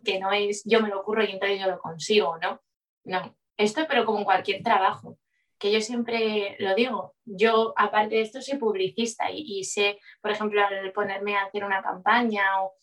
que 0.03 0.19
no 0.19 0.31
es 0.31 0.63
yo 0.65 0.81
me 0.81 0.89
lo 0.89 1.03
curro 1.03 1.23
y 1.23 1.31
entonces 1.31 1.59
yo 1.59 1.67
lo 1.67 1.79
consigo, 1.79 2.37
¿no? 2.37 2.61
No, 3.03 3.35
esto 3.57 3.85
pero 3.87 4.05
como 4.05 4.19
en 4.19 4.25
cualquier 4.25 4.63
trabajo 4.63 5.17
que 5.57 5.71
yo 5.71 5.81
siempre 5.81 6.55
lo 6.59 6.75
digo, 6.75 7.15
yo 7.25 7.73
aparte 7.75 8.15
de 8.15 8.21
esto 8.21 8.41
soy 8.41 8.57
publicista 8.57 9.31
y, 9.31 9.63
sé, 9.63 9.99
por 10.21 10.31
ejemplo, 10.31 10.61
al 10.63 10.91
ponerme 10.91 11.35
a 11.35 11.45
hacer 11.45 11.63
una 11.63 11.81
campaña 11.81 12.61
o, 12.61 12.75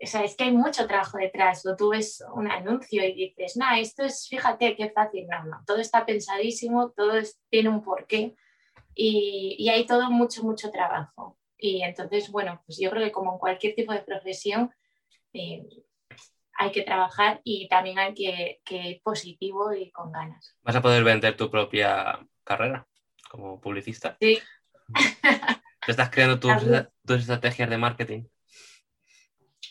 o 0.00 0.06
sea, 0.06 0.22
es 0.22 0.36
que 0.36 0.44
hay 0.44 0.52
mucho 0.52 0.86
trabajo 0.86 1.18
detrás, 1.18 1.66
o 1.66 1.74
tú 1.74 1.90
ves 1.90 2.22
un 2.34 2.48
anuncio 2.50 3.04
y 3.04 3.14
dices, 3.14 3.56
no, 3.56 3.66
esto 3.74 4.04
es, 4.04 4.28
fíjate 4.28 4.76
qué 4.76 4.90
fácil, 4.90 5.26
no, 5.26 5.42
no, 5.44 5.64
todo 5.66 5.78
está 5.78 6.06
pensadísimo, 6.06 6.90
todo 6.90 7.14
tiene 7.50 7.68
un 7.68 7.82
porqué 7.82 8.36
y, 8.94 9.56
y 9.58 9.68
hay 9.68 9.84
todo 9.86 10.10
mucho, 10.10 10.44
mucho 10.44 10.70
trabajo. 10.70 11.36
Y 11.58 11.82
entonces, 11.82 12.30
bueno, 12.30 12.62
pues 12.64 12.78
yo 12.78 12.90
creo 12.90 13.02
que 13.02 13.10
como 13.10 13.32
en 13.32 13.38
cualquier 13.38 13.74
tipo 13.74 13.92
de 13.92 14.02
profesión, 14.02 14.72
eh, 15.32 15.66
hay 16.58 16.72
que 16.72 16.82
trabajar 16.82 17.40
y 17.44 17.68
también 17.68 17.98
hay 18.00 18.14
que, 18.14 18.60
que 18.64 18.76
ir 18.76 19.02
positivo 19.02 19.72
y 19.72 19.92
con 19.92 20.10
ganas. 20.10 20.56
Vas 20.62 20.74
a 20.74 20.82
poder 20.82 21.04
vender 21.04 21.36
tu 21.36 21.50
propia 21.50 22.18
carrera 22.42 22.86
como 23.30 23.60
publicista. 23.60 24.16
Sí. 24.20 24.40
Te 25.86 25.92
estás 25.92 26.10
creando 26.10 26.40
tus, 26.40 26.52
tus 27.06 27.20
estrategias 27.20 27.70
de 27.70 27.78
marketing. 27.78 28.24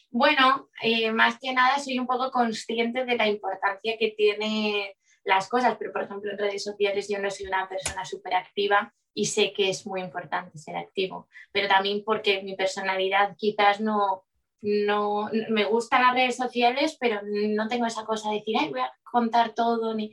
Bueno, 0.09 0.69
eh, 0.81 1.11
más 1.11 1.37
que 1.39 1.53
nada 1.53 1.77
soy 1.77 1.99
un 1.99 2.07
poco 2.07 2.31
consciente 2.31 3.03
de 3.03 3.17
la 3.17 3.27
importancia 3.27 3.97
que 3.99 4.13
tiene 4.17 4.95
las 5.25 5.49
cosas, 5.49 5.75
pero 5.77 5.91
por 5.91 6.03
ejemplo 6.03 6.31
en 6.31 6.37
redes 6.37 6.63
sociales 6.63 7.09
yo 7.09 7.19
no 7.19 7.29
soy 7.29 7.47
una 7.47 7.67
persona 7.67 8.05
súper 8.05 8.33
activa 8.33 8.93
y 9.13 9.25
sé 9.25 9.51
que 9.51 9.69
es 9.69 9.85
muy 9.85 9.99
importante 9.99 10.57
ser 10.57 10.77
activo, 10.77 11.27
pero 11.51 11.67
también 11.67 12.03
porque 12.05 12.41
mi 12.43 12.55
personalidad 12.55 13.35
quizás 13.35 13.81
no, 13.81 14.26
no 14.61 15.29
me 15.49 15.65
gustan 15.65 16.01
las 16.01 16.13
redes 16.13 16.35
sociales, 16.35 16.97
pero 16.99 17.21
no 17.23 17.67
tengo 17.67 17.85
esa 17.85 18.05
cosa 18.05 18.29
de 18.29 18.37
decir, 18.37 18.55
ay, 18.59 18.69
voy 18.69 18.79
a 18.79 18.91
contar 19.03 19.53
todo, 19.53 19.93
ni 19.93 20.11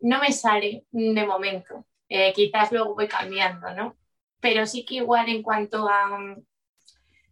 no 0.00 0.20
me 0.20 0.32
sale 0.32 0.86
de 0.90 1.26
momento. 1.26 1.86
Eh, 2.08 2.32
quizás 2.34 2.72
luego 2.72 2.94
voy 2.94 3.08
cambiando, 3.08 3.72
¿no? 3.74 3.96
Pero 4.40 4.66
sí 4.66 4.84
que 4.84 4.96
igual 4.96 5.28
en 5.28 5.42
cuanto 5.42 5.88
a, 5.88 6.36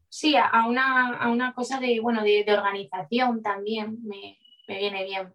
sí, 0.09 0.37
a, 0.37 0.47
a 0.47 0.67
una, 0.69 1.17
a 1.17 1.29
una 1.29 1.53
cosa 1.55 1.81
de, 1.81 2.01
bueno, 2.01 2.23
de, 2.23 2.45
de 2.45 2.53
organización 2.53 3.43
también 3.43 3.99
me, 4.03 4.39
me 4.69 4.79
viene 4.79 5.05
bien. 5.05 5.35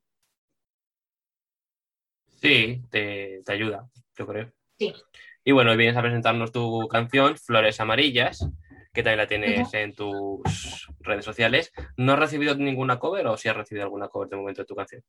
Sí, 2.42 2.82
te, 2.90 3.42
te 3.46 3.52
ayuda, 3.52 3.90
yo 4.18 4.28
creo. 4.28 4.52
Sí. 4.78 4.94
Y 5.44 5.52
bueno, 5.52 5.72
hoy 5.72 5.78
vienes 5.78 5.98
a 5.98 6.02
presentarnos 6.02 6.52
tu 6.52 6.88
canción, 6.88 7.38
Flores 7.38 7.80
Amarillas, 7.80 8.48
que 8.95 9.03
también 9.03 9.17
la 9.17 9.27
tienes 9.27 9.73
en 9.73 9.93
tus 9.93 10.89
redes 10.99 11.25
sociales. 11.25 11.71
¿No 11.97 12.13
has 12.13 12.19
recibido 12.19 12.55
ninguna 12.55 12.97
cover 12.97 13.27
o 13.27 13.38
si 13.38 13.49
has 13.49 13.58
recibido 13.58 13.84
alguna 13.84 14.08
cover 14.08 14.29
de 14.29 14.38
momento 14.38 14.62
de 14.62 14.65
tu 14.65 14.75
canción? 14.75 15.03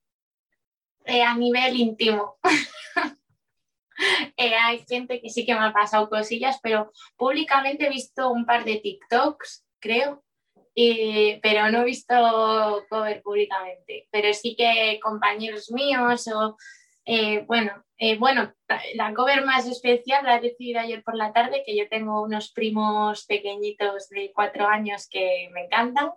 Eh, 1.05 1.23
a 1.23 1.35
nivel 1.35 1.77
íntimo. 1.77 2.37
Eh, 4.37 4.55
hay 4.55 4.85
gente 4.87 5.23
que 5.23 5.31
sí 5.31 5.47
que 5.47 5.55
me 5.55 5.65
ha 5.65 5.73
pasado 5.73 6.11
cosillas, 6.11 6.61
pero 6.63 6.93
públicamente 7.17 7.87
he 7.87 7.89
visto 7.89 8.31
un 8.31 8.45
par 8.45 8.63
de 8.67 8.77
TikToks, 8.77 9.65
creo, 9.79 10.23
pero 11.43 11.71
no 11.71 11.81
he 11.81 11.85
visto 11.87 12.85
cover 12.91 13.23
públicamente. 13.23 14.07
Pero 14.11 14.35
sí 14.35 14.55
que 14.55 15.01
compañeros 15.03 15.71
míos 15.71 16.29
o, 16.29 16.59
eh, 17.07 17.45
bueno, 17.47 17.85
eh, 17.99 18.19
bueno, 18.19 18.53
la 18.95 19.15
cover 19.15 19.45
más 19.45 19.67
especial 19.67 20.25
la 20.25 20.37
he 20.37 20.41
recibido 20.41 20.81
ayer 20.81 21.03
por 21.05 21.15
la 21.15 21.33
tarde, 21.33 21.63
que 21.65 21.77
yo 21.77 21.89
tengo 21.89 22.21
unos 22.21 22.53
primos 22.53 23.25
pequeñitos 23.27 24.09
de 24.11 24.33
cuatro 24.35 24.67
años 24.67 25.09
que 25.09 25.49
me 25.53 25.65
encantan 25.65 26.11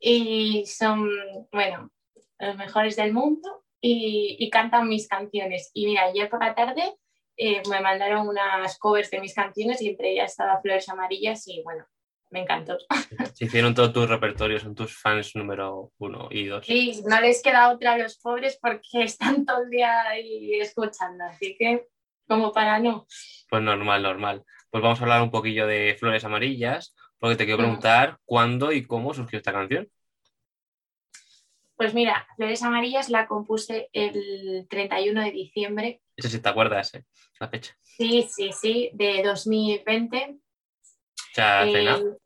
y 0.00 0.64
son, 0.66 1.08
bueno, 1.52 1.90
los 2.38 2.56
mejores 2.56 2.96
del 2.96 3.12
mundo 3.12 3.64
y, 3.80 4.48
cantan 4.50 4.88
mis 4.88 5.06
canciones. 5.08 5.70
Y 5.74 5.86
mira, 5.86 6.04
ayer 6.04 6.28
por 6.30 6.42
la 6.42 6.54
tarde 6.54 6.94
eh, 7.36 7.62
me 7.68 7.80
mandaron 7.80 8.26
unas 8.26 8.78
covers 8.78 9.10
de 9.10 9.20
mis 9.20 9.34
canciones 9.34 9.82
y 9.82 9.90
entre 9.90 10.12
ellas 10.12 10.30
estaba 10.32 10.60
Flores 10.62 10.88
Amarillas 10.88 11.46
y 11.46 11.62
bueno, 11.62 11.84
me 12.30 12.40
encantó. 12.40 12.76
Se 13.34 13.44
hicieron 13.44 13.74
todo 13.74 13.92
tu 13.92 14.06
repertorio, 14.06 14.58
son 14.58 14.74
tus 14.74 14.96
fans 14.96 15.34
número 15.36 15.92
uno 15.98 16.28
y 16.30 16.46
dos. 16.46 16.66
Sí, 16.66 17.02
no 17.06 17.20
les 17.20 17.42
queda 17.42 17.70
otra 17.70 17.92
a 17.92 17.98
los 17.98 18.18
pobres 18.18 18.58
porque 18.60 19.04
están 19.04 19.44
todo 19.44 19.62
el 19.62 19.70
día 19.70 20.02
ahí 20.02 20.54
escuchando, 20.60 21.24
así 21.24 21.56
que 21.58 21.86
como 22.26 22.52
para 22.52 22.78
no. 22.78 23.06
Pues 23.48 23.62
normal, 23.62 24.02
normal. 24.02 24.44
Pues 24.70 24.82
vamos 24.82 24.98
a 25.00 25.02
hablar 25.04 25.22
un 25.22 25.30
poquillo 25.30 25.66
de 25.66 25.96
Flores 25.98 26.24
Amarillas, 26.24 26.94
porque 27.18 27.36
te 27.36 27.44
quiero 27.44 27.58
preguntar 27.58 28.18
cuándo 28.24 28.72
y 28.72 28.84
cómo 28.84 29.14
surgió 29.14 29.38
esta 29.38 29.52
canción. 29.52 29.88
Pues 31.76 31.92
mira, 31.92 32.26
Flores 32.36 32.62
Amarillas 32.62 33.10
la 33.10 33.26
compuse 33.26 33.88
el 33.92 34.66
31 34.68 35.22
de 35.22 35.30
diciembre. 35.30 36.00
Eso 36.16 36.28
sí 36.28 36.40
te 36.40 36.48
acuerdas, 36.48 36.94
¿eh? 36.94 37.04
La 37.40 37.48
fecha. 37.48 37.76
Sí, 37.82 38.26
sí, 38.28 38.52
sí, 38.52 38.90
de 38.94 39.22
2020. 39.24 40.38
Eh, 41.36 42.16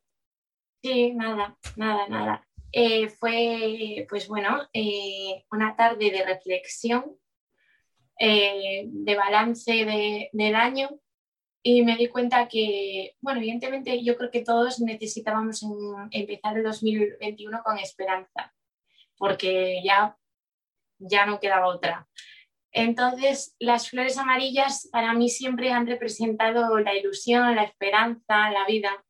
Sí, 0.83 1.12
nada, 1.12 1.57
nada, 1.77 2.09
nada. 2.09 2.47
Eh, 2.71 3.09
fue, 3.09 4.07
pues 4.09 4.29
bueno, 4.29 4.68
eh, 4.73 5.44
una 5.51 5.75
tarde 5.75 6.11
de 6.11 6.25
reflexión, 6.25 7.16
de 8.21 9.14
balance 9.16 9.71
de, 9.73 10.29
del 10.33 10.55
año 10.57 10.90
y 11.62 11.83
me 11.83 11.97
di 11.97 12.09
cuenta 12.09 12.49
que, 12.49 13.14
bueno, 13.21 13.38
evidentemente 13.38 14.03
yo 14.03 14.16
creo 14.16 14.31
que 14.31 14.42
todos 14.42 14.81
necesitábamos 14.81 15.64
empezar 16.11 16.57
el 16.57 16.64
2021 16.64 17.62
con 17.62 17.79
esperanza 17.79 18.53
porque 19.18 19.83
ya, 19.85 20.16
ya 20.99 21.27
no 21.27 21.40
quedaba 21.40 21.66
otra. 21.66 22.09
Entonces, 22.78 23.56
las 23.58 23.90
flores 23.90 24.18
amarillas 24.18 24.88
para 24.92 25.12
mí 25.12 25.28
siempre 25.28 25.72
han 25.72 25.88
representado 25.88 26.78
la 26.78 26.94
ilusión, 26.94 27.56
la 27.56 27.64
esperanza, 27.64 28.50
la 28.52 28.64
vida. 28.66 29.04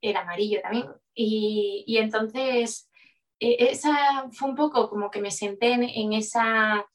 El 0.00 0.16
amarillo 0.16 0.60
también. 0.62 0.86
Y, 1.14 1.96
entonces, 1.98 2.88
e, 3.40 3.70
esa 3.70 4.28
fue 4.30 4.50
un 4.50 4.54
poco 4.54 4.88
como 4.88 5.10
que 5.10 5.20
me 5.20 5.32
senté 5.32 5.72
en, 5.72 6.12
esa 6.12 6.86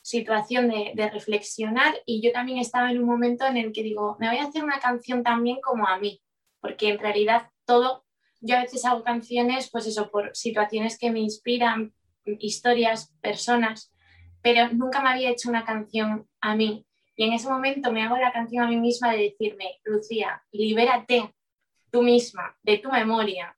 situación 0.00 0.68
de, 0.68 0.90
de, 0.96 1.10
reflexionar 1.10 1.94
y 2.04 2.20
yo 2.20 2.32
también 2.32 2.58
estaba 2.58 2.90
en 2.90 2.98
un 2.98 3.06
momento 3.06 3.46
en 3.46 3.56
el 3.58 3.70
que 3.70 3.84
digo, 3.84 4.16
me 4.18 4.28
voy 4.28 4.38
a 4.38 4.46
hacer 4.46 4.64
una 4.64 4.80
canción 4.80 5.22
también 5.22 5.60
como 5.60 5.86
a 5.86 5.96
mí, 6.00 6.20
porque 6.60 6.88
en 6.88 6.98
realidad 6.98 7.50
todo 7.66 8.04
yo 8.40 8.56
a 8.56 8.62
veces 8.62 8.84
hago 8.84 9.04
canciones, 9.04 9.70
pues 9.70 9.86
eso, 9.86 10.10
por 10.10 10.34
situaciones 10.34 10.98
que 10.98 11.12
me 11.12 11.20
inspiran, 11.20 11.94
historias, 12.24 13.12
personas, 13.20 13.91
pero 14.42 14.68
nunca 14.72 15.00
me 15.00 15.10
había 15.10 15.30
hecho 15.30 15.48
una 15.48 15.64
canción 15.64 16.28
a 16.40 16.54
mí. 16.54 16.84
Y 17.16 17.24
en 17.24 17.32
ese 17.32 17.48
momento 17.48 17.92
me 17.92 18.02
hago 18.02 18.16
la 18.16 18.32
canción 18.32 18.64
a 18.64 18.68
mí 18.68 18.76
misma 18.76 19.12
de 19.12 19.18
decirme, 19.18 19.80
Lucía, 19.84 20.42
libérate 20.50 21.32
tú 21.90 22.02
misma 22.02 22.56
de 22.62 22.78
tu 22.78 22.90
memoria 22.90 23.56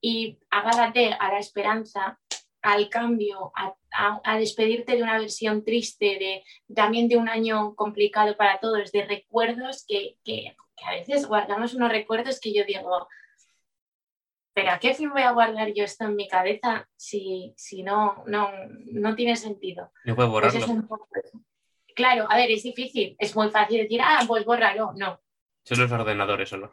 y 0.00 0.38
agárrate 0.50 1.12
a 1.12 1.32
la 1.32 1.38
esperanza, 1.38 2.18
al 2.62 2.88
cambio, 2.88 3.52
a, 3.54 4.38
despedirte 4.38 4.96
de 4.96 5.02
una 5.02 5.18
versión 5.18 5.64
triste, 5.64 6.04
de, 6.18 6.44
también 6.74 7.08
de 7.08 7.16
un 7.16 7.28
año 7.28 7.74
complicado 7.74 8.36
para 8.36 8.60
todos, 8.60 8.92
de 8.92 9.04
recuerdos 9.04 9.84
que, 9.86 10.16
que 10.24 10.56
a 10.84 10.92
veces 10.92 11.26
guardamos 11.26 11.74
unos 11.74 11.90
recuerdos 11.90 12.40
que 12.40 12.54
yo 12.54 12.64
digo, 12.64 13.08
pero 14.54 14.70
¿a 14.70 14.78
qué 14.78 14.94
fin 14.94 15.10
voy 15.10 15.22
a 15.22 15.32
guardar 15.32 15.72
yo 15.72 15.84
esto 15.84 16.04
en 16.04 16.16
mi 16.16 16.28
cabeza 16.28 16.88
si, 16.96 17.54
si 17.56 17.82
no, 17.82 18.22
no, 18.26 18.50
no 18.92 19.14
tiene 19.14 19.36
sentido? 19.36 19.90
No 20.04 20.14
puedo 20.14 20.30
pues 20.30 20.54
borrarlo. 20.54 20.98
claro, 21.94 22.26
a 22.28 22.36
ver, 22.36 22.50
es 22.50 22.62
difícil. 22.62 23.16
Es 23.18 23.34
muy 23.34 23.50
fácil 23.50 23.82
decir, 23.82 24.00
ah, 24.02 24.24
pues 24.26 24.44
bórralo. 24.44 24.92
No. 24.96 25.20
Son 25.64 25.80
los 25.80 25.90
ordenadores 25.90 26.48
solo. 26.48 26.72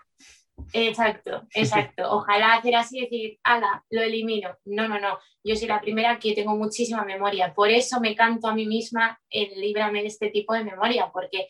Exacto, 0.74 1.48
exacto. 1.54 2.04
Ojalá 2.12 2.56
hacer 2.56 2.76
así 2.76 2.98
y 2.98 3.02
decir, 3.02 3.40
ala, 3.44 3.86
lo 3.90 4.02
elimino. 4.02 4.58
No, 4.66 4.88
no, 4.88 5.00
no. 5.00 5.18
Yo 5.44 5.56
soy 5.56 5.68
la 5.68 5.80
primera 5.80 6.20
que 6.20 6.34
tengo 6.34 6.56
muchísima 6.56 7.06
memoria. 7.06 7.54
Por 7.54 7.70
eso 7.70 8.02
me 8.02 8.16
canto 8.16 8.48
a 8.48 8.56
mí 8.56 8.66
misma 8.66 9.20
el 9.30 9.60
líbrame 9.60 10.02
de 10.02 10.08
este 10.08 10.30
tipo 10.30 10.54
de 10.54 10.66
memoria, 10.66 11.12
porque 11.14 11.48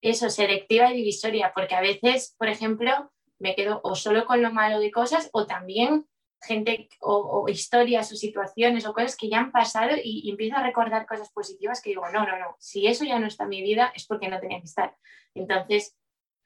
eso, 0.00 0.30
selectiva 0.30 0.92
y 0.92 0.96
divisoria, 0.96 1.52
porque 1.54 1.74
a 1.74 1.80
veces, 1.80 2.34
por 2.38 2.48
ejemplo, 2.48 3.12
me 3.42 3.54
quedo 3.56 3.80
o 3.82 3.94
solo 3.94 4.24
con 4.24 4.40
lo 4.40 4.52
malo 4.52 4.78
de 4.78 4.90
cosas 4.90 5.28
o 5.32 5.46
también 5.46 6.06
gente 6.40 6.88
o, 7.00 7.46
historias 7.48 8.10
o 8.12 8.16
situaciones 8.16 8.86
o 8.86 8.94
cosas 8.94 9.16
que 9.16 9.28
ya 9.28 9.38
han 9.38 9.52
pasado 9.52 9.96
y, 10.02 10.30
empiezo 10.30 10.56
a 10.56 10.62
recordar 10.62 11.06
cosas 11.06 11.30
positivas 11.32 11.80
que 11.82 11.90
digo, 11.90 12.08
no, 12.10 12.24
no, 12.26 12.38
no, 12.38 12.56
si 12.58 12.86
eso 12.86 13.04
ya 13.04 13.18
no 13.18 13.26
está 13.26 13.44
en 13.44 13.50
mi 13.50 13.62
vida 13.62 13.92
es 13.94 14.06
porque 14.06 14.28
no 14.28 14.40
tenía 14.40 14.58
que 14.58 14.66
estar. 14.66 14.96
Entonces, 15.34 15.96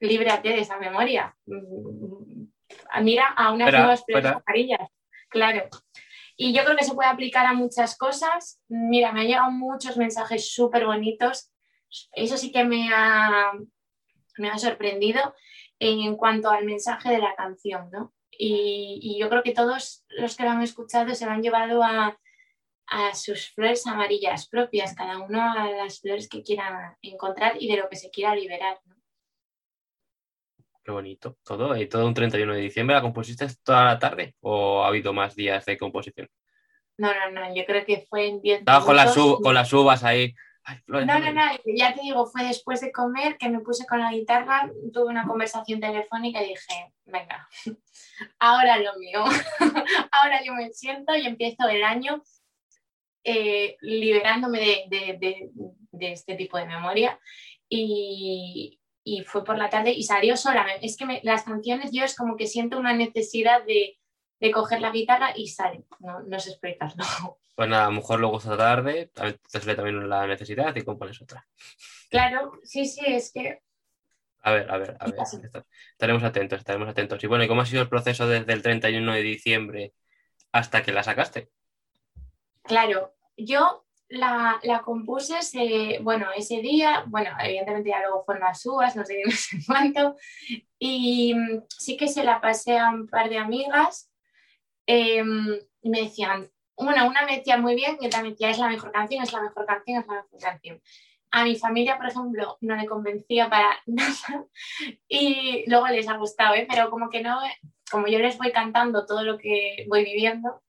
líbrate 0.01 0.49
de 0.51 0.61
esa 0.61 0.79
memoria. 0.79 1.37
Mm, 1.47 2.45
mira 3.03 3.29
a 3.29 3.53
unas 3.53 3.73
nuevas 3.73 4.05
carillas. 4.45 4.89
Claro. 5.29 5.69
Y 6.37 6.53
yo 6.53 6.65
creo 6.65 6.77
que 6.77 6.85
se 6.85 6.95
puede 6.95 7.09
aplicar 7.09 7.47
a 7.47 7.55
muchas 7.55 7.97
cosas. 7.97 8.61
Mira, 8.69 9.13
me 9.13 9.21
han 9.21 9.27
llegado 9.27 9.51
muchos 9.51 9.97
mensajes 9.97 10.53
súper 10.53 10.85
bonitos. 10.85 11.51
Eso 12.13 12.37
sí 12.37 12.53
que 12.53 12.65
me 12.65 12.91
ha, 12.95 13.53
me 14.37 14.51
ha 14.51 14.59
sorprendido 14.59 15.35
en 15.79 16.17
cuanto 16.17 16.51
al 16.51 16.65
mensaje 16.65 17.11
de 17.11 17.19
la 17.19 17.35
canción, 17.35 17.91
¿no? 17.91 18.15
Y, 18.39 19.17
yo 19.19 19.29
creo 19.29 19.43
que 19.43 19.53
todos 19.53 20.05
los 20.11 20.37
que 20.37 20.45
lo 20.45 20.51
han 20.51 20.63
escuchado 20.63 21.15
se 21.15 21.25
lo 21.25 21.33
han 21.33 21.43
llevado 21.43 21.83
a, 21.83 22.19
sus 23.15 23.51
flores 23.51 23.85
amarillas 23.87 24.49
propias, 24.49 24.95
cada 24.95 25.19
uno 25.19 25.43
a 25.43 25.69
las 25.71 26.01
flores 26.01 26.29
que 26.29 26.43
quiera 26.43 26.97
encontrar 27.03 27.57
y 27.59 27.67
de 27.67 27.79
lo 27.79 27.89
que 27.89 27.97
se 27.97 28.11
quiera 28.11 28.37
liberar. 28.37 28.79
¿no? 28.85 28.95
Qué 30.85 30.93
bonito. 30.93 31.37
Todo, 31.43 31.77
y 31.77 31.89
todo 31.89 32.07
un 32.07 32.15
31 32.15 32.55
de 32.55 32.61
diciembre. 32.61 32.95
¿La 32.95 33.03
compusiste 33.03 33.45
toda 33.65 33.85
la 33.85 33.99
tarde 33.99 34.37
o 34.41 34.85
ha 34.85 34.87
habido 34.87 35.13
más 35.13 35.35
días 35.35 35.65
de 35.65 35.77
composición? 35.77 36.29
No, 36.97 37.13
no, 37.13 37.31
no, 37.33 37.55
yo 37.55 37.65
creo 37.67 37.85
que 37.85 38.07
fue 38.09 38.29
en 38.29 38.41
10 38.41 38.61
Estaba 38.61 38.85
con 38.85 38.95
las, 38.95 39.15
con 39.15 39.53
las 39.53 39.73
no, 40.87 41.05
no, 41.05 41.33
no, 41.33 41.43
ya 41.77 41.95
te 41.95 42.01
digo, 42.03 42.27
fue 42.27 42.45
después 42.45 42.81
de 42.81 42.93
comer 42.93 43.37
que 43.39 43.49
me 43.49 43.61
puse 43.61 43.87
con 43.87 44.01
la 44.01 44.13
guitarra, 44.13 44.71
tuve 44.93 45.07
una 45.07 45.27
conversación 45.27 45.81
telefónica 45.81 46.43
y 46.43 46.49
dije, 46.49 46.93
venga, 47.05 47.49
ahora 48.39 48.79
lo 48.79 48.97
mío, 48.99 49.25
ahora 50.11 50.43
yo 50.45 50.55
me 50.55 50.73
siento 50.73 51.15
y 51.15 51.27
empiezo 51.27 51.69
el 51.69 51.85
año 51.85 52.23
eh, 53.23 53.77
liberándome 53.81 54.87
de, 54.89 55.51
este 56.01 56.35
tipo 56.37 56.59
de 56.59 56.67
memoria 56.67 57.19
y, 57.69 58.79
fue 59.27 59.45
por 59.45 59.57
la 59.57 59.71
tarde 59.71 59.93
y 59.93 60.03
salió 60.03 60.37
sola. 60.37 60.67
Es 60.83 60.97
que 60.97 61.21
las 61.23 61.45
canciones 61.45 61.91
yo 61.93 62.05
es 62.05 62.17
como 62.17 62.37
que 62.37 62.49
siento 62.49 62.79
una 62.79 62.93
necesidad 62.93 63.65
de, 63.65 63.99
coger 64.53 64.81
la 64.81 64.91
guitarra 64.91 65.33
y 65.35 65.49
sale, 65.49 65.85
no, 66.01 66.21
no 66.21 66.39
sé 66.39 66.51
explicarlo. 66.51 67.05
Pues 67.57 67.71
nada, 67.71 67.87
a 67.87 67.89
lo 67.89 67.95
mejor 67.95 68.21
luego 68.21 68.37
esta 68.37 68.55
tarde 68.55 69.11
te 69.15 69.61
sale 69.61 69.75
también 69.75 70.11
la 70.11 70.27
necesidad 70.27 70.77
y 70.77 70.83
compones 70.83 71.23
otra. 71.23 71.49
Claro, 72.11 72.53
sí, 72.63 72.85
sí, 72.85 73.01
es 73.07 73.33
que. 73.33 73.63
A 74.43 74.53
ver, 74.53 74.71
a 74.71 74.77
ver, 74.77 74.95
a 75.01 75.07
ver. 75.07 75.15
Estaremos 75.93 76.23
atentos, 76.23 76.59
estaremos 76.59 76.87
atentos. 76.87 77.25
Y 77.25 77.27
bueno, 77.27 77.45
¿y 77.45 77.49
cómo 77.49 77.63
ha 77.63 77.67
sido 77.67 77.81
el 77.81 77.89
proceso 77.89 78.29
desde 78.29 78.53
el 78.53 78.61
31 78.61 79.11
de 79.11 79.23
diciembre 79.23 79.95
hasta 80.53 80.83
que 80.83 80.93
la 80.93 81.03
sacaste? 81.03 81.49
Claro, 82.63 83.15
yo 83.39 83.87
la, 84.09 84.83
compuse, 84.85 85.39
bueno, 86.03 86.27
ese 86.37 86.61
día, 86.61 87.05
bueno, 87.07 87.31
evidentemente 87.43 87.91
ya 87.91 88.01
luego 88.01 88.25
fueron 88.25 88.45
las 88.45 88.65
uvas, 88.67 88.97
no 88.97 89.05
sé, 89.05 89.23
no 89.25 89.33
sé 89.33 89.59
cuánto, 89.67 90.17
y 90.79 91.35
mm, 91.35 91.65
sí 91.69 91.97
que 91.97 92.09
se 92.09 92.25
la 92.25 92.41
pasé 92.41 92.79
a 92.79 92.91
un 92.91 93.09
par 93.09 93.29
de 93.29 93.39
amigas 93.39 94.11
em, 94.87 95.59
y 95.83 95.91
me 95.91 96.03
decían, 96.03 96.49
bueno, 96.77 97.07
una 97.07 97.25
me 97.25 97.37
decía 97.39 97.57
muy 97.57 97.75
bien 97.75 97.97
y 98.01 98.07
otra 98.07 98.23
me 98.23 98.31
decía, 98.31 98.51
es 98.51 98.59
la 98.59 98.69
mejor 98.69 98.93
canción, 98.93 99.23
es 99.23 99.33
la 99.33 99.43
mejor 99.43 99.67
canción, 99.67 100.01
es 100.01 100.07
la 100.07 100.15
mejor 100.15 100.41
canción. 100.41 100.83
A 101.31 101.45
mi 101.45 101.57
familia, 101.57 101.97
por 101.97 102.07
ejemplo, 102.07 102.59
no 102.61 102.77
le 102.77 102.87
convencía 102.87 103.49
para 103.49 103.77
nada 103.87 104.47
y 105.09 105.65
luego 105.69 105.89
les 105.89 106.09
ha 106.09 106.17
gustado, 106.17 106.55
¿eh? 106.55 106.67
pero 106.69 106.91
como 106.91 107.11
que 107.11 107.23
no, 107.23 107.39
como 107.91 108.07
yo 108.07 108.19
les 108.19 108.39
voy 108.39 108.53
cantando 108.53 109.07
todo 109.07 109.23
lo 109.23 109.39
que 109.39 109.87
voy 109.89 110.05
viviendo, 110.05 110.63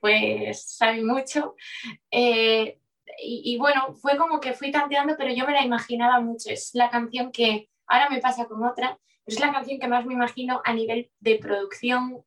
pues 0.00 0.76
saben 0.76 1.06
mucho. 1.06 1.54
Eh, 2.10 2.78
y, 3.18 3.56
bueno, 3.58 3.94
fue 3.94 4.16
como 4.16 4.40
que 4.40 4.52
fui 4.52 4.72
tanteando, 4.72 5.16
pero 5.16 5.32
yo 5.32 5.46
me 5.46 5.52
la 5.52 5.62
imaginaba 5.62 6.20
mucho. 6.20 6.50
Es 6.50 6.74
la 6.74 6.90
canción 6.90 7.30
que 7.30 7.68
ahora 7.86 8.08
me 8.10 8.20
pasa 8.20 8.46
con 8.46 8.64
otra, 8.64 8.98
es 9.26 9.38
la 9.38 9.52
canción 9.52 9.78
que 9.78 9.88
más 9.88 10.04
me 10.04 10.14
imagino 10.14 10.60
a 10.64 10.72
nivel 10.72 11.10
de 11.20 11.36
producción. 11.36 12.24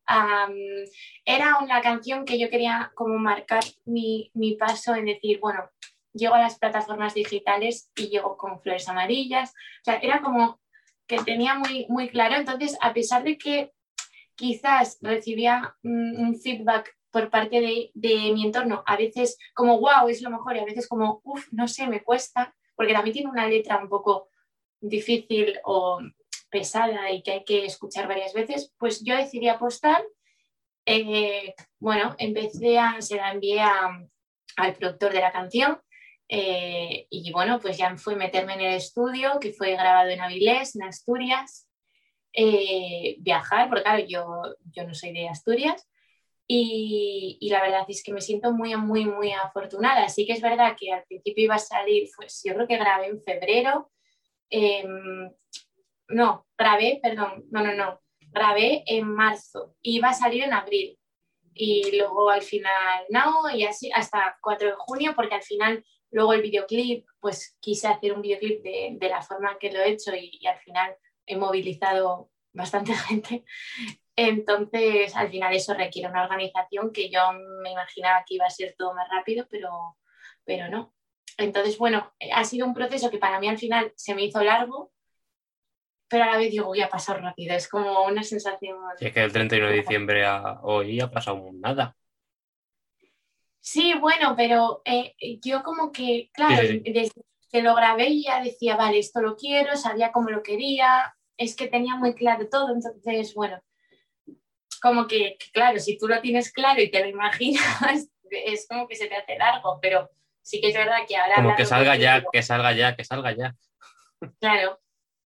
era 1.26 1.58
una 1.62 1.82
canción 1.82 2.26
que 2.26 2.40
yo 2.40 2.50
quería 2.50 2.92
como 2.96 3.18
marcar 3.18 3.64
mi, 3.86 4.32
mi 4.34 4.56
paso 4.56 4.96
en 4.96 5.06
decir, 5.06 5.40
bueno, 5.40 5.70
llego 6.14 6.36
a 6.36 6.40
las 6.40 6.58
plataformas 6.58 7.14
digitales 7.14 7.92
y 7.96 8.08
llego 8.08 8.38
con 8.38 8.62
flores 8.62 8.88
amarillas. 8.88 9.52
O 9.52 9.84
sea, 9.84 9.96
era 9.98 10.22
como 10.22 10.60
que 11.08 11.20
tenía 11.20 11.56
muy, 11.56 11.86
muy 11.90 12.10
claro. 12.10 12.36
Entonces, 12.36 12.78
a 12.82 12.94
pesar 12.94 13.24
de 13.24 13.38
que 13.38 13.74
quizás 14.36 14.98
recibía 15.02 15.76
un 15.84 16.36
feedback 16.42 16.96
por 17.12 17.30
parte 17.30 17.62
de, 17.62 17.92
de, 17.94 18.34
mi 18.34 18.46
entorno, 18.46 18.84
a 18.86 18.98
veces 18.98 19.38
como 19.54 19.80
wow, 19.80 20.10
es 20.10 20.22
lo 20.22 20.30
mejor 20.30 20.56
y 20.56 20.60
a 20.60 20.66
veces 20.66 20.88
como 20.88 21.22
uff, 21.24 21.48
no 21.54 21.68
sé, 21.68 21.88
me 21.88 22.04
cuesta, 22.04 22.54
porque 22.76 22.92
también 22.92 23.14
tiene 23.14 23.30
una 23.30 23.48
letra 23.48 23.78
un 23.78 23.88
poco 23.88 24.28
difícil 24.82 25.58
o 25.64 26.00
pesada 26.56 27.12
y 27.12 27.22
que 27.22 27.32
hay 27.32 27.44
que 27.44 27.66
escuchar 27.66 28.08
varias 28.08 28.34
veces, 28.34 28.74
pues 28.78 29.04
yo 29.04 29.14
decidí 29.18 29.50
apostar. 29.50 30.02
Eh, 30.86 31.54
bueno, 31.80 32.16
empecé 32.18 32.80
a, 32.80 33.02
se 33.02 33.18
la 33.18 33.34
envié 33.34 33.60
al 33.60 34.74
productor 34.76 35.12
de 35.12 35.20
la 35.20 35.34
canción 35.34 35.82
eh, 36.30 37.08
y 37.10 37.30
bueno, 37.34 37.60
pues 37.60 37.78
ya 37.78 37.96
fui 37.98 38.16
meterme 38.16 38.54
en 38.54 38.62
el 38.62 38.74
estudio 38.76 39.38
que 39.42 39.52
fue 39.52 39.72
grabado 39.72 40.10
en 40.10 40.22
Avilés, 40.22 40.76
en 40.76 40.84
Asturias, 40.84 41.68
eh, 42.32 43.18
viajar, 43.20 43.68
porque 43.68 43.84
claro, 43.84 44.06
yo, 44.08 44.26
yo 44.72 44.88
no 44.88 44.94
soy 44.94 45.12
de 45.12 45.28
Asturias. 45.28 45.86
Y, 46.48 47.38
y, 47.42 47.50
la 47.50 47.62
verdad 47.62 47.86
es 47.88 48.04
que 48.04 48.14
me 48.14 48.22
siento 48.22 48.54
muy, 48.54 48.76
muy, 48.78 49.04
muy 49.06 49.32
afortunada. 49.34 50.08
Sí 50.10 50.26
que 50.26 50.34
es 50.34 50.42
verdad 50.42 50.76
que 50.80 50.94
al 50.94 51.04
principio 51.04 51.46
iba 51.46 51.56
a 51.56 51.60
salir, 51.60 52.08
pues 52.16 52.42
yo 52.46 52.54
creo 52.54 52.68
que 52.68 52.78
grabé 52.78 53.08
en 53.08 53.22
febrero. 53.22 53.92
Em, 54.50 55.32
no, 56.10 56.48
grabé, 56.58 57.00
perdón, 57.02 57.46
no, 57.52 57.62
no, 57.62 57.74
no, 57.74 58.02
grabé 58.32 58.84
en 58.88 59.08
marzo. 59.08 59.76
Iba 59.82 60.10
a 60.10 60.14
salir 60.14 60.44
en 60.44 60.54
abril. 60.54 61.00
Y 61.58 61.98
luego 61.98 62.30
al 62.30 62.42
final 62.42 63.06
no, 63.10 63.50
y 63.50 63.64
así 63.64 63.90
hasta 63.94 64.38
4 64.42 64.70
de 64.70 64.76
junio, 64.76 65.14
porque 65.16 65.36
al 65.36 65.42
final 65.42 65.86
Luego 66.16 66.32
el 66.32 66.42
videoclip, 66.42 67.06
pues 67.20 67.58
quise 67.60 67.90
hacer 67.90 68.14
un 68.14 68.22
videoclip 68.22 68.64
de, 68.64 69.10
la 69.10 69.22
forma 69.22 69.58
que 69.60 69.70
lo 69.70 69.82
he 69.82 69.90
hecho 69.90 70.16
y, 70.16 70.40
al 70.48 70.58
final 70.60 70.96
he 71.26 71.36
movilizado 71.36 72.32
bastante 72.54 72.94
gente. 73.08 73.44
Entonces, 74.16 75.14
al 75.14 75.30
final 75.30 75.54
eso 75.54 75.74
requiere 75.74 76.08
una 76.08 76.24
organización 76.24 76.94
que 76.94 77.10
yo 77.10 77.20
me 77.62 77.72
imaginaba 77.72 78.24
que 78.26 78.36
iba 78.36 78.46
a 78.46 78.50
ser 78.50 78.76
todo 78.78 78.94
más 78.94 79.10
rápido, 79.10 79.46
pero, 79.50 79.98
pero 80.46 80.70
no. 80.70 80.94
Entonces, 81.38 81.78
bueno, 81.78 82.14
ha 82.34 82.46
sido 82.46 82.66
un 82.66 82.74
proceso 82.74 83.12
que 83.12 83.18
para 83.18 83.42
mí 83.42 83.50
al 83.50 83.58
final 83.58 83.92
se 83.98 84.16
me 84.16 84.24
hizo 84.24 84.42
largo, 84.42 84.94
pero 86.08 86.24
a 86.24 86.32
la 86.32 86.38
vez 86.38 86.52
digo, 86.52 86.66
voy 86.66 86.82
a 86.82 86.90
pasar 86.90 87.22
rápido. 87.22 87.56
Es 87.56 87.68
como 87.68 88.06
una 88.06 88.24
sensación. 88.24 88.78
es 89.00 89.14
que 89.14 89.24
el 89.24 89.32
31 89.32 89.68
de 89.70 89.76
diciembre 89.76 90.26
a 90.26 90.60
hoy 90.62 91.00
ha 91.00 91.10
pasado 91.10 91.50
nada. 91.54 91.96
Sí, 93.60 93.96
bueno, 94.00 94.36
pero 94.36 94.82
eh, 94.86 95.16
yo 95.42 95.64
como 95.64 95.92
que, 95.92 96.30
claro, 96.34 96.62
desde 96.62 97.12
que 97.52 97.64
lo 97.64 97.74
grabé 97.74 98.22
ya 98.22 98.44
decía, 98.44 98.76
vale, 98.76 99.00
esto 99.00 99.22
lo 99.22 99.36
quiero, 99.36 99.76
sabía 99.76 100.12
cómo 100.12 100.30
lo 100.30 100.44
quería, 100.44 101.16
es 101.36 101.56
que 101.56 101.68
tenía 101.68 101.96
muy 101.96 102.14
claro 102.14 102.48
todo, 102.48 102.72
entonces, 102.74 103.34
bueno, 103.34 103.60
como 104.82 105.08
que, 105.08 105.38
claro, 105.52 105.80
si 105.80 105.98
tú 105.98 106.08
lo 106.08 106.22
tienes 106.22 106.52
claro 106.52 106.80
y 106.80 106.92
te 106.92 107.00
lo 107.00 107.08
imaginas, 107.08 108.08
es 108.30 108.68
como 108.68 108.88
que 108.88 108.96
se 108.96 109.08
te 109.08 109.16
hace 109.16 109.36
largo, 109.38 109.80
pero 109.82 110.12
sí 110.44 110.62
que 110.62 110.68
es 110.68 110.76
verdad 110.76 111.00
que 111.08 111.18
ahora... 111.18 111.36
Como 111.36 111.56
que 111.56 111.66
salga 111.66 111.96
ya, 111.96 112.24
que 112.32 112.44
salga 112.44 112.72
ya, 112.72 112.96
que 112.96 113.04
salga 113.04 113.32
ya. 113.32 113.56
Claro, 114.40 114.80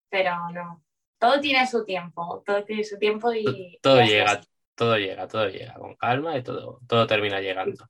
pero 0.10 0.49
no. 0.51 0.84
Todo 1.18 1.39
tiene 1.41 1.68
su 1.68 1.84
tiempo, 1.84 2.43
todo 2.45 2.64
tiene 2.64 2.84
su 2.84 2.97
tiempo 2.97 3.34
y... 3.34 3.78
Todo, 3.82 4.01
llega, 4.01 4.41
todo 4.76 4.97
llega, 4.97 5.28
todo 5.28 5.49
llega, 5.49 5.74
con 5.74 5.95
calma 5.95 6.38
y 6.38 6.43
todo, 6.43 6.80
todo 6.88 7.07
termina 7.07 7.41
llegando. 7.41 7.89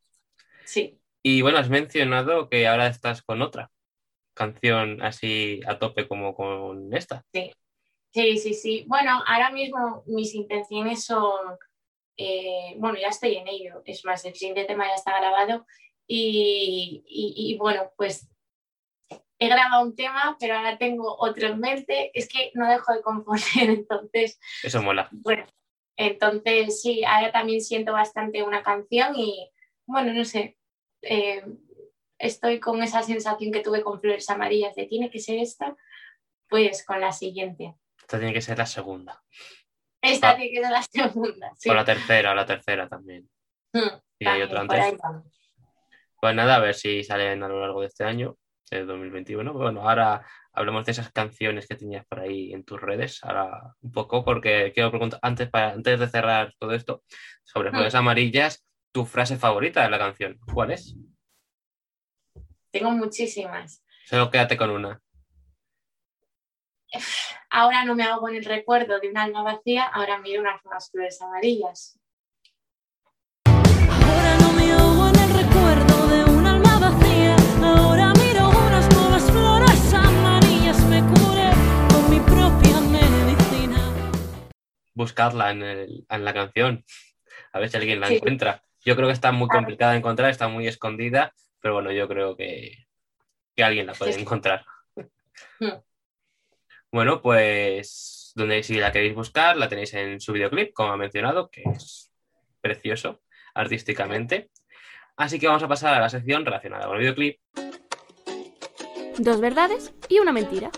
Sí. 0.65 0.99
Y 1.21 1.41
bueno, 1.41 1.59
has 1.59 1.69
mencionado 1.69 2.49
que 2.49 2.67
ahora 2.67 2.87
estás 2.87 3.21
con 3.21 3.41
otra 3.41 3.71
canción 4.33 5.01
así 5.01 5.59
a 5.67 5.77
tope 5.77 6.07
como 6.07 6.33
con 6.33 6.93
esta. 6.93 7.25
Sí, 7.33 7.51
sí, 8.11 8.37
sí. 8.37 8.53
sí. 8.53 8.85
Bueno, 8.87 9.21
ahora 9.27 9.51
mismo 9.51 10.03
mis 10.07 10.33
intenciones 10.33 11.03
son, 11.03 11.57
eh, 12.17 12.73
bueno, 12.77 12.97
ya 12.99 13.09
estoy 13.09 13.35
en 13.35 13.47
ello. 13.47 13.81
Es 13.85 14.05
más, 14.05 14.23
el 14.25 14.33
siguiente 14.33 14.65
tema 14.65 14.87
ya 14.87 14.95
está 14.95 15.19
grabado 15.19 15.65
y, 16.07 17.03
y, 17.05 17.55
bueno, 17.57 17.91
pues 17.95 18.27
he 19.39 19.47
grabado 19.47 19.83
un 19.83 19.95
tema, 19.95 20.37
pero 20.39 20.55
ahora 20.55 20.77
tengo 20.77 21.15
otro 21.17 21.47
en 21.47 21.59
mente. 21.59 22.11
Es 22.13 22.27
que 22.27 22.51
no 22.53 22.69
dejo 22.69 22.93
de 22.93 23.01
componer, 23.01 23.41
entonces. 23.55 24.39
Eso 24.61 24.83
mola. 24.83 25.07
Bueno, 25.11 25.45
entonces 25.95 26.81
sí, 26.81 27.03
ahora 27.05 27.31
también 27.31 27.61
siento 27.61 27.93
bastante 27.93 28.43
una 28.43 28.61
canción 28.61 29.15
y 29.15 29.49
bueno, 29.85 30.13
no 30.13 30.23
sé, 30.23 30.57
eh, 31.01 31.43
estoy 32.17 32.59
con 32.59 32.83
esa 32.83 33.01
sensación 33.01 33.51
que 33.51 33.61
tuve 33.61 33.81
con 33.81 33.99
Flores 33.99 34.29
Amarillas 34.29 34.75
de 34.75 34.85
tiene 34.85 35.09
que 35.09 35.19
ser 35.19 35.39
esta, 35.39 35.75
pues 36.47 36.85
con 36.85 36.99
la 36.99 37.11
siguiente. 37.11 37.75
Esta 37.99 38.17
tiene 38.17 38.33
que 38.33 38.41
ser 38.41 38.57
la 38.57 38.65
segunda. 38.65 39.23
Esta 40.01 40.31
ah. 40.31 40.35
tiene 40.35 40.51
que 40.51 40.61
ser 40.61 40.71
la 40.71 40.83
segunda. 40.83 41.53
O 41.65 41.73
la 41.73 41.85
tercera, 41.85 42.31
o 42.31 42.35
la 42.35 42.45
tercera 42.45 42.87
también. 42.87 43.29
Mm, 43.73 43.99
y 44.19 44.27
hay 44.27 44.41
otra 44.41 44.61
antes. 44.61 44.95
Pues 46.21 46.35
nada, 46.35 46.55
a 46.55 46.59
ver 46.59 46.75
si 46.75 47.03
salen 47.03 47.41
a 47.43 47.47
lo 47.47 47.61
largo 47.61 47.81
de 47.81 47.87
este 47.87 48.03
año, 48.03 48.37
de 48.75 48.85
2021. 48.85 49.53
Bueno, 49.53 49.87
ahora 49.87 50.25
hablemos 50.53 50.85
de 50.85 50.91
esas 50.91 51.11
canciones 51.11 51.67
que 51.67 51.75
tenías 51.75 52.05
por 52.05 52.19
ahí 52.19 52.53
en 52.53 52.63
tus 52.63 52.79
redes, 52.79 53.23
ahora 53.23 53.75
un 53.81 53.91
poco, 53.91 54.23
porque 54.23 54.71
quiero 54.73 54.89
preguntar, 54.89 55.19
antes, 55.21 55.49
para, 55.49 55.71
antes 55.71 55.99
de 55.99 56.07
cerrar 56.07 56.53
todo 56.57 56.73
esto, 56.73 57.03
sobre 57.43 57.69
mm. 57.69 57.73
Flores 57.73 57.95
Amarillas, 57.95 58.65
tu 58.91 59.05
frase 59.05 59.37
favorita 59.37 59.83
de 59.83 59.89
la 59.89 59.99
canción. 59.99 60.39
¿Cuál 60.53 60.71
es? 60.71 60.95
Tengo 62.71 62.91
muchísimas. 62.91 63.83
Solo 64.05 64.29
quédate 64.29 64.57
con 64.57 64.69
una. 64.69 65.01
Ahora 67.49 67.85
no 67.85 67.95
me 67.95 68.03
hago 68.03 68.21
con 68.21 68.35
el 68.35 68.45
recuerdo 68.45 68.99
de 68.99 69.09
un 69.09 69.17
alma 69.17 69.43
vacía, 69.43 69.83
ahora 69.83 70.19
miro 70.19 70.41
unas 70.41 70.61
flores 70.91 71.21
amarillas. 71.21 71.98
Buscarla 84.99 85.51
en, 85.51 85.63
en 85.63 86.25
la 86.25 86.33
canción, 86.33 86.83
a 87.53 87.59
ver 87.59 87.69
si 87.69 87.77
alguien 87.77 88.01
la 88.01 88.09
encuentra. 88.09 88.61
Yo 88.83 88.97
creo 88.97 89.07
que 89.07 89.13
está 89.13 89.31
muy 89.31 89.47
complicada 89.47 89.93
de 89.93 89.99
encontrar, 89.99 90.29
está 90.29 90.49
muy 90.49 90.67
escondida, 90.67 91.33
pero 91.61 91.75
bueno, 91.75 91.93
yo 91.93 92.05
creo 92.09 92.35
que, 92.35 92.85
alguien 93.55 93.87
la 93.87 93.93
puede 93.93 94.19
encontrar. 94.19 94.65
Hmm. 95.57 95.79
Bueno, 96.91 97.21
pues 97.21 98.33
donde 98.35 98.61
si 98.61 98.75
la 98.75 98.91
queréis 98.91 99.15
buscar, 99.15 99.55
la 99.55 99.69
tenéis 99.69 99.93
en 99.93 100.19
su 100.19 100.33
videoclip, 100.33 100.73
como 100.73 100.91
ha 100.91 100.97
mencionado, 100.97 101.49
que 101.49 101.63
es 101.63 102.11
precioso 102.59 103.21
artísticamente. 103.53 104.49
Así 105.15 105.39
que 105.39 105.47
vamos 105.47 105.63
a 105.63 105.69
pasar 105.69 105.93
a 105.93 106.01
la 106.01 106.09
sección 106.09 106.43
relacionada 106.43 106.87
con 106.87 106.97
el 106.97 107.01
videoclip. 107.03 107.39
Dos 109.17 109.39
verdades 109.39 109.93
y 110.09 110.19
una 110.19 110.33
mentira. 110.33 110.71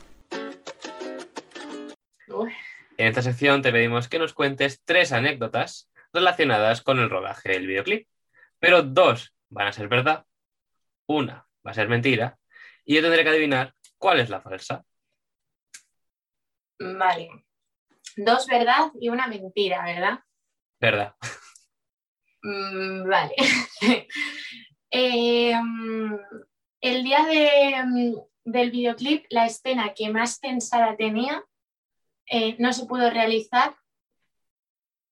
En 3.01 3.07
esta 3.07 3.23
sección 3.23 3.63
te 3.63 3.71
pedimos 3.71 4.07
que 4.07 4.19
nos 4.19 4.35
cuentes 4.35 4.83
tres 4.85 5.11
anécdotas 5.11 5.89
relacionadas 6.13 6.83
con 6.83 6.99
el 6.99 7.09
rodaje 7.09 7.49
del 7.49 7.65
videoclip. 7.65 8.07
Pero 8.59 8.83
dos 8.83 9.33
van 9.49 9.65
a 9.65 9.73
ser 9.73 9.87
verdad, 9.87 10.27
una 11.07 11.47
va 11.65 11.71
a 11.71 11.73
ser 11.73 11.89
mentira, 11.89 12.37
y 12.85 12.93
yo 12.93 13.01
tendré 13.01 13.23
que 13.23 13.29
adivinar 13.31 13.73
cuál 13.97 14.19
es 14.19 14.29
la 14.29 14.39
falsa. 14.39 14.85
Vale. 16.77 17.29
Dos 18.17 18.45
verdad 18.45 18.91
y 18.99 19.09
una 19.09 19.25
mentira, 19.25 19.83
¿verdad? 19.83 20.19
Verdad. 20.79 21.15
Mm, 22.43 23.09
vale. 23.09 23.35
Em, 24.91 26.19
el 26.81 27.03
día 27.03 27.25
del 28.43 28.71
videoclip, 28.71 29.25
la 29.29 29.47
escena 29.47 29.93
que 29.95 30.11
más 30.11 30.37
pensada 30.37 30.95
tenía 30.97 31.43
eh, 32.31 32.55
no 32.59 32.71
se 32.71 32.85
pudo 32.85 33.09
realizar 33.09 33.75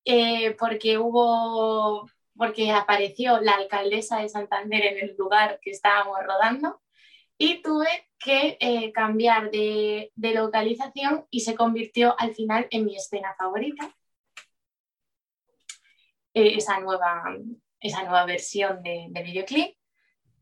eh, 0.05 0.55
porque 0.57 0.97
hubo, 0.97 2.09
porque 2.37 2.71
apareció 2.71 3.41
la 3.41 3.51
alcaldesa 3.51 4.21
de 4.21 4.29
Santander 4.29 4.85
en 4.85 5.09
el 5.09 5.17
lugar 5.17 5.59
que 5.61 5.71
estábamos 5.71 6.17
rodando 6.23 6.81
y 7.37 7.61
tuve 7.61 7.89
que 8.17 8.57
eh, 8.61 8.93
cambiar 8.93 9.51
de, 9.51 10.13
localización 10.15 11.25
y 11.29 11.41
se 11.41 11.55
convirtió 11.55 12.15
al 12.17 12.33
final 12.33 12.67
en 12.71 12.85
mi 12.85 12.95
escena 12.95 13.35
favorita. 13.37 13.93
Esa, 16.33 16.79
nueva, 16.79 17.35
esa 17.81 18.03
nueva 18.03 18.25
versión 18.25 18.81
de, 18.81 19.09
videoclip. 19.25 19.75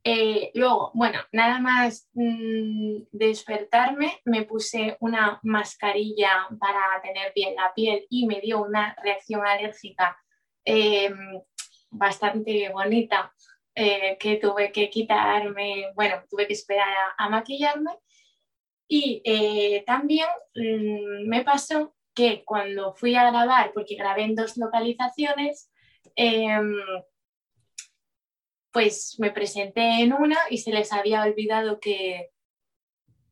Eh, 0.10 0.52
luego, 0.54 0.92
bueno, 0.94 1.20
nada 1.34 1.60
más 1.60 2.08
mm, 2.14 3.08
despertarme, 3.12 4.22
me 4.24 4.44
puse 4.44 4.96
una 5.02 5.38
mascarilla 5.44 6.48
para 6.58 7.02
tener 7.04 7.34
bien 7.36 7.56
la 7.56 7.74
piel 7.74 8.06
y 8.10 8.26
me 8.26 8.40
dio 8.40 8.62
una 8.64 8.96
reacción 9.04 9.46
alérgica 9.46 10.18
eh, 10.64 11.14
bastante 11.90 12.70
bonita 12.70 13.34
eh, 13.76 14.18
que 14.18 14.38
tuve 14.38 14.72
que 14.72 14.90
quitarme, 14.90 15.92
bueno, 15.94 16.24
tuve 16.30 16.48
que 16.48 16.54
esperar 16.54 16.88
a, 17.18 17.28
maquillarme. 17.28 17.92
Y 18.88 19.84
también 19.86 20.30
mm, 20.56 21.28
me 21.28 21.44
pasó 21.44 21.96
que 22.14 22.46
cuando 22.46 22.94
fui 22.96 23.16
a 23.16 23.30
grabar, 23.30 23.74
porque 23.74 23.96
grabé 23.96 24.24
en 24.24 24.36
dos 24.36 24.56
localizaciones, 24.56 25.70
em, 26.16 26.78
pues 28.72 29.16
me 29.20 29.32
presenté 29.32 30.02
en 30.02 30.14
una 30.14 30.38
y 30.50 30.60
se 30.60 30.72
les 30.72 30.94
había 30.94 31.24
olvidado 31.24 31.80
que, 31.80 32.32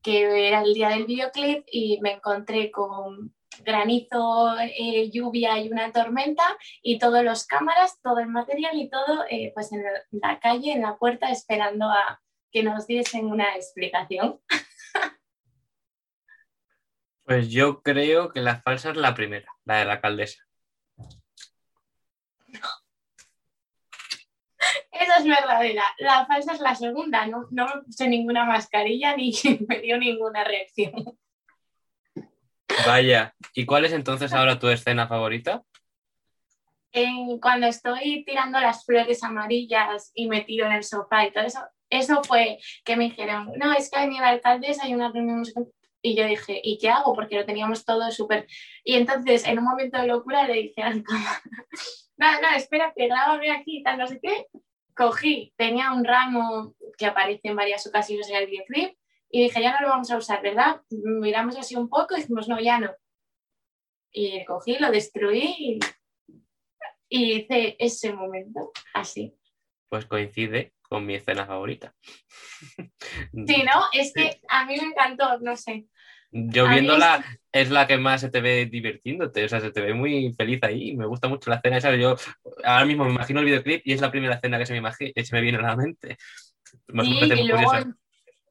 que 0.01 0.47
era 0.47 0.61
el 0.61 0.73
día 0.73 0.89
del 0.89 1.05
videoclip 1.05 1.65
y 1.71 1.99
me 2.01 2.13
encontré 2.13 2.71
con 2.71 3.33
granizo, 3.63 4.55
eh, 4.59 5.09
lluvia 5.11 5.59
y 5.59 5.69
una 5.69 5.91
tormenta 5.91 6.43
y 6.81 6.99
todas 6.99 7.23
las 7.23 7.45
cámaras, 7.45 8.01
todo 8.01 8.19
el 8.19 8.27
material 8.27 8.77
y 8.77 8.89
todo 8.89 9.25
eh, 9.29 9.51
pues 9.53 9.71
en 9.71 9.83
la 10.11 10.39
calle, 10.39 10.73
en 10.73 10.81
la 10.81 10.97
puerta, 10.97 11.31
esperando 11.31 11.85
a 11.85 12.21
que 12.51 12.63
nos 12.63 12.87
diesen 12.87 13.25
una 13.27 13.55
explicación. 13.55 14.39
Pues 17.25 17.49
yo 17.49 17.81
creo 17.81 18.31
que 18.31 18.39
la 18.39 18.61
falsa 18.61 18.91
es 18.91 18.97
la 18.97 19.15
primera, 19.15 19.51
la 19.63 19.79
de 19.79 19.85
la 19.85 19.93
alcaldesa. 19.93 20.43
Esa 24.99 25.17
es 25.17 25.25
verdadera. 25.25 25.83
La 25.99 26.25
falsa 26.25 26.53
es 26.53 26.59
la 26.61 26.75
segunda. 26.75 27.25
No, 27.27 27.47
no 27.51 27.65
me 27.65 27.81
puse 27.83 28.07
ninguna 28.07 28.45
mascarilla 28.45 29.15
ni 29.15 29.31
me 29.67 29.79
dio 29.81 29.97
ninguna 29.97 30.43
reacción. 30.43 30.93
Vaya, 32.85 33.33
¿y 33.53 33.65
cuál 33.65 33.85
es 33.85 33.93
entonces 33.93 34.33
ahora 34.33 34.59
tu 34.59 34.67
escena 34.67 35.07
favorita? 35.07 35.63
En- 36.91 37.39
cuando 37.39 37.67
estoy 37.67 38.23
tirando 38.25 38.59
las 38.59 38.85
flores 38.85 39.21
amarillas 39.23 40.11
y 40.13 40.27
me 40.27 40.41
tiro 40.41 40.65
en 40.65 40.73
el 40.73 40.83
sofá 40.83 41.25
y 41.25 41.31
todo 41.31 41.43
eso, 41.43 41.59
eso 41.89 42.23
fue 42.23 42.57
que 42.83 42.95
me 42.95 43.05
dijeron, 43.05 43.51
no, 43.57 43.73
es 43.73 43.89
que 43.89 43.97
ha 43.97 44.01
venido 44.05 44.21
la 44.21 44.29
alcaldesa 44.29 44.87
y 44.87 44.93
una 44.93 45.11
reunión. 45.11 45.39
no 45.39 45.45
sé 45.45 45.53
qué". 45.53 45.61
Y 46.01 46.15
yo 46.15 46.25
dije, 46.25 46.61
¿y 46.63 46.77
qué 46.77 46.89
hago? 46.89 47.13
Porque 47.13 47.35
lo 47.35 47.45
teníamos 47.45 47.83
todo 47.83 48.11
súper. 48.11 48.47
Y 48.83 48.93
entonces, 48.95 49.45
en 49.45 49.57
un 49.59 49.65
momento 49.65 49.99
de 49.99 50.07
locura, 50.07 50.47
le 50.47 50.53
dije 50.53 50.81
no, 52.17 52.41
no, 52.41 52.49
espérate, 52.55 53.07
grábame 53.07 53.51
aquí, 53.51 53.83
tal, 53.83 53.97
no 53.97 54.07
sé 54.07 54.19
qué. 54.21 54.45
Cogí, 54.95 55.53
tenía 55.57 55.91
un 55.91 56.05
ramo 56.05 56.75
que 56.97 57.05
aparece 57.05 57.49
en 57.49 57.55
varias 57.55 57.85
ocasiones 57.85 58.29
en 58.29 58.37
el 58.37 58.47
videoclip 58.47 58.97
y 59.29 59.43
dije, 59.43 59.61
ya 59.61 59.73
no 59.73 59.81
lo 59.81 59.89
vamos 59.89 60.09
a 60.11 60.17
usar, 60.17 60.41
¿verdad? 60.41 60.81
Miramos 60.89 61.57
así 61.57 61.75
un 61.75 61.89
poco 61.89 62.15
y 62.15 62.21
dijimos, 62.21 62.47
no, 62.47 62.59
ya 62.59 62.79
no. 62.79 62.95
Y 64.11 64.45
cogí, 64.45 64.77
lo 64.79 64.89
destruí 64.91 65.55
y, 65.59 65.79
y 67.09 67.33
hice 67.33 67.75
ese 67.79 68.13
momento 68.13 68.71
así. 68.93 69.37
Pues 69.89 70.05
coincide 70.05 70.73
con 70.81 71.05
mi 71.05 71.15
escena 71.15 71.45
favorita. 71.45 71.93
Sí, 73.47 73.63
¿no? 73.63 73.85
Es 73.91 74.13
que 74.13 74.41
a 74.47 74.65
mí 74.65 74.77
me 74.77 74.87
encantó, 74.87 75.39
no 75.39 75.57
sé. 75.57 75.87
Yo 76.37 76.65
A 76.67 76.69
viéndola 76.69 77.23
es 77.49 77.69
la 77.71 77.87
que 77.87 77.97
más 77.97 78.19
se 78.19 78.29
te 78.29 78.41
ve 78.41 78.65
divirtiéndote, 78.65 79.45
o 79.45 79.47
sea, 79.47 79.61
se 79.61 79.71
te 79.71 79.79
ve 79.79 79.93
muy 79.93 80.33
feliz 80.33 80.59
ahí. 80.63 80.93
Me 80.97 81.05
gusta 81.05 81.29
mucho 81.29 81.49
la 81.49 81.55
escena 81.57 81.77
esa. 81.77 81.95
Yo 81.95 82.17
ahora 82.65 82.83
mismo 82.85 83.05
me 83.05 83.11
imagino 83.11 83.39
el 83.39 83.45
videoclip 83.45 83.81
y 83.87 83.93
es 83.93 84.01
la 84.01 84.11
primera 84.11 84.35
escena 84.35 84.57
que 84.59 84.65
se 84.65 84.73
me, 84.73 84.81
imagi- 84.81 85.13
se 85.23 85.33
me 85.35 85.41
viene 85.41 85.59
a 85.59 85.61
la 85.61 85.75
mente. 85.77 86.17
Me 86.87 87.05
Sí, 87.05 87.17
parece 87.21 87.41
y 87.41 87.47
luego 87.47 87.71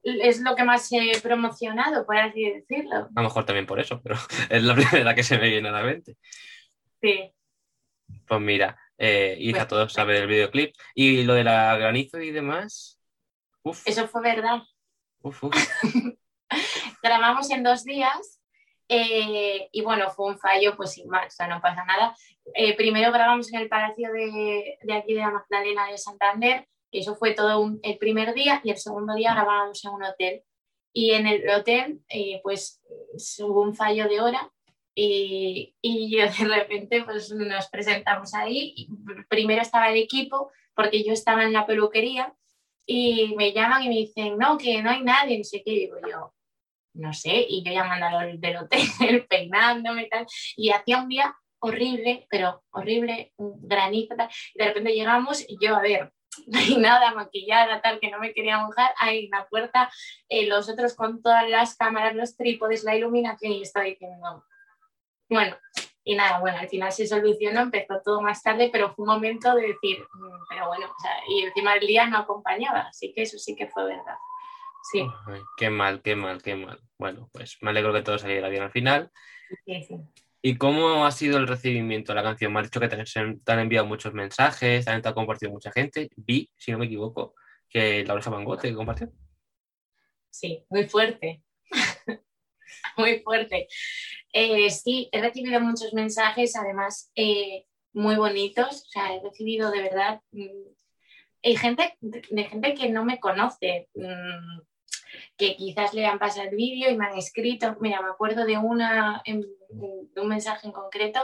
es 0.03 0.41
lo 0.41 0.55
que 0.55 0.63
más 0.63 0.91
he 0.91 1.19
promocionado, 1.21 2.05
por 2.07 2.17
así 2.17 2.49
decirlo. 2.49 3.07
A 3.15 3.21
lo 3.21 3.27
mejor 3.27 3.45
también 3.45 3.67
por 3.67 3.79
eso, 3.79 4.01
pero 4.01 4.15
es 4.49 4.63
la 4.63 4.73
primera 4.73 5.13
que 5.13 5.21
se 5.23 5.37
me 5.37 5.47
viene 5.49 5.69
a 5.69 5.73
la 5.73 5.83
mente. 5.83 6.17
Sí. 7.01 7.31
Pues 8.27 8.41
mira, 8.41 8.79
eh, 8.97 9.37
Isa, 9.39 9.57
Pues- 9.59 9.67
todos 9.67 9.93
saben 9.93 10.15
del 10.15 10.27
videoclip. 10.27 10.73
Y 10.95 11.21
lo 11.23 11.35
de 11.35 11.43
la 11.43 11.77
granizo 11.77 12.19
y 12.19 12.31
demás. 12.31 12.99
Uf, 13.61 13.83
Eso 13.85 14.07
fue 14.07 14.23
verdad. 14.23 14.63
uf, 15.21 15.43
uf. 15.43 15.53
Grabamos 17.05 17.51
en 17.51 17.61
dos 17.61 17.83
días 17.83 18.41
eh, 18.89 19.69
y 19.71 19.81
bueno, 19.81 20.09
fue 20.09 20.25
un 20.31 20.39
fallo, 20.39 20.75
pues 20.75 20.93
sin 20.93 21.07
más, 21.07 21.27
o 21.27 21.35
sea, 21.35 21.45
no 21.47 21.61
pasa 21.61 21.85
nada. 21.85 22.15
Eh, 22.55 22.75
primero 22.75 23.11
grabamos 23.11 23.53
en 23.53 23.59
el 23.59 23.69
Palacio 23.69 24.11
de, 24.11 24.79
de 24.81 24.93
aquí 24.93 25.13
de 25.13 25.19
la 25.19 25.29
Magdalena 25.29 25.85
de 25.87 25.99
Santander, 25.99 26.67
que 26.91 26.99
eso 26.99 27.15
fue 27.15 27.33
todo 27.35 27.59
un- 27.59 27.79
el 27.83 27.99
primer 27.99 28.33
día, 28.33 28.59
y 28.63 28.71
el 28.71 28.77
segundo 28.77 29.13
día 29.13 29.35
grabábamos 29.35 29.85
en 29.85 29.91
un 29.91 30.03
hotel. 30.03 30.41
Y 30.93 31.11
en 31.11 31.27
el 31.27 31.47
hotel, 31.49 31.99
eh, 32.09 32.39
pues 32.41 32.81
hubo 33.39 33.61
un 33.61 33.75
fallo 33.75 34.07
de 34.07 34.21
hora 34.21 34.51
y, 34.95 35.75
y 35.81 36.09
yo 36.09 36.23
de 36.25 36.55
repente 36.55 37.03
pues 37.03 37.31
nos 37.31 37.67
presentamos 37.69 38.33
ahí. 38.33 38.73
Y 38.77 38.89
primero 39.29 39.61
estaba 39.61 39.89
el 39.89 39.97
equipo, 39.97 40.51
porque 40.73 41.03
yo 41.03 41.13
estaba 41.13 41.43
en 41.43 41.53
la 41.53 41.67
peluquería, 41.67 42.33
y 42.87 43.35
me 43.35 43.51
llaman 43.51 43.83
y 43.83 43.89
me 43.89 43.95
dicen, 43.95 44.37
no, 44.39 44.57
que 44.57 44.81
no 44.81 44.89
hay 44.89 45.03
nadie, 45.03 45.37
no 45.37 45.43
sé 45.43 45.61
qué, 45.63 45.71
digo 45.71 45.97
yo, 46.09 46.33
no 46.95 47.13
sé, 47.13 47.45
y 47.47 47.63
yo 47.63 47.71
llamando 47.71 48.05
a 48.05 48.25
del 48.25 48.57
hotel, 48.57 48.81
peinándome 49.29 50.03
y 50.03 50.09
tal, 50.09 50.25
y 50.55 50.71
hacía 50.71 51.01
un 51.01 51.09
día 51.09 51.35
horrible, 51.59 52.27
pero 52.29 52.63
horrible, 52.71 53.33
un 53.37 53.67
granizo, 53.67 54.15
tal, 54.15 54.29
y 54.53 54.59
de 54.59 54.65
repente 54.65 54.93
llegamos 54.93 55.43
y 55.47 55.57
yo, 55.59 55.75
a 55.75 55.81
ver, 55.81 56.13
no 56.47 56.59
hay 56.59 56.77
nada, 56.77 57.13
maquillada, 57.13 57.81
tal, 57.81 57.99
que 57.99 58.09
no 58.09 58.19
me 58.19 58.33
quería 58.33 58.59
mojar, 58.59 58.93
ahí 58.97 59.25
en 59.25 59.31
la 59.31 59.47
puerta, 59.47 59.91
eh, 60.29 60.47
los 60.47 60.69
otros 60.69 60.95
con 60.95 61.21
todas 61.21 61.49
las 61.49 61.75
cámaras, 61.75 62.15
los 62.15 62.35
trípodes, 62.35 62.83
la 62.83 62.95
iluminación, 62.95 63.53
y 63.53 63.61
estaba 63.61 63.85
diciendo, 63.85 64.43
bueno, 65.29 65.57
y 66.07 66.15
nada, 66.15 66.39
bueno, 66.39 66.59
al 66.59 66.69
final 66.69 66.91
se 66.91 67.07
solucionó, 67.07 67.61
empezó 67.61 67.99
todo 68.03 68.21
más 68.21 68.43
tarde, 68.43 68.69
pero 68.71 68.93
fue 68.93 69.03
un 69.03 69.13
momento 69.15 69.55
de 69.55 69.69
decir, 69.69 69.99
"Mm, 70.13 70.43
pero 70.47 70.67
bueno, 70.67 70.85
o 70.85 71.01
sea, 71.01 71.11
y 71.27 71.41
encima 71.41 71.73
el 71.73 71.87
día 71.87 72.05
no 72.05 72.19
acompañaba, 72.19 72.81
así 72.81 73.11
que 73.11 73.23
eso 73.23 73.39
sí 73.39 73.55
que 73.55 73.67
fue 73.67 73.85
verdad. 73.85 74.15
Sí, 74.91 75.03
Ay, 75.25 75.41
qué 75.57 75.69
mal, 75.71 76.01
qué 76.03 76.15
mal, 76.15 76.41
qué 76.43 76.55
mal. 76.55 76.79
Bueno, 76.99 77.29
pues 77.33 77.57
me 77.61 77.71
alegro 77.71 77.91
que 77.91 78.03
todo 78.03 78.19
saliera 78.19 78.49
bien 78.49 78.63
al 78.63 78.71
final. 78.71 79.11
sí, 79.65 79.83
sí. 79.83 79.95
¿Y 80.43 80.57
cómo 80.57 81.07
ha 81.07 81.11
sido 81.11 81.39
el 81.39 81.47
recibimiento 81.47 82.11
de 82.11 82.17
la 82.17 82.23
canción? 82.23 82.53
Me 82.53 82.59
has 82.59 82.67
dicho 82.67 82.79
que 82.79 82.87
te 82.87 82.95
han, 82.95 83.39
te 83.39 83.51
han 83.51 83.59
enviado 83.59 83.87
muchos 83.87 84.13
mensajes, 84.13 84.85
también 84.85 85.01
te 85.01 85.09
ha 85.09 85.13
compartido 85.15 85.51
mucha 85.51 85.71
gente. 85.71 86.11
Vi, 86.15 86.51
si 86.55 86.71
no 86.71 86.77
me 86.77 86.85
equivoco, 86.85 87.33
que 87.67 88.05
la 88.05 88.13
Oreja 88.13 88.29
Van 88.29 88.43
Gogh 88.43 88.61
te 88.61 88.71
compartió. 88.75 89.11
Sí, 90.29 90.63
muy 90.69 90.87
fuerte. 90.87 91.41
muy 92.97 93.21
fuerte. 93.21 93.67
Eh, 94.31 94.69
sí, 94.69 95.09
he 95.11 95.19
recibido 95.19 95.59
muchos 95.61 95.95
mensajes, 95.95 96.55
además 96.55 97.11
eh, 97.15 97.65
muy 97.93 98.15
bonitos. 98.15 98.83
O 98.83 98.89
sea, 98.91 99.15
he 99.15 99.23
recibido 99.23 99.71
de 99.71 99.81
verdad. 99.81 100.21
mm, 100.31 100.75
hay 101.43 101.57
gente, 101.57 101.97
de 102.01 102.43
gente 102.45 102.73
que 102.75 102.89
no 102.89 103.03
me 103.03 103.19
conoce, 103.19 103.87
mm, 103.95 104.61
que 105.37 105.55
quizás 105.55 105.93
le 105.93 106.05
han 106.05 106.19
pasado 106.19 106.49
el 106.49 106.55
vídeo 106.55 106.89
y 106.89 106.97
me 106.97 107.05
han 107.05 107.17
escrito. 107.17 107.75
Mira, 107.79 108.01
me 108.01 108.09
acuerdo 108.09 108.45
de, 108.45 108.57
una, 108.57 109.23
un 109.27 110.27
mensaje 110.27 110.67
en 110.67 110.73
concreto 110.73 111.19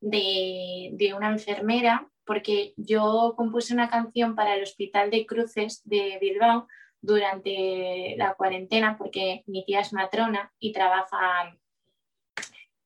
de, 0.00 0.90
de 0.92 1.14
una 1.14 1.30
enfermera, 1.30 2.08
porque 2.24 2.74
yo 2.76 3.34
compuse 3.36 3.74
una 3.74 3.90
canción 3.90 4.34
para 4.34 4.54
el 4.54 4.62
Hospital 4.62 5.10
de 5.10 5.26
Cruces 5.26 5.82
de 5.84 6.18
Bilbao 6.20 6.66
durante 7.02 8.14
la 8.18 8.34
cuarentena 8.34 8.98
porque 8.98 9.42
mi 9.46 9.64
tía 9.64 9.80
es 9.80 9.92
matrona 9.92 10.52
y 10.58 10.72
trabaja 10.72 11.56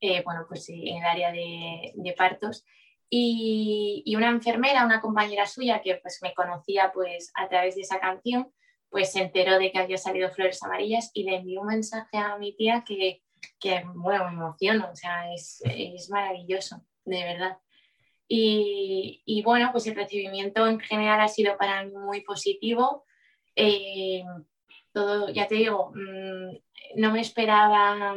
eh, 0.06 0.22
bueno, 0.22 0.44
pues, 0.46 0.66
sí, 0.66 0.90
en 0.90 0.98
el 0.98 1.04
área 1.04 1.32
de, 1.32 1.92
de 1.94 2.12
partos. 2.12 2.62
Y, 3.08 4.02
y, 4.04 4.16
una 4.16 4.28
enfermera, 4.28 4.84
una 4.84 5.00
compañera 5.00 5.46
suya 5.46 5.80
que 5.80 5.96
pues, 5.96 6.18
me 6.20 6.34
conocía 6.34 6.92
pues, 6.92 7.32
a 7.34 7.48
través 7.48 7.74
de 7.74 7.82
esa 7.82 8.00
canción, 8.00 8.52
pues 8.94 9.10
se 9.10 9.22
enteró 9.22 9.58
de 9.58 9.72
que 9.72 9.80
había 9.80 9.98
salido 9.98 10.30
Flores 10.30 10.62
Amarillas 10.62 11.10
y 11.14 11.24
le 11.24 11.38
envió 11.38 11.62
un 11.62 11.66
mensaje 11.66 12.16
a 12.16 12.38
mi 12.38 12.54
tía 12.54 12.84
que, 12.86 13.24
que 13.58 13.82
bueno, 13.92 14.26
me 14.26 14.34
emociono, 14.34 14.88
o 14.92 14.94
sea, 14.94 15.34
es, 15.34 15.60
es 15.64 16.10
maravilloso, 16.10 16.80
de 17.04 17.24
verdad. 17.24 17.58
Y, 18.28 19.20
y, 19.26 19.42
bueno, 19.42 19.70
pues 19.72 19.88
el 19.88 19.96
recibimiento 19.96 20.68
en 20.68 20.78
general 20.78 21.20
ha 21.20 21.26
sido 21.26 21.58
para 21.58 21.82
mí 21.82 21.90
muy 21.90 22.20
positivo. 22.20 23.04
Eh, 23.56 24.22
todo, 24.92 25.28
ya 25.28 25.48
te 25.48 25.56
digo, 25.56 25.90
mmm, 25.92 26.56
no 26.94 27.10
me 27.10 27.20
esperaba, 27.20 28.16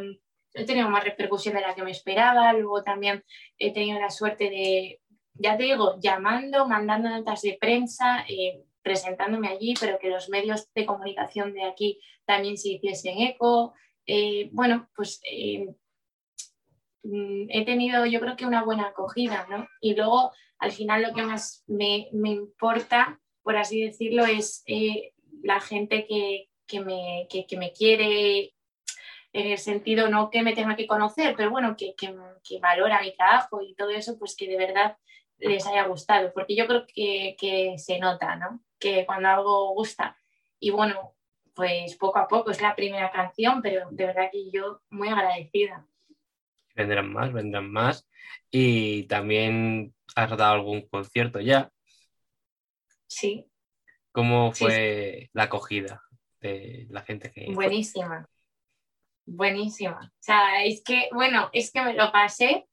he 0.54 0.64
tenido 0.64 0.90
más 0.90 1.04
repercusión 1.04 1.56
de 1.56 1.62
la 1.62 1.74
que 1.74 1.82
me 1.82 1.90
esperaba, 1.90 2.54
luego 2.54 2.84
también 2.84 3.26
he 3.58 3.74
tenido 3.74 4.00
la 4.00 4.12
suerte 4.12 4.52
de, 4.52 5.02
ya 5.34 5.58
te 5.58 5.64
digo, 5.64 5.96
llamando, 6.00 6.68
mandando 6.68 7.10
notas 7.10 7.42
de 7.42 7.58
prensa, 7.60 8.24
eh, 8.30 8.64
presentándome 8.88 9.50
allí, 9.50 9.74
pero 9.78 10.00
que 10.00 10.10
los 10.10 10.30
medios 10.30 10.72
de 10.74 10.86
comunicación 10.86 11.54
de 11.54 11.66
aquí 11.66 12.00
también 12.26 12.58
se 12.58 12.70
hiciesen 12.70 13.20
eco. 13.20 13.74
Eh, 14.06 14.48
bueno, 14.54 14.90
pues 14.96 15.20
eh, 15.30 15.68
he 17.50 17.66
tenido 17.66 18.06
yo 18.06 18.22
creo 18.22 18.38
que 18.38 18.46
una 18.46 18.64
buena 18.64 18.88
acogida, 18.88 19.46
¿no? 19.50 19.68
Y 19.82 19.94
luego 19.94 20.32
al 20.60 20.72
final 20.72 21.02
lo 21.02 21.14
que 21.14 21.24
más 21.24 21.66
me, 21.68 22.08
me 22.14 22.30
importa, 22.30 23.20
por 23.44 23.58
así 23.58 23.82
decirlo, 23.82 24.26
es 24.26 24.64
eh, 24.68 25.12
la 25.44 25.60
gente 25.60 26.08
que, 26.08 26.48
que 26.66 26.80
me, 26.80 27.28
que 27.30 27.58
me 27.58 27.74
quiere 27.74 28.54
en 29.34 29.52
el 29.52 29.58
sentido 29.58 30.08
no 30.10 30.30
que 30.30 30.44
me 30.44 30.54
tenga 30.54 30.78
que 30.78 30.88
conocer, 30.88 31.36
pero 31.36 31.52
bueno, 31.52 31.76
que, 31.78 31.94
que, 31.96 32.16
que 32.42 32.60
valora 32.60 33.02
mi 33.02 33.14
trabajo 33.14 33.62
y 33.62 33.76
todo 33.76 33.90
eso, 33.90 34.18
pues 34.18 34.34
que 34.38 34.48
de 34.48 34.56
verdad 34.56 34.96
les 35.40 35.66
haya 35.68 35.86
gustado, 35.88 36.32
porque 36.34 36.56
yo 36.56 36.68
creo 36.68 36.86
que, 36.88 37.36
que 37.40 37.78
se 37.78 38.00
nota, 38.00 38.36
¿no? 38.36 38.64
Que 38.80 39.06
cuando 39.06 39.30
algo 39.30 39.74
gusta. 39.74 40.18
Y 40.60 40.72
bueno, 40.72 41.16
pues 41.54 41.96
poco 41.96 42.20
a 42.20 42.28
poco 42.28 42.52
es 42.52 42.62
la 42.62 42.76
primera 42.76 43.12
canción, 43.12 43.62
pero 43.62 43.90
de 43.92 44.06
verdad 44.06 44.30
que 44.32 44.50
yo 44.52 44.82
muy 44.90 45.10
agradecida. 45.10 45.88
Vendrán 46.76 47.12
más, 47.12 47.34
vendrán 47.34 47.72
más. 47.72 48.08
Y 48.52 49.04
también 49.04 49.94
has 50.16 50.30
dado 50.38 50.54
algún 50.54 50.88
concierto 50.88 51.40
ya. 51.40 51.72
Sí, 53.08 53.50
¿Cómo 54.18 54.52
Sí, 54.52 54.64
fue 54.64 55.30
la 55.34 55.44
acogida 55.44 56.02
de 56.42 56.88
la 56.90 57.04
gente 57.04 57.32
que... 57.32 57.54
buenísima. 57.54 58.28
Buenísima. 59.28 60.00
O 60.12 60.18
sea, 60.24 60.64
es 60.66 60.82
que, 60.84 61.10
bueno, 61.14 61.52
es 61.54 61.72
que 61.72 61.84
me 61.84 61.94
lo 61.94 62.12
pasé 62.12 62.67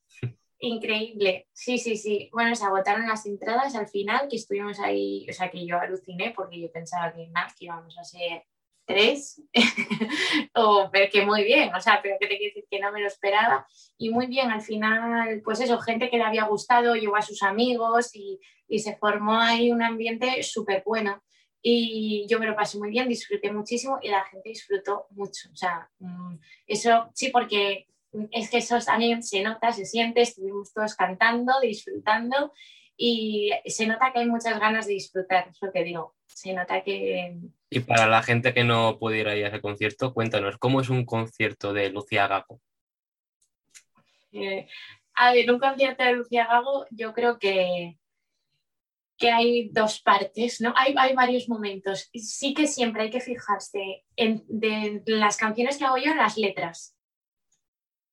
increíble. 0.66 1.48
Sí, 1.52 1.78
sí, 1.78 1.96
sí. 1.96 2.28
Bueno, 2.32 2.54
se 2.54 2.64
agotaron 2.64 3.06
las 3.06 3.26
entradas 3.26 3.74
al 3.74 3.88
final, 3.88 4.28
que 4.28 4.36
estuvimos 4.36 4.78
ahí, 4.80 5.26
o 5.28 5.32
sea, 5.32 5.50
que 5.50 5.66
yo 5.66 5.78
aluciné 5.78 6.32
porque 6.34 6.60
yo 6.60 6.70
pensaba 6.70 7.12
que 7.12 7.28
nada, 7.28 7.48
que 7.58 7.66
íbamos 7.66 7.96
a 7.98 8.04
ser 8.04 8.44
tres, 8.86 9.42
o 10.54 10.90
pero 10.92 11.10
que 11.10 11.24
muy 11.24 11.42
bien, 11.44 11.74
o 11.74 11.80
sea, 11.80 12.00
pero 12.02 12.16
que 12.20 12.26
te 12.26 12.36
quiero 12.36 12.54
decir 12.54 12.66
que 12.70 12.80
no 12.80 12.92
me 12.92 13.00
lo 13.00 13.06
esperaba. 13.06 13.66
Y 13.96 14.10
muy 14.10 14.26
bien, 14.26 14.50
al 14.50 14.62
final, 14.62 15.42
pues 15.44 15.60
eso, 15.60 15.78
gente 15.78 16.10
que 16.10 16.18
le 16.18 16.24
había 16.24 16.44
gustado, 16.44 16.94
llevó 16.94 17.16
a 17.16 17.22
sus 17.22 17.42
amigos 17.42 18.14
y, 18.14 18.40
y 18.68 18.80
se 18.80 18.96
formó 18.96 19.38
ahí 19.38 19.70
un 19.70 19.82
ambiente 19.82 20.42
súper 20.42 20.82
bueno. 20.84 21.22
Y 21.66 22.26
yo 22.28 22.38
me 22.38 22.46
lo 22.46 22.54
pasé 22.54 22.78
muy 22.78 22.90
bien, 22.90 23.08
disfruté 23.08 23.50
muchísimo 23.50 23.98
y 24.02 24.08
la 24.08 24.22
gente 24.24 24.50
disfrutó 24.50 25.06
mucho. 25.10 25.48
O 25.50 25.56
sea, 25.56 25.90
mm, 25.98 26.36
eso 26.66 27.10
sí, 27.14 27.30
porque 27.30 27.86
es 28.30 28.50
que 28.50 28.58
eso 28.58 28.78
también 28.78 29.22
se 29.22 29.42
nota, 29.42 29.72
se 29.72 29.84
siente, 29.84 30.22
estuvimos 30.22 30.72
todos 30.72 30.94
cantando, 30.94 31.52
disfrutando 31.60 32.52
y 32.96 33.50
se 33.66 33.86
nota 33.86 34.12
que 34.12 34.20
hay 34.20 34.26
muchas 34.26 34.58
ganas 34.60 34.86
de 34.86 34.94
disfrutar, 34.94 35.48
es 35.48 35.58
lo 35.60 35.72
que 35.72 35.84
digo. 35.84 36.14
Se 36.26 36.52
nota 36.52 36.82
que, 36.82 37.36
Y 37.70 37.80
para 37.80 38.06
la 38.06 38.22
gente 38.22 38.54
que 38.54 38.64
no 38.64 38.98
pudiera 38.98 39.36
ir 39.36 39.44
a 39.44 39.48
ese 39.48 39.60
concierto, 39.60 40.14
cuéntanos, 40.14 40.58
¿cómo 40.58 40.80
es 40.80 40.88
un 40.88 41.04
concierto 41.04 41.72
de 41.72 41.90
Lucía 41.90 42.28
Gago? 42.28 42.60
eh, 44.32 44.66
a 45.14 45.32
ver, 45.32 45.50
un 45.50 45.58
concierto 45.58 46.04
de 46.04 46.12
Lucía 46.12 46.46
Gago, 46.46 46.86
yo 46.90 47.12
creo 47.12 47.38
que, 47.38 47.98
que 49.16 49.30
hay 49.30 49.68
dos 49.70 50.00
partes, 50.00 50.60
¿no? 50.60 50.72
Hay, 50.76 50.94
hay 50.96 51.14
varios 51.14 51.48
momentos. 51.48 52.10
Sí 52.14 52.52
que 52.52 52.66
siempre 52.66 53.02
hay 53.02 53.10
que 53.10 53.20
fijarse 53.20 54.04
en 54.16 54.44
de 54.48 55.02
las 55.06 55.36
canciones 55.36 55.78
que 55.78 55.84
hago 55.84 55.98
yo 55.98 56.10
en 56.12 56.18
las 56.18 56.36
letras 56.36 56.93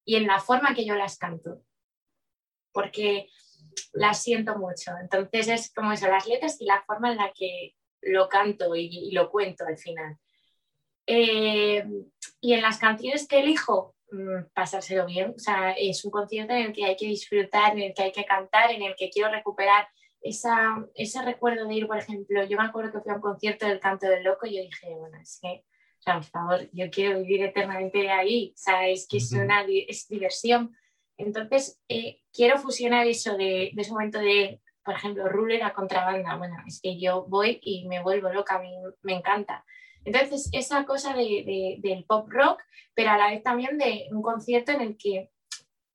y 0.05 0.15
en 0.15 0.27
la 0.27 0.39
forma 0.39 0.73
que 0.73 0.85
yo 0.85 0.95
las 0.95 1.17
canto, 1.17 1.61
porque 2.71 3.27
las 3.93 4.21
siento 4.21 4.57
mucho. 4.57 4.91
Entonces 5.01 5.47
es 5.47 5.73
como 5.73 5.91
eso, 5.91 6.07
las 6.07 6.27
letras 6.27 6.59
y 6.59 6.65
la 6.65 6.83
forma 6.83 7.11
en 7.11 7.17
la 7.17 7.31
que 7.33 7.75
lo 8.01 8.27
canto 8.29 8.75
y, 8.75 8.87
y 8.87 9.11
lo 9.11 9.29
cuento 9.29 9.65
al 9.65 9.77
final. 9.77 10.17
Eh, 11.07 11.83
y 12.39 12.53
en 12.53 12.61
las 12.61 12.79
canciones 12.79 13.27
que 13.27 13.39
elijo, 13.39 13.95
mm, 14.11 14.51
pasárselo 14.53 15.05
bien. 15.05 15.33
O 15.35 15.39
sea, 15.39 15.71
es 15.71 16.03
un 16.05 16.11
concierto 16.11 16.53
en 16.53 16.67
el 16.67 16.73
que 16.73 16.85
hay 16.85 16.95
que 16.95 17.07
disfrutar, 17.07 17.73
en 17.73 17.83
el 17.83 17.93
que 17.93 18.03
hay 18.03 18.11
que 18.11 18.25
cantar, 18.25 18.71
en 18.71 18.81
el 18.83 18.95
que 18.95 19.09
quiero 19.09 19.29
recuperar 19.31 19.87
esa, 20.21 20.85
ese 20.95 21.21
recuerdo 21.23 21.67
de 21.67 21.75
ir, 21.75 21.87
por 21.87 21.97
ejemplo, 21.97 22.43
yo 22.45 22.57
me 22.57 22.65
acuerdo 22.65 22.91
que 22.91 23.01
fui 23.01 23.11
a 23.11 23.15
un 23.15 23.21
concierto 23.21 23.65
del 23.67 23.79
Canto 23.79 24.07
del 24.07 24.23
Loco 24.23 24.45
y 24.45 24.55
yo 24.55 24.61
dije, 24.61 24.95
bueno, 24.95 25.17
es 25.19 25.39
que, 25.41 25.65
o 26.01 26.03
sea, 26.03 26.15
por 26.15 26.23
favor, 26.25 26.69
yo 26.73 26.89
quiero 26.89 27.19
vivir 27.19 27.43
eternamente 27.43 28.09
ahí, 28.09 28.53
o 28.55 28.57
sea, 28.57 28.87
es 28.89 29.07
que 29.07 29.17
es, 29.17 29.31
una, 29.33 29.63
es 29.67 30.07
diversión. 30.07 30.75
Entonces, 31.17 31.79
eh, 31.87 32.21
quiero 32.33 32.57
fusionar 32.57 33.05
eso 33.05 33.37
de, 33.37 33.69
de 33.73 33.81
ese 33.81 33.91
momento 33.91 34.17
de, 34.17 34.59
por 34.83 34.95
ejemplo, 34.95 35.29
ruler 35.29 35.61
a 35.63 35.73
contrabanda. 35.75 36.35
Bueno, 36.37 36.55
es 36.65 36.81
que 36.81 36.99
yo 36.99 37.25
voy 37.27 37.59
y 37.61 37.87
me 37.87 38.01
vuelvo 38.01 38.29
loca, 38.33 38.55
a 38.55 38.61
mí 38.61 38.73
me 39.03 39.13
encanta. 39.13 39.63
Entonces, 40.03 40.49
esa 40.53 40.83
cosa 40.85 41.13
de, 41.13 41.21
de- 41.23 41.77
del 41.79 42.03
pop 42.05 42.27
rock, 42.31 42.59
pero 42.95 43.11
a 43.11 43.17
la 43.19 43.29
vez 43.29 43.43
también 43.43 43.77
de 43.77 44.07
un 44.09 44.23
concierto 44.23 44.71
en 44.71 44.81
el 44.81 44.97
que 44.97 45.29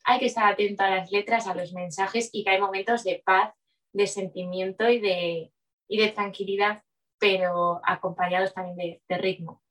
hay 0.05 0.21
que 0.21 0.27
estar 0.27 0.53
atento 0.53 0.85
a 0.85 0.91
las 0.91 1.11
letras, 1.11 1.49
a 1.49 1.55
los 1.57 1.73
mensajes 1.73 2.31
y 2.33 2.45
que 2.45 2.51
hay 2.51 2.61
momentos 2.61 3.03
de 3.03 3.21
paz, 3.25 3.53
de 3.93 4.07
sentimiento 4.07 4.89
y 4.89 5.01
de, 5.01 5.53
y 5.89 5.99
de 5.99 6.09
tranquilidad, 6.13 6.85
pero 7.19 7.81
acompañados 7.85 8.55
también 8.55 8.77
de, 8.77 9.03
de 9.09 9.19
ritmo. 9.19 9.63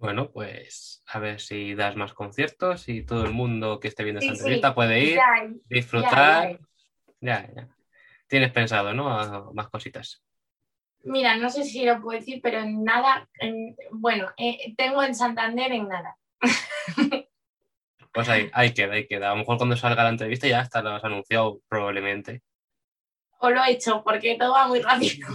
Bueno, 0.00 0.30
pues 0.32 1.02
a 1.06 1.18
ver 1.18 1.40
si 1.40 1.74
das 1.74 1.94
más 1.94 2.14
conciertos 2.14 2.88
y 2.88 3.04
todo 3.04 3.26
el 3.26 3.32
mundo 3.32 3.78
que 3.80 3.88
esté 3.88 4.02
viendo 4.02 4.20
Sí, 4.22 4.28
esta 4.28 4.32
sí. 4.34 4.38
entrevista 4.40 4.74
puede 4.74 4.98
ir, 5.00 5.16
Ya, 5.16 5.26
disfrutar. 5.68 6.50
ya. 6.50 6.58
Ya, 7.20 7.54
ya. 7.54 7.68
Tienes 8.26 8.50
pensado, 8.50 8.94
¿no? 8.94 9.10
A- 9.10 9.52
más 9.52 9.68
cositas. 9.68 10.22
Mira, 11.04 11.36
no 11.36 11.50
sé 11.50 11.64
si 11.64 11.84
lo 11.84 12.00
puedo 12.00 12.18
decir, 12.18 12.40
pero 12.42 12.60
en 12.60 12.82
nada, 12.82 13.28
en- 13.40 13.76
bueno, 13.90 14.30
eh, 14.38 14.74
tengo 14.74 15.02
en 15.02 15.14
Santander 15.14 15.70
en 15.72 15.86
nada. 15.88 16.16
Pues 18.12 18.28
ahí, 18.30 18.48
ahí 18.54 18.72
queda, 18.72 18.94
ahí 18.94 19.06
queda. 19.06 19.28
A 19.28 19.34
lo 19.34 19.40
mejor 19.40 19.58
cuando 19.58 19.76
salga 19.76 20.02
la 20.02 20.08
entrevista 20.08 20.48
ya 20.48 20.60
hasta 20.60 20.80
lo 20.80 20.90
has 20.90 21.04
anunciado 21.04 21.60
probablemente. 21.68 22.42
O 23.38 23.50
lo 23.50 23.62
he 23.64 23.72
hecho, 23.72 24.02
porque 24.02 24.36
todo 24.38 24.52
va 24.52 24.66
muy 24.66 24.80
rápido. 24.80 25.28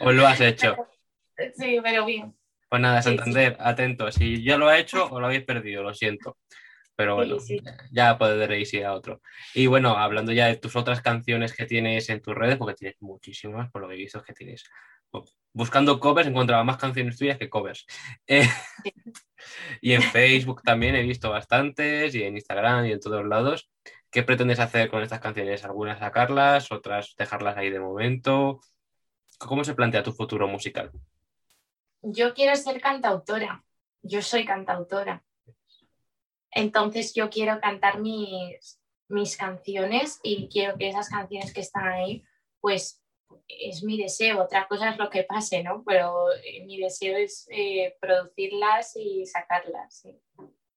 O 0.00 0.10
lo 0.10 0.26
has 0.26 0.40
hecho. 0.40 0.74
sí, 1.56 1.78
pero 1.82 2.06
bien. 2.06 2.34
Pues 2.68 2.82
nada, 2.82 3.02
Sí, 3.02 3.10
sí. 3.10 3.16
Santander, 3.16 3.56
atento. 3.60 4.12
Si 4.12 4.42
ya 4.42 4.56
lo 4.56 4.68
ha 4.68 4.78
hecho 4.78 5.06
o 5.10 5.20
lo 5.20 5.26
habéis 5.26 5.44
perdido, 5.44 5.82
lo 5.82 5.94
siento. 5.94 6.36
Pero 6.98 7.14
bueno, 7.14 7.38
Sí, 7.38 7.60
ya 7.92 8.18
podréis 8.18 8.74
ir 8.74 8.84
a 8.84 8.92
otro. 8.92 9.22
Y 9.54 9.68
bueno, 9.68 9.96
hablando 9.96 10.32
ya 10.32 10.46
de 10.46 10.56
tus 10.56 10.74
otras 10.74 11.00
canciones 11.00 11.54
que 11.54 11.64
tienes 11.64 12.08
en 12.08 12.20
tus 12.20 12.34
redes, 12.34 12.56
porque 12.56 12.74
tienes 12.74 12.96
muchísimas, 13.00 13.70
por 13.70 13.82
lo 13.82 13.88
que 13.88 13.94
he 13.94 13.98
visto 13.98 14.18
es 14.18 14.24
que 14.24 14.32
tienes. 14.32 14.64
Buscando 15.52 16.00
covers 16.00 16.28
encontraba 16.28 16.64
más 16.64 16.76
canciones 16.76 17.16
tuyas 17.16 17.38
que 17.38 17.48
covers. 17.48 17.86
Eh, 18.26 18.48
y 19.80 19.92
en 19.92 20.02
Facebook 20.02 20.62
también 20.64 20.96
he 20.96 21.02
visto 21.02 21.30
bastantes, 21.30 22.14
y 22.16 22.24
en 22.24 22.34
Instagram 22.34 22.86
y 22.86 22.92
en 22.92 23.00
todos 23.00 23.24
lados. 23.24 23.70
¿Qué 24.10 24.24
pretendes 24.24 24.58
hacer 24.58 24.90
con 24.90 25.02
estas 25.02 25.20
canciones? 25.20 25.64
¿Algunas 25.64 26.00
sacarlas, 26.00 26.72
otras 26.72 27.14
dejarlas 27.16 27.56
ahí 27.56 27.70
de 27.70 27.78
momento? 27.78 28.60
¿Cómo 29.38 29.62
se 29.62 29.74
plantea 29.74 30.02
tu 30.02 30.12
futuro 30.12 30.48
musical? 30.48 30.90
Yo 32.02 32.34
quiero 32.34 32.54
ser 32.56 32.80
cantautora. 32.80 33.64
Yo 34.02 34.22
soy 34.22 34.44
cantautora. 34.44 35.24
Entonces 36.50 37.14
yo 37.14 37.28
quiero 37.30 37.60
cantar 37.60 38.00
mis, 38.00 38.80
mis 39.08 39.36
canciones 39.36 40.20
y 40.22 40.48
quiero 40.48 40.76
que 40.78 40.88
esas 40.88 41.08
canciones 41.08 41.52
que 41.52 41.60
están 41.60 41.88
ahí, 41.88 42.24
pues 42.60 43.02
es 43.46 43.82
mi 43.82 44.00
deseo. 44.00 44.42
Otra 44.42 44.66
cosa 44.68 44.90
es 44.90 44.98
lo 44.98 45.10
que 45.10 45.24
pase, 45.24 45.62
¿no? 45.62 45.82
Pero 45.84 46.32
eh, 46.32 46.64
mi 46.64 46.78
deseo 46.80 47.16
es 47.16 47.46
eh, 47.50 47.96
producirlas 48.00 48.96
y 48.96 49.26
sacarlas. 49.26 50.00
sí. 50.00 50.18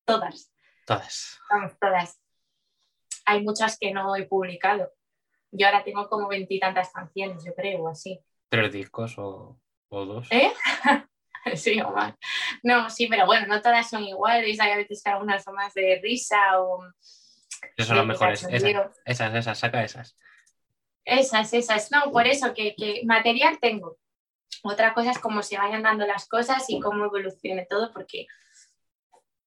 Todas, 0.05 0.51
Todas. 0.85 1.39
vamos, 1.49 1.77
todas. 1.79 2.19
Hay 3.25 3.43
muchas 3.43 3.77
que 3.77 3.93
no 3.93 4.15
he 4.15 4.25
publicado. 4.25 4.91
Yo 5.51 5.67
ahora 5.67 5.83
tengo 5.83 6.09
como 6.09 6.27
veintitantas 6.27 6.91
canciones, 6.91 7.43
yo 7.45 7.53
creo, 7.53 7.83
o 7.83 7.89
así. 7.89 8.19
¿Tres 8.49 8.71
discos 8.73 9.17
o, 9.17 9.59
o 9.89 10.05
dos? 10.05 10.27
¿Eh? 10.31 10.51
Sí, 11.55 11.79
o 11.81 11.91
más. 11.91 12.13
No, 12.63 12.89
sí, 12.89 13.07
pero 13.07 13.25
bueno, 13.25 13.47
no 13.47 13.61
todas 13.61 13.89
son 13.89 14.03
iguales. 14.03 14.59
Hay 14.59 14.71
a 14.71 14.77
veces 14.77 15.01
que 15.03 15.09
algunas 15.09 15.43
son 15.43 15.55
más 15.55 15.73
de 15.73 15.99
risa 16.01 16.61
o. 16.61 16.83
Esas 17.75 17.87
son 17.87 17.97
las 17.97 18.05
mejores. 18.05 18.43
Esas, 18.43 18.91
esas, 19.05 19.35
esas, 19.35 19.59
saca 19.59 19.83
esas. 19.83 20.15
Esas, 21.05 21.53
esas. 21.53 21.91
No, 21.91 22.11
por 22.11 22.27
eso 22.27 22.53
que, 22.53 22.75
que 22.75 23.01
material 23.05 23.59
tengo. 23.59 23.97
Otra 24.63 24.93
cosa 24.93 25.11
es 25.11 25.19
cómo 25.19 25.41
se 25.41 25.57
vayan 25.57 25.83
dando 25.83 26.05
las 26.05 26.27
cosas 26.27 26.65
y 26.69 26.79
cómo 26.79 27.05
evolucione 27.05 27.65
todo, 27.69 27.91
porque 27.91 28.27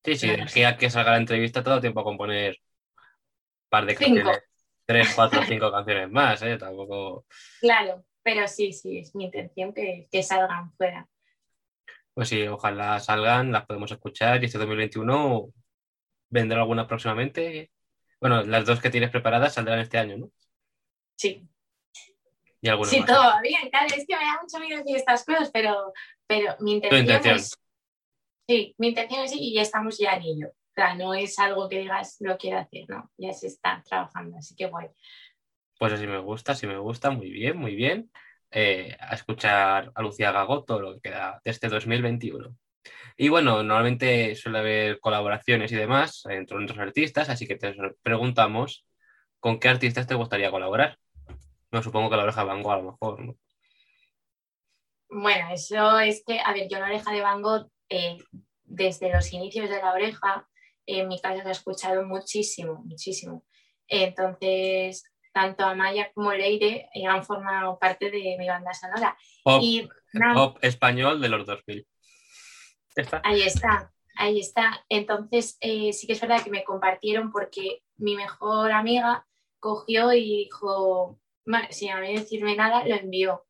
Sí, 0.05 0.17
sí, 0.17 0.29
de 0.29 0.35
Claro. 0.35 0.51
aquí 0.51 0.65
a 0.65 0.77
que 0.77 0.91
salga 0.91 1.13
la 1.13 1.17
entrevista 1.19 1.63
todo 1.63 1.77
el 1.77 1.81
tiempo 1.81 2.01
a 2.01 2.05
componer 2.05 2.57
un 2.57 3.69
par 3.71 3.87
de 3.87 3.97
Cinco. 3.97 4.17
canciones. 4.17 4.43
Tres, 4.87 5.13
cuatro, 5.15 5.41
cinco 5.49 5.73
canciones 5.73 6.11
más, 6.11 6.43
¿eh? 6.43 6.59
Tampoco. 6.59 7.27
claro, 7.61 8.05
pero 8.23 8.47
sí, 8.49 8.73
sí, 8.73 8.99
es 8.99 9.15
mi 9.15 9.25
intención 9.27 9.73
que, 9.73 10.09
que 10.11 10.23
salgan 10.23 10.73
fuera. 10.77 11.09
Pues 12.15 12.29
sí, 12.29 12.47
ojalá 12.47 13.01
salgan, 13.01 13.53
las 13.53 13.67
podemos 13.67 13.91
escuchar 13.91 14.43
y 14.43 14.47
este 14.47 14.59
2021 14.59 15.53
vendrá 16.31 16.61
alguna 16.61 16.87
próximamente. 16.87 17.73
Bueno, 18.21 18.43
las 18.45 18.65
dos 18.67 18.81
que 18.81 18.91
tienes 18.91 19.11
preparadas 19.11 19.55
saldrán 19.55 19.81
este 19.81 19.99
año, 19.99 20.17
¿no? 20.19 20.31
Sí, 21.17 21.49
Y 22.61 22.69
alguna 22.69 22.91
sí, 22.91 23.01
más. 23.01 23.43
bien. 23.43 23.69
Claro, 23.71 23.87
es 23.95 24.07
que 24.07 24.17
me 24.17 24.25
da 24.25 24.41
mucho 24.43 24.59
miedo 24.61 24.79
decir 24.79 24.97
estas 24.97 25.25
cosas, 25.25 25.51
pero, 25.53 25.93
pero 26.27 26.57
mi 26.61 26.73
intención, 26.75 27.01
intención. 27.01 27.37
es. 27.37 27.59
Sí, 28.49 28.75
mi 28.79 28.89
intención 28.89 29.25
es 29.25 29.33
y 29.35 29.55
ya 29.55 29.63
estamos 29.63 29.99
ya 29.99 30.15
en 30.15 30.23
ello. 30.23 30.49
O 30.49 30.75
sea, 30.75 30.95
no 30.95 31.15
es 31.15 31.39
algo 31.39 31.69
que 31.69 31.79
digas 31.79 32.17
lo 32.21 32.37
quiero 32.37 32.59
hacer, 32.59 32.85
no, 32.89 33.11
ya 33.17 33.33
se 33.33 33.47
está 33.47 33.83
trabajando, 33.89 34.39
así 34.39 34.55
que 34.57 34.67
guay. 34.67 34.89
Pues 35.79 35.93
así 35.93 36.07
me 36.07 36.19
gusta, 36.19 36.55
sí 36.55 36.67
me 36.67 36.79
gusta, 36.79 37.11
muy 37.11 37.31
bien, 37.31 37.57
muy 37.57 37.75
bien. 37.75 38.11
Eh, 38.57 38.97
a 39.01 39.17
escuchar 39.17 39.91
a 39.93 40.03
Lucía 40.03 40.31
Gago 40.31 40.63
todo 40.63 40.81
lo 40.81 40.95
que 40.95 41.11
queda 41.11 41.41
de 41.45 41.51
este 41.51 41.69
2021. 41.69 42.57
Y 43.17 43.29
bueno, 43.29 43.65
normalmente 43.65 44.37
suele 44.37 44.59
haber 44.59 45.01
colaboraciones 45.01 45.73
y 45.73 45.77
demás 45.77 46.23
entre 46.29 46.63
otros 46.63 46.79
artistas, 46.79 47.29
así 47.29 47.49
que 47.49 47.57
te 47.57 47.75
preguntamos 48.03 48.87
con 49.41 49.59
qué 49.59 49.69
artistas 49.69 50.07
te 50.07 50.15
gustaría 50.15 50.53
colaborar. 50.53 50.99
No 51.73 51.83
supongo 51.83 52.11
que 52.11 52.17
la 52.17 52.23
oreja 52.23 52.43
de 52.43 52.47
Van 52.47 52.63
Gogh 52.63 52.73
a 52.73 52.77
lo 52.77 52.93
mejor, 52.93 53.25
¿no? 53.25 53.37
Bueno, 55.09 55.47
eso 55.53 55.99
es 55.99 56.23
que, 56.25 56.39
a 56.39 56.53
ver, 56.53 56.69
yo 56.69 56.79
la 56.79 56.87
oreja 56.87 57.13
de 57.13 57.21
Van 57.21 57.43
Gogh, 57.43 57.69
eh, 57.89 58.19
desde 58.63 59.13
los 59.13 59.33
inicios 59.33 59.69
de 59.69 59.79
la 59.79 59.93
oreja, 59.93 60.49
en 60.87 61.09
mi 61.09 61.21
casa 61.21 61.43
se 61.43 61.49
ha 61.49 61.53
escuchado 61.53 62.05
muchísimo, 62.05 62.83
muchísimo. 62.85 63.45
Entonces, 63.89 65.05
tanto 65.35 65.65
Amaya 65.65 66.11
como 66.15 66.33
Leire 66.33 66.89
eh, 66.95 67.07
han 67.07 67.25
formado 67.25 67.79
parte 67.79 68.11
de 68.11 68.37
mi 68.39 68.47
banda 68.47 68.73
sonora. 68.73 69.19
Pop, 69.43 69.61
Y 69.63 69.89
nada, 70.13 70.35
pop 70.35 70.59
español 70.63 71.21
de 71.21 71.29
los 71.29 71.45
2000. 71.45 71.87
Ya 72.97 73.03
está. 73.03 73.21
Ahí 73.25 73.43
está, 73.43 73.93
ahí 74.17 74.41
está. 74.41 74.85
Entonces, 74.89 75.59
eh, 75.61 75.93
sí 75.93 76.07
que 76.07 76.13
es 76.13 76.21
verdad 76.21 76.43
que 76.43 76.51
me 76.51 76.63
compartieron 76.65 77.33
porque 77.33 77.83
mi 77.97 78.15
mejor 78.17 78.71
amiga 78.71 79.27
cogió 79.59 80.13
y 80.13 80.45
dijo, 80.45 81.19
"Ma, 81.45 81.71
sin 81.71 81.91
a 81.91 82.01
mí 82.01 82.15
decirme 82.15 82.55
nada, 82.55 82.87
lo 82.87 82.95
envió. 82.95 83.45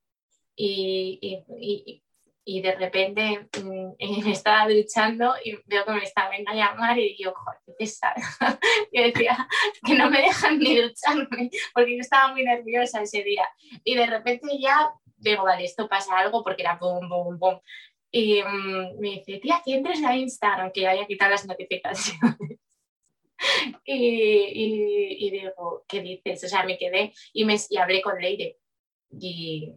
Y, 0.57 1.18
y- 1.20 1.45
y- 1.61 2.04
y 2.45 2.61
de 2.61 2.74
repente 2.74 3.49
mm, 3.62 3.92
me 4.24 4.32
estaba 4.32 4.68
duchando 4.68 5.34
y 5.45 5.57
veo 5.66 5.84
que 5.84 5.92
me 5.92 6.05
estaban 6.05 6.47
a 6.47 6.55
llamar 6.55 6.99
y 6.99 7.14
digo, 7.16 7.32
joder, 7.34 7.61
qué 7.66 7.72
pesada. 7.72 8.14
Y 8.92 9.03
decía 9.03 9.49
que 9.84 9.95
no 9.95 10.11
me 10.11 10.20
dejan 10.20 10.59
ni 10.59 10.76
ducharme 10.80 11.51
porque 11.72 11.97
yo 11.97 12.01
estaba 12.01 12.32
muy 12.32 12.45
nerviosa 12.45 13.03
ese 13.03 13.22
día. 13.22 13.49
Y 13.82 13.95
de 13.95 14.07
repente 14.07 14.47
ya 14.61 14.92
digo, 15.16 15.45
vale, 15.45 15.64
esto 15.64 15.88
pasa 15.88 16.18
algo 16.18 16.42
porque 16.45 16.62
era 16.62 16.78
pum, 16.78 17.09
pum, 17.09 17.38
pum. 17.38 17.59
Y 18.11 18.42
mm, 18.42 19.01
me 19.01 19.11
dice, 19.11 19.38
tía, 19.40 19.61
que 19.64 19.74
entres 19.74 20.05
a 20.05 20.16
Instagram, 20.16 20.70
que 20.72 20.82
ya 20.82 20.90
había 20.92 21.07
quitado 21.07 21.32
las 21.32 21.47
notificaciones. 21.47 22.61
y, 23.84 25.26
y- 25.26 25.30
digo, 25.30 25.84
¿qué 25.88 26.01
dices? 26.01 26.45
O 26.45 26.49
sea, 26.49 26.62
me 26.64 26.78
quedé 26.78 27.12
y, 27.32 27.45
me, 27.45 27.57
y 27.68 27.76
hablé 27.76 28.03
con 28.03 28.20
Leire. 28.20 28.59
Y, 29.20 29.72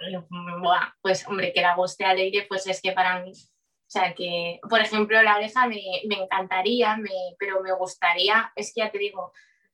pues 1.02 1.26
hombre, 1.28 1.52
que 1.52 1.60
la 1.62 1.74
guste 1.76 2.04
a 2.04 2.14
Leire, 2.14 2.46
pues 2.48 2.66
es 2.66 2.80
que 2.82 2.92
para 2.92 3.20
mí, 3.22 3.32
o 3.32 3.90
sea, 3.90 4.14
que, 4.14 4.60
por 4.68 4.80
ejemplo, 4.80 5.22
la 5.22 5.36
oreja 5.36 5.66
me, 5.66 5.80
me 6.08 6.16
encantaría, 6.22 6.96
me- 6.96 7.34
pero 7.38 7.62
me 7.62 7.72
gustaría, 7.72 8.52
es 8.56 8.72
que 8.74 8.80
ya 8.80 8.90
te 8.90 8.98
digo, 8.98 9.32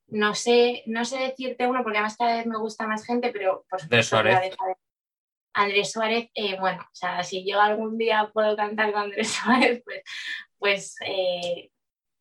no 0.09 0.35
sé, 0.35 0.83
no 0.87 1.05
sé 1.05 1.19
decirte 1.19 1.67
uno, 1.67 1.83
porque 1.83 1.99
además 1.99 2.17
cada 2.19 2.37
vez 2.37 2.47
me 2.47 2.59
gusta 2.59 2.87
más 2.87 3.05
gente, 3.07 3.31
pero 3.33 3.65
por 3.71 3.81
supuesto, 3.81 4.17
la 4.17 4.23
Suárez. 4.23 4.37
oreja 4.39 4.67
de- 4.67 4.75
Andrés 5.53 5.93
Suárez, 5.93 6.29
eh, 6.35 6.57
bueno, 6.61 6.83
o 6.83 6.95
sea, 6.95 7.23
si 7.25 7.49
yo 7.49 7.61
algún 7.61 7.99
día 7.99 8.31
puedo 8.33 8.55
cantar 8.57 8.93
con 8.93 9.03
Andrés 9.03 9.29
Suárez, 9.73 9.83
pues, 9.85 10.03
pues 10.59 10.97
eh, 11.07 11.71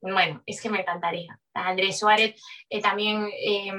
bueno, 0.01 0.41
es 0.45 0.61
que 0.61 0.69
me 0.69 0.79
encantaría. 0.81 1.39
Andrés 1.53 1.99
Suárez 1.99 2.41
eh, 2.69 2.81
también, 2.81 3.27
eh, 3.37 3.71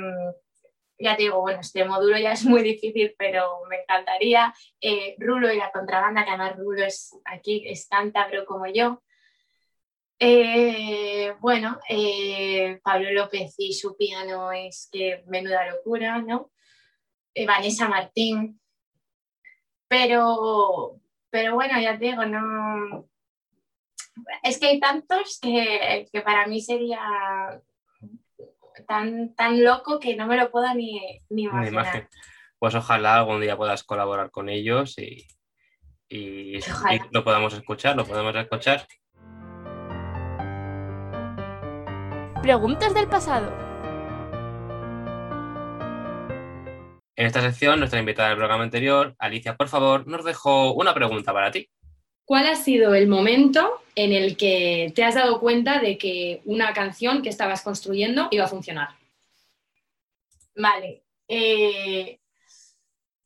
ya 1.00 1.16
te 1.16 1.22
digo, 1.22 1.40
bueno, 1.40 1.60
este 1.60 1.84
módulo 1.84 2.18
ya 2.18 2.32
es 2.32 2.44
muy 2.44 2.62
difícil, 2.62 3.14
pero 3.18 3.62
me 3.68 3.80
encantaría. 3.80 4.54
Eh, 4.80 5.16
Rulo 5.18 5.52
y 5.52 5.56
la 5.56 5.72
contrabanda, 5.72 6.24
que 6.24 6.30
además 6.30 6.56
Rulo 6.56 6.84
es 6.84 7.18
aquí, 7.24 7.64
es 7.66 7.88
cántabro 7.88 8.44
como 8.44 8.66
yo. 8.66 9.02
Eh, 10.18 11.34
bueno, 11.40 11.78
eh, 11.88 12.78
Pablo 12.84 13.10
López 13.12 13.54
y 13.56 13.72
su 13.72 13.96
piano 13.96 14.52
es 14.52 14.88
que 14.92 15.24
menuda 15.26 15.70
locura, 15.70 16.18
¿no? 16.18 16.50
Vanessa 17.46 17.88
Martín. 17.88 18.60
Pero, 19.88 21.00
pero 21.30 21.54
bueno, 21.54 21.80
ya 21.80 21.98
te 21.98 22.04
digo, 22.04 22.26
no. 22.26 23.08
Es 24.42 24.58
que 24.58 24.66
hay 24.66 24.80
tantos 24.80 25.38
que, 25.40 26.06
que 26.12 26.20
para 26.20 26.46
mí 26.46 26.60
sería 26.60 27.62
tan, 28.86 29.34
tan 29.34 29.62
loco 29.62 29.98
que 30.00 30.16
no 30.16 30.26
me 30.26 30.36
lo 30.36 30.50
puedo 30.50 30.72
ni, 30.74 31.20
ni 31.28 31.42
imaginar. 31.42 31.72
imagen. 31.72 32.08
Pues 32.58 32.74
ojalá 32.74 33.16
algún 33.16 33.40
día 33.40 33.56
puedas 33.56 33.84
colaborar 33.84 34.30
con 34.30 34.48
ellos 34.48 34.98
y, 34.98 35.26
y 36.08 36.58
lo 37.10 37.24
podamos 37.24 37.54
escuchar, 37.54 37.96
lo 37.96 38.04
podemos 38.04 38.34
escuchar. 38.36 38.86
Preguntas 42.42 42.94
del 42.94 43.08
pasado. 43.08 43.52
En 47.16 47.26
esta 47.26 47.42
sección, 47.42 47.78
nuestra 47.78 48.00
invitada 48.00 48.30
del 48.30 48.38
programa 48.38 48.64
anterior, 48.64 49.14
Alicia, 49.18 49.54
por 49.54 49.68
favor, 49.68 50.06
nos 50.06 50.24
dejó 50.24 50.72
una 50.72 50.94
pregunta 50.94 51.34
para 51.34 51.50
ti. 51.50 51.68
¿Cuál 52.30 52.46
ha 52.46 52.54
sido 52.54 52.94
el 52.94 53.08
momento 53.08 53.82
en 53.96 54.12
el 54.12 54.36
que 54.36 54.92
te 54.94 55.02
has 55.02 55.16
dado 55.16 55.40
cuenta 55.40 55.80
de 55.80 55.98
que 55.98 56.42
una 56.44 56.72
canción 56.72 57.22
que 57.22 57.28
estabas 57.28 57.62
construyendo 57.62 58.28
iba 58.30 58.44
a 58.44 58.46
funcionar? 58.46 58.90
Vale. 60.54 61.02
eh, 61.26 62.20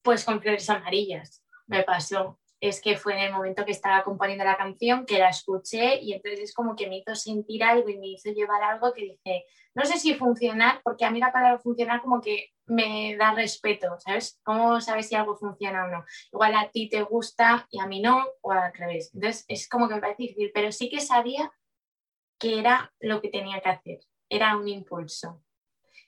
pues 0.01 0.25
con 0.25 0.41
flores 0.41 0.71
amarillas 0.71 1.45
me 1.67 1.83
pasó. 1.83 2.39
Es 2.67 2.81
que 2.81 2.97
fue 2.97 3.13
en 3.13 3.19
el 3.19 3.33
momento 3.33 3.67
que 3.67 3.73
estaba 3.73 4.03
componiendo 4.03 4.43
la 4.43 4.57
canción 4.57 5.05
que 5.05 5.19
la 5.19 5.29
escuché 5.29 6.01
y 6.01 6.15
entonces 6.15 6.41
es 6.41 6.55
como 6.55 6.75
que 6.75 6.89
me 6.89 6.97
hizo 6.97 7.15
sentir 7.15 7.63
algo 7.63 7.91
y 7.91 7.99
me 7.99 8.07
hizo 8.07 8.31
llevar 8.31 8.63
algo 8.63 8.95
que 8.95 9.03
dije, 9.03 9.45
no 9.75 9.85
sé 9.85 9.99
si 9.99 10.15
funcionar, 10.15 10.81
porque 10.83 11.05
a 11.05 11.11
mí 11.11 11.19
la 11.19 11.31
palabra 11.31 11.59
funcionar 11.59 12.01
como 12.01 12.23
que 12.23 12.53
me 12.65 13.17
da 13.19 13.35
respeto, 13.35 13.99
¿sabes? 13.99 14.41
¿Cómo 14.43 14.81
sabes 14.81 15.09
si 15.09 15.15
algo 15.15 15.37
funciona 15.37 15.85
o 15.85 15.89
no? 15.89 16.07
Igual 16.33 16.55
a 16.55 16.71
ti 16.71 16.89
te 16.89 17.03
gusta 17.03 17.67
y 17.71 17.81
a 17.81 17.87
mí 17.87 18.01
no, 18.01 18.25
o 18.41 18.53
al 18.53 18.73
revés. 18.73 19.11
Entonces 19.13 19.45
es 19.47 19.69
como 19.69 19.87
que 19.87 19.97
me 19.97 20.01
parece 20.01 20.23
difícil, 20.23 20.51
pero 20.55 20.73
sí 20.73 20.89
que 20.89 21.01
sabía 21.01 21.53
que 22.39 22.59
era 22.61 22.95
lo 22.99 23.21
que 23.21 23.29
tenía 23.29 23.61
que 23.61 23.69
hacer, 23.69 24.01
era 24.31 24.57
un 24.57 24.69
impulso. 24.69 25.43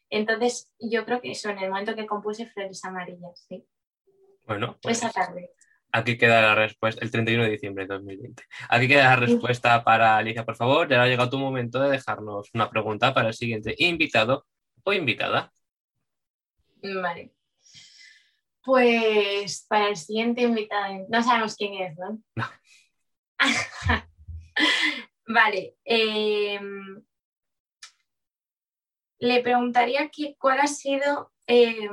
Entonces, 0.09 0.73
yo 0.79 1.05
creo 1.05 1.21
que 1.21 1.33
eso, 1.33 1.51
en 1.51 1.59
el 1.59 1.69
momento 1.69 1.95
que 1.95 2.07
compuse 2.07 2.47
Flores 2.47 2.83
Amarillas, 2.85 3.45
sí. 3.47 3.67
Bueno, 4.47 4.79
pues 4.81 4.99
Esa 4.99 5.11
tarde. 5.11 5.53
Aquí 5.97 6.19
queda 6.19 6.41
la 6.43 6.55
respuesta, 6.55 7.05
el 7.05 7.11
31 7.11 7.45
de 7.45 7.51
diciembre 7.51 7.85
de 7.85 7.95
2020. 7.95 8.43
Aquí 8.69 8.89
queda 8.89 9.05
la 9.05 9.17
respuesta 9.17 9.83
para 9.83 10.17
Alicia, 10.17 10.45
por 10.45 10.57
favor. 10.57 10.89
Ya 10.89 11.03
ha 11.03 11.07
llegado 11.07 11.31
tu 11.31 11.39
momento 11.39 11.81
de 11.81 11.91
dejarnos 11.91 12.51
una 12.55 12.71
pregunta 12.71 13.15
para 13.15 13.29
el 13.29 13.35
siguiente 13.35 13.75
invitado 13.79 14.47
o 14.85 14.93
invitada. 14.93 15.53
Vale. 16.83 17.33
Pues 18.63 19.65
para 19.69 19.89
el 19.89 19.97
siguiente 19.97 20.43
invitado, 20.43 21.07
no 21.09 21.23
sabemos 21.23 21.57
quién 21.57 21.75
es, 21.75 21.97
¿no? 21.97 22.21
No. 22.35 22.45
vale. 25.27 25.77
eh, 25.85 26.61
le 29.19 29.43
preguntaría 29.43 30.11
que, 30.11 30.37
cuál 30.39 30.61
ha 30.61 30.67
sido 30.67 31.33
eh, 31.47 31.89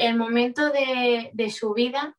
el 0.00 0.16
momento 0.16 0.70
de, 0.70 1.30
de 1.32 1.50
su 1.50 1.72
vida 1.74 2.16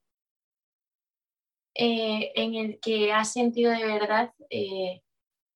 eh, 1.76 2.32
en 2.36 2.56
el 2.56 2.80
que 2.80 3.12
ha 3.14 3.24
sentido 3.24 3.72
de 3.72 3.86
verdad 3.86 4.34
eh, 4.50 5.02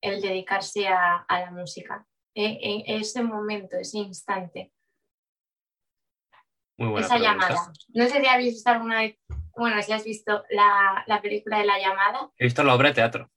el 0.01 0.21
dedicarse 0.21 0.87
a, 0.87 1.17
a 1.27 1.39
la 1.41 1.51
música. 1.51 2.05
eh, 2.35 2.57
en 2.61 2.99
ese 3.01 3.23
momento, 3.23 3.77
ese 3.77 3.97
instante, 3.99 4.71
Muy 6.77 6.89
buena 6.89 7.07
esa 7.07 7.15
pregunta. 7.17 7.47
llamada. 7.47 7.73
No 7.93 8.05
sé 8.07 8.19
si 8.21 8.27
habéis 8.27 8.53
visto 8.55 8.69
alguna 8.71 8.99
vez, 9.01 9.17
bueno, 9.55 9.81
si 9.81 9.93
has 9.93 10.03
visto 10.03 10.43
la, 10.49 11.03
la 11.07 11.21
película 11.21 11.59
de 11.59 11.65
La 11.65 11.79
llamada. 11.79 12.29
He 12.37 12.43
visto 12.45 12.63
la 12.63 12.75
obra 12.75 12.89
de 12.89 12.95
teatro. 12.95 13.31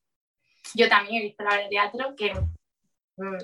Yo 0.75 0.89
también 0.89 1.21
he 1.21 1.25
visto 1.27 1.43
la 1.43 1.51
obra 1.51 1.63
de 1.63 1.69
teatro, 1.69 2.15
que 2.15 2.33
mm, 3.17 3.37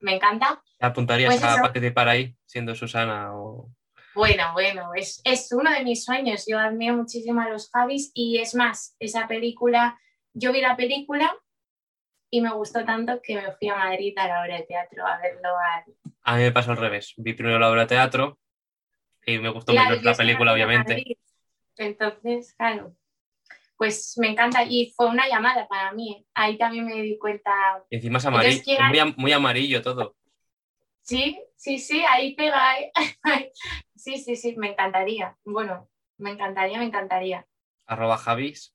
me 0.00 0.14
encanta. 0.16 0.62
¿Te 0.78 0.86
apuntarías 0.86 1.34
Pues 1.34 1.44
a 1.44 1.52
eso. 1.54 1.62
participar 1.62 2.08
ahí, 2.08 2.34
siendo 2.46 2.74
Susana 2.74 3.36
o...? 3.36 3.70
Bueno, 4.14 4.52
bueno, 4.52 4.90
es, 4.94 5.20
es 5.24 5.50
uno 5.52 5.70
de 5.70 5.84
mis 5.84 6.04
sueños. 6.04 6.44
Yo 6.46 6.58
admiro 6.58 6.94
muchísimo 6.96 7.40
a 7.40 7.48
los 7.48 7.70
Javis 7.70 8.10
y 8.14 8.38
es 8.38 8.54
más, 8.54 8.94
esa 8.98 9.26
película, 9.26 9.98
yo 10.34 10.52
vi 10.52 10.60
la 10.60 10.76
película 10.76 11.34
y 12.30 12.40
me 12.40 12.52
gustó 12.52 12.84
tanto 12.84 13.20
que 13.22 13.36
me 13.36 13.52
fui 13.52 13.68
a 13.68 13.76
Madrid 13.76 14.16
a 14.18 14.28
la 14.28 14.42
obra 14.42 14.56
de 14.56 14.62
teatro 14.64 15.06
a 15.06 15.18
verlo 15.18 15.48
al, 15.56 15.84
A 16.24 16.36
mí 16.36 16.42
me 16.42 16.52
pasó 16.52 16.72
al 16.72 16.78
revés. 16.78 17.14
Vi 17.16 17.32
primero 17.34 17.58
la 17.58 17.70
obra 17.70 17.82
de 17.82 17.86
teatro 17.88 18.38
y 19.24 19.38
me 19.38 19.48
gustó 19.50 19.72
Claro, 19.72 19.90
menos 19.90 20.02
yo 20.04 20.10
la 20.10 20.16
película, 20.16 20.52
obviamente. 20.52 20.94
Madrid. 20.94 21.16
Entonces, 21.76 22.54
claro, 22.56 22.94
pues 23.76 24.14
me 24.18 24.28
encanta 24.28 24.62
y 24.64 24.92
fue 24.94 25.06
una 25.08 25.26
llamada 25.26 25.66
para 25.68 25.92
mí. 25.92 26.26
Ahí 26.34 26.58
también 26.58 26.86
me 26.86 27.00
di 27.00 27.18
cuenta, 27.18 27.50
Y 27.88 27.96
encima 27.96 28.18
es 28.18 28.26
amarillo, 28.26 28.50
Entonces, 28.50 28.76
¿quién 28.76 28.88
muy, 28.88 28.98
am- 28.98 29.14
muy 29.16 29.32
amarillo 29.32 29.82
todo. 29.82 30.16
Sí, 31.12 31.44
sí, 31.56 31.78
sí, 31.78 32.04
ahí 32.08 32.34
pega. 32.34 32.78
¿eh? 32.78 33.52
Sí, 33.94 34.18
sí, 34.18 34.36
sí, 34.36 34.56
me 34.56 34.70
encantaría. 34.70 35.36
Bueno, 35.44 35.88
me 36.18 36.30
encantaría, 36.30 36.78
me 36.78 36.86
encantaría. 36.86 37.46
Arroba 37.86 38.16
Javis. 38.16 38.74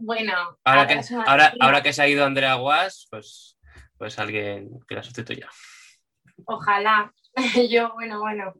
Bueno, 0.00 0.58
Ahora 0.64 0.86
que, 0.88 1.00
ahora, 1.26 1.52
ahora 1.60 1.92
se 1.92 2.02
ha 2.02 2.08
ido 2.08 2.24
Andrea 2.24 2.54
Guas, 2.54 3.06
pues, 3.08 3.56
pues 3.96 4.18
alguien 4.18 4.80
que 4.88 4.96
la 4.96 5.02
sustituya. 5.02 5.48
Ojalá. 6.44 7.12
Yo, 7.70 7.92
bueno, 7.94 8.18
bueno. 8.18 8.54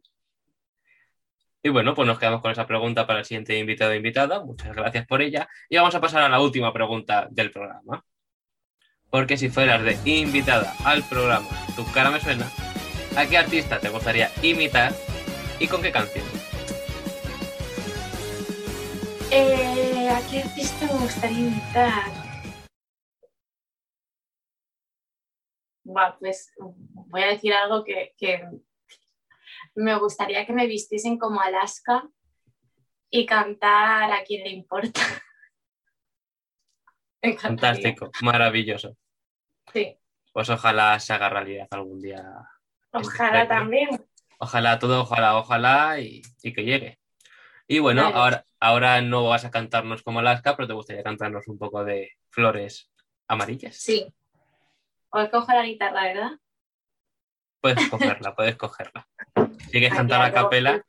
Y 1.62 1.68
bueno, 1.68 1.94
pues 1.94 2.06
nos 2.06 2.18
quedamos 2.18 2.40
con 2.40 2.52
esa 2.52 2.66
pregunta 2.66 3.06
para 3.06 3.18
el 3.18 3.24
siguiente 3.24 3.58
invitado 3.58 3.90
o 3.90 3.94
invitada. 3.94 4.44
Muchas 4.44 4.74
gracias 4.74 5.06
por 5.06 5.20
ella. 5.20 5.48
Y 5.68 5.76
vamos 5.76 5.94
a 5.94 6.00
pasar 6.00 6.22
a 6.22 6.28
la 6.28 6.40
última 6.40 6.72
pregunta 6.72 7.26
del 7.30 7.50
programa. 7.50 8.04
Porque 9.10 9.36
si 9.36 9.48
fueras 9.48 9.82
de 9.82 9.98
invitada 10.08 10.72
al 10.84 11.02
programa 11.02 11.48
Tu 11.74 11.84
cara 11.92 12.10
me 12.10 12.20
suena, 12.20 12.48
¿a 13.16 13.26
qué 13.26 13.38
artista 13.38 13.80
te 13.80 13.88
gustaría 13.88 14.30
imitar 14.42 14.94
y 15.58 15.66
con 15.66 15.82
qué 15.82 15.90
canción? 15.90 16.24
Eh, 19.32 20.08
¿A 20.08 20.20
qué 20.30 20.42
artista 20.42 20.86
me 20.86 21.00
gustaría? 21.00 22.06
Buah, 25.84 26.18
pues 26.18 26.52
voy 26.58 27.22
a 27.22 27.26
decir 27.26 27.52
algo 27.52 27.84
que, 27.84 28.14
que 28.16 28.42
me 29.74 29.98
gustaría 29.98 30.46
que 30.46 30.52
me 30.52 30.66
vistiesen 30.66 31.18
como 31.18 31.40
Alaska 31.40 32.08
y 33.10 33.26
cantar 33.26 34.12
a 34.12 34.22
quien 34.24 34.44
le 34.44 34.50
importa. 34.50 35.00
Fantástico, 37.40 38.10
maravilloso. 38.22 38.96
Sí, 39.72 39.96
Pues 40.32 40.48
ojalá 40.50 40.98
se 41.00 41.12
haga 41.12 41.28
realidad 41.28 41.68
algún 41.70 42.00
día. 42.00 42.22
ojalá 42.92 43.42
Estupendo. 43.42 43.48
también. 43.48 43.88
Ojalá 44.38 44.78
todo, 44.78 45.02
ojalá, 45.02 45.36
ojalá 45.36 46.00
y, 46.00 46.22
y 46.42 46.52
que 46.52 46.64
llegue. 46.64 46.98
Y 47.68 47.78
bueno, 47.78 48.06
ahora, 48.06 48.44
ahora 48.58 49.00
no 49.02 49.28
vas 49.28 49.44
a 49.44 49.50
cantarnos 49.50 50.02
como 50.02 50.18
Alaska, 50.20 50.56
pero 50.56 50.66
te 50.66 50.72
gustaría 50.74 51.02
cantarnos 51.02 51.46
un 51.46 51.58
poco 51.58 51.84
de 51.84 52.12
flores 52.30 52.90
amarillas. 53.28 53.76
Sí. 53.76 54.12
Hoy 55.10 55.28
cojo 55.30 55.52
la 55.52 55.62
guitarra, 55.64 56.02
¿verdad? 56.04 56.30
Puedes 57.60 57.88
cogerla, 57.90 58.34
puedes 58.34 58.56
cogerla. 58.56 59.06
Si 59.58 59.70
quieres 59.72 59.94
cantar 59.94 60.22
a 60.22 60.32
capela, 60.32 60.82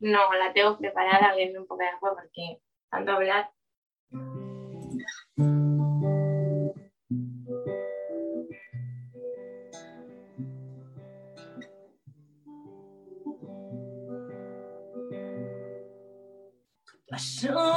No, 0.00 0.32
la 0.34 0.52
tengo 0.52 0.76
preparada, 0.78 1.34
viendo 1.36 1.60
un 1.60 1.66
poco 1.66 1.80
de 1.82 1.88
agua 1.88 2.14
porque 2.16 2.58
tanto 2.90 3.12
hablar. 3.12 3.50
Pasó 5.34 5.48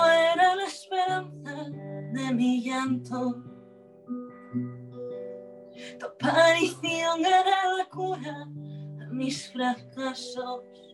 era 0.06 0.56
la 0.56 0.66
esperanza 0.66 1.70
de 2.12 2.34
mi 2.34 2.62
llanto. 2.62 3.42
Tu 5.98 6.06
aparición 6.06 7.26
era 7.26 7.78
la 7.78 7.86
cura 7.90 8.50
de 8.98 9.08
mis 9.12 9.50
fracasos. 9.54 10.85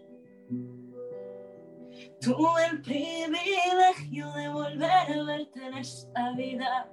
Tuve 2.22 2.66
el 2.70 2.82
privilegio 2.84 4.32
de 4.34 4.48
volver 4.50 4.92
a 4.92 5.24
verte 5.26 5.66
en 5.66 5.74
esta 5.74 6.32
vida. 6.34 6.88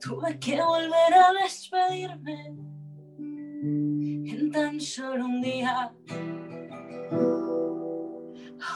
Tuve 0.00 0.38
que 0.38 0.62
volver 0.62 1.14
a 1.14 1.32
despedirme 1.42 2.56
en 3.18 4.50
tan 4.50 4.80
solo 4.80 5.26
un 5.26 5.42
día. 5.42 5.94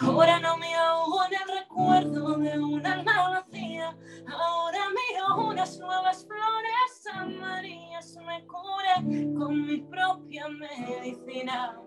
Ahora 0.03 0.39
no 0.41 0.59
me 0.59 0.75
ahogo 0.75 1.25
en 1.25 1.33
el 1.33 1.59
recuerdo 1.61 2.37
de 2.37 2.59
un 2.59 2.87
alma 2.87 3.31
vacía. 3.31 3.97
Ahora 4.29 4.81
miro 4.91 5.49
unas 5.49 5.79
nuevas 5.79 6.27
flores 6.27 7.07
amarillas. 7.11 8.19
Me 8.27 8.45
curé 8.47 9.33
con 9.35 9.67
mi 9.67 9.79
propia 9.79 10.47
medicina. 10.49 11.81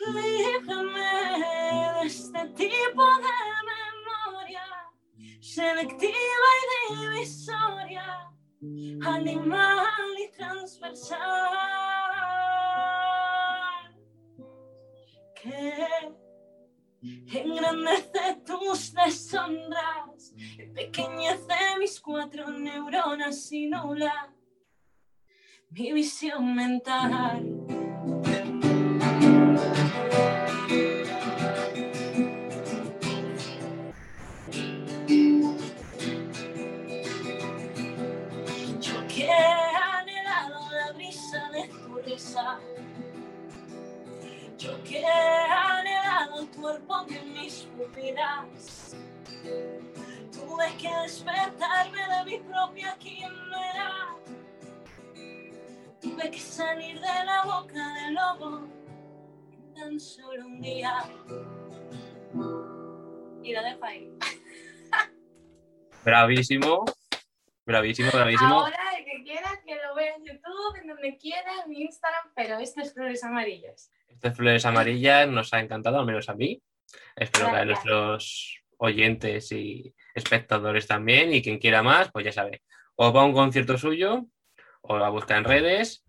Líbrame 0.00 1.00
de 2.00 2.06
este 2.06 2.48
tipo 2.48 3.04
de 3.04 3.32
memoria 3.72 4.66
selectiva 5.40 6.48
y 6.90 6.96
divisoria, 6.96 8.30
animal 9.04 10.18
y 10.18 10.30
transversal 10.30 11.22
que 15.34 16.12
engrandece 17.38 18.42
tus 18.46 18.94
deshonras, 18.94 20.34
pequeñece 20.74 21.54
mis 21.78 22.00
cuatro 22.00 22.50
neuronas 22.50 23.50
y 23.52 23.66
nula 23.66 24.34
mi 25.70 25.92
visión 25.92 26.54
mental. 26.54 27.91
Que 44.92 44.98
he 44.98 45.06
anhelado 45.06 46.46
tu 46.46 46.60
cuerpo 46.60 47.06
en 47.08 47.32
mis 47.32 47.62
pupilas. 47.76 48.94
Tuve 50.32 50.76
que 50.76 50.90
despertarme 51.02 51.98
de 51.98 52.24
mi 52.26 52.38
propia 52.40 52.94
quimera. 52.98 54.16
Tuve 56.00 56.30
que 56.30 56.38
salir 56.38 57.00
de 57.00 57.24
la 57.24 57.42
boca 57.44 57.94
del 57.94 58.14
lobo 58.14 58.68
en 59.52 59.74
tan 59.74 59.98
solo 59.98 60.46
un 60.46 60.60
día. 60.60 61.04
Y 63.42 63.54
lo 63.54 63.62
dejo 63.62 63.84
ahí. 63.84 64.12
bravísimo, 66.04 66.84
bravísimo, 67.64 68.10
bravísimo. 68.12 68.60
Ahora, 68.60 68.78
el 68.98 69.04
que 69.06 69.22
quiera, 69.24 69.58
que 69.64 69.74
lo 69.74 69.94
vea 69.94 70.16
en 70.16 70.24
YouTube, 70.24 70.76
en 70.82 70.88
donde 70.88 71.16
quiera, 71.16 71.62
en 71.64 71.70
mi 71.70 71.82
Instagram, 71.82 72.30
pero 72.34 72.58
estas 72.58 72.92
flores 72.92 73.24
amarillas. 73.24 73.90
Estas 74.14 74.36
flores 74.36 74.64
amarillas 74.64 75.28
nos 75.28 75.52
ha 75.52 75.60
encantado, 75.60 75.98
al 75.98 76.06
menos 76.06 76.28
a 76.28 76.34
mí. 76.34 76.62
Espero 77.16 77.50
que 77.50 77.56
a 77.56 77.64
nuestros 77.64 78.62
oyentes 78.78 79.52
y 79.52 79.94
espectadores 80.14 80.86
también, 80.86 81.32
y 81.32 81.42
quien 81.42 81.58
quiera 81.58 81.82
más, 81.82 82.10
pues 82.10 82.24
ya 82.24 82.32
sabe. 82.32 82.62
O 82.96 83.12
va 83.12 83.22
a 83.22 83.24
un 83.24 83.32
concierto 83.32 83.78
suyo, 83.78 84.26
o 84.82 84.98
la 84.98 85.08
busca 85.08 85.36
en 85.36 85.44
redes, 85.44 86.04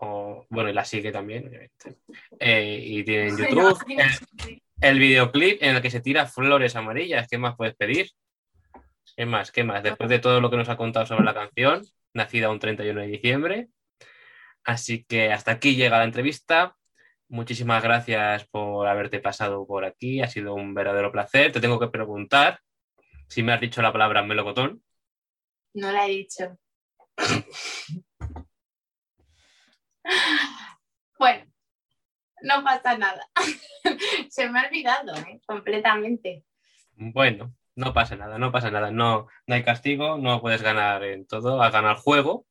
o 0.00 0.46
bueno, 0.48 0.70
y 0.70 0.72
la 0.72 0.84
sigue 0.84 1.10
también, 1.10 1.48
obviamente. 1.48 1.96
Eh, 2.38 2.80
y 2.84 3.04
tiene 3.04 3.28
en 3.28 3.38
YouTube 3.38 3.84
el, 3.88 4.62
el 4.80 4.98
videoclip 4.98 5.62
en 5.62 5.76
el 5.76 5.82
que 5.82 5.90
se 5.90 6.00
tira 6.00 6.26
flores 6.26 6.76
amarillas. 6.76 7.26
¿Qué 7.28 7.38
más 7.38 7.56
puedes 7.56 7.74
pedir? 7.74 8.10
¿Qué 9.16 9.26
más? 9.26 9.50
¿Qué 9.50 9.64
más? 9.64 9.82
Después 9.82 10.08
de 10.08 10.20
todo 10.20 10.40
lo 10.40 10.50
que 10.50 10.56
nos 10.56 10.68
ha 10.68 10.76
contado 10.76 11.06
sobre 11.06 11.24
la 11.24 11.34
canción, 11.34 11.82
nacida 12.14 12.50
un 12.50 12.60
31 12.60 13.00
de 13.00 13.06
diciembre. 13.08 13.68
Así 14.64 15.04
que 15.04 15.32
hasta 15.32 15.52
aquí 15.52 15.74
llega 15.74 15.98
la 15.98 16.04
entrevista. 16.04 16.76
Muchísimas 17.28 17.82
gracias 17.82 18.46
por 18.46 18.86
haberte 18.88 19.20
pasado 19.20 19.66
por 19.66 19.84
aquí. 19.84 20.22
Ha 20.22 20.28
sido 20.28 20.54
un 20.54 20.72
verdadero 20.72 21.12
placer. 21.12 21.52
Te 21.52 21.60
tengo 21.60 21.78
que 21.78 21.88
preguntar 21.88 22.60
si 23.28 23.42
me 23.42 23.52
has 23.52 23.60
dicho 23.60 23.82
la 23.82 23.92
palabra 23.92 24.22
melocotón. 24.22 24.82
No 25.74 25.92
la 25.92 26.06
he 26.06 26.10
dicho. 26.10 26.58
Bueno, 31.18 31.44
no 32.42 32.64
pasa 32.64 32.96
nada. 32.96 33.28
Se 34.30 34.48
me 34.48 34.60
ha 34.60 34.66
olvidado 34.66 35.14
¿eh? 35.16 35.40
completamente. 35.46 36.44
Bueno, 36.92 37.54
no 37.74 37.92
pasa 37.92 38.16
nada, 38.16 38.38
no 38.38 38.52
pasa 38.52 38.70
nada. 38.70 38.90
No, 38.90 39.26
no 39.46 39.54
hay 39.54 39.64
castigo, 39.64 40.16
no 40.16 40.40
puedes 40.40 40.62
ganar 40.62 41.04
en 41.04 41.26
todo. 41.26 41.60
Has 41.60 41.72
ganado 41.72 41.94
el 41.94 42.00
juego, 42.00 42.46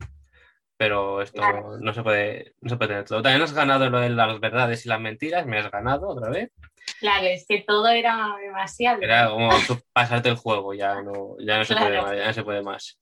pero 0.77 1.21
esto 1.21 1.39
Claro. 1.41 1.77
no 1.79 1.93
se 1.93 2.03
puede, 2.03 2.53
no 2.61 2.69
se 2.69 2.77
puede 2.77 2.89
tener 2.89 3.05
todo. 3.05 3.21
También 3.21 3.41
has 3.41 3.53
ganado 3.53 3.89
lo 3.89 3.99
de 3.99 4.09
las 4.09 4.39
verdades 4.39 4.85
y 4.85 4.89
las 4.89 4.99
mentiras. 4.99 5.45
Me 5.45 5.57
has 5.57 5.71
ganado 5.71 6.07
otra 6.09 6.29
vez. 6.29 6.51
Claro, 6.99 7.25
es 7.25 7.45
que 7.47 7.63
todo 7.67 7.87
era 7.89 8.35
demasiado. 8.39 9.01
Era 9.01 9.29
como 9.29 9.49
pasarte 9.91 10.29
el 10.29 10.35
juego, 10.37 10.73
ya 10.73 11.01
no, 11.01 11.35
ya 11.39 11.57
no 11.57 11.65
se 11.65 11.75
puede 11.75 12.01
más, 12.01 12.15
ya 12.15 12.27
no 12.27 12.33
se 12.33 12.43
puede 12.43 12.61
más. 12.61 12.99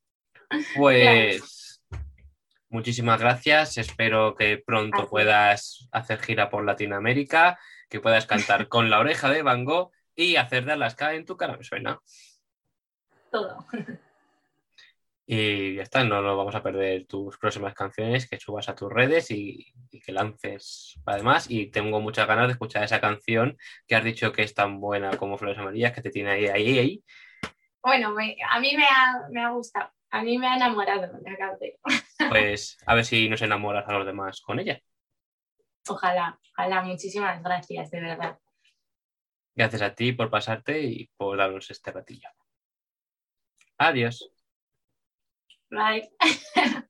Pues 0.78 1.82
muchísimas 2.70 3.20
gracias. 3.20 3.78
Espero 3.78 4.36
que 4.36 4.62
pronto 4.66 5.00
Así 5.00 5.08
puedas 5.10 5.88
hacer 5.92 6.20
gira 6.20 6.50
por 6.50 6.64
Latinoamérica, 6.64 7.60
que 7.90 8.00
puedas 8.00 8.26
cantar 8.26 8.68
con 8.70 8.90
la 8.90 9.00
oreja 9.00 9.30
de 9.30 9.42
Van 9.42 9.66
Gogh 9.66 9.92
y 10.16 10.38
hacer 10.38 10.66
de 10.66 10.74
Alaska 10.74 11.14
en 11.14 11.26
tu 11.26 11.36
cara 11.36 11.58
me 11.58 11.64
suena. 11.64 12.00
Todo. 13.32 13.66
Y 15.28 15.76
ya 15.76 15.84
está, 15.84 16.04
no 16.04 16.22
nos 16.22 16.38
vamos 16.38 16.54
a 16.54 16.62
perder 16.62 17.08
tus 17.08 17.38
próximas 17.40 17.74
canciones, 17.74 18.30
que 18.30 18.40
subas 18.40 18.70
a 18.70 18.76
tus 18.76 18.92
redes 18.92 19.32
y, 19.32 19.74
y 19.90 20.00
que 20.00 20.12
lances 20.12 21.00
además. 21.06 21.48
Y 21.50 21.72
tengo 21.72 22.00
muchas 22.00 22.28
ganas 22.28 22.48
de 22.48 22.54
escuchar 22.54 22.84
esa 22.84 23.02
canción 23.02 23.58
que 23.88 23.96
has 23.96 24.04
dicho 24.04 24.32
que 24.32 24.44
es 24.44 24.54
tan 24.54 24.80
buena 24.80 25.18
como 25.18 25.38
Flores 25.38 25.58
Amarillas, 25.58 25.94
que 25.94 26.02
te 26.02 26.12
tiene 26.12 26.30
ahí, 26.32 26.46
ahí, 26.48 26.80
ahí. 26.80 27.04
Bueno, 27.82 28.12
me- 28.12 28.38
a 28.50 28.60
mí 28.60 28.76
me 28.76 28.86
ha, 28.86 29.28
me 29.32 29.42
ha 29.44 29.50
gustado. 29.50 29.90
A 30.12 30.22
mí 30.24 30.38
me 30.38 30.48
ha 30.48 30.56
enamorado 30.56 31.02
la 31.24 31.38
canción. 31.38 31.72
Pues 32.30 32.78
a 32.86 32.96
ver 32.96 33.06
si 33.06 33.28
nos 33.28 33.42
enamoras 33.42 33.88
a 33.88 33.94
los 33.94 34.06
demás 34.06 34.42
con 34.42 34.60
ella. 34.60 34.80
Ojalá, 35.88 36.40
ojalá, 36.54 36.82
muchísimas 36.84 37.42
gracias, 37.44 37.92
de 37.92 38.02
verdad. 38.02 38.40
Gracias 39.56 39.82
a 39.82 39.94
ti 39.96 40.14
por 40.14 40.30
pasarte 40.30 40.82
y 40.82 41.08
por 41.18 41.38
darnos 41.38 41.70
este 41.72 41.92
ratillo. 41.92 42.30
Adiós. 43.78 44.32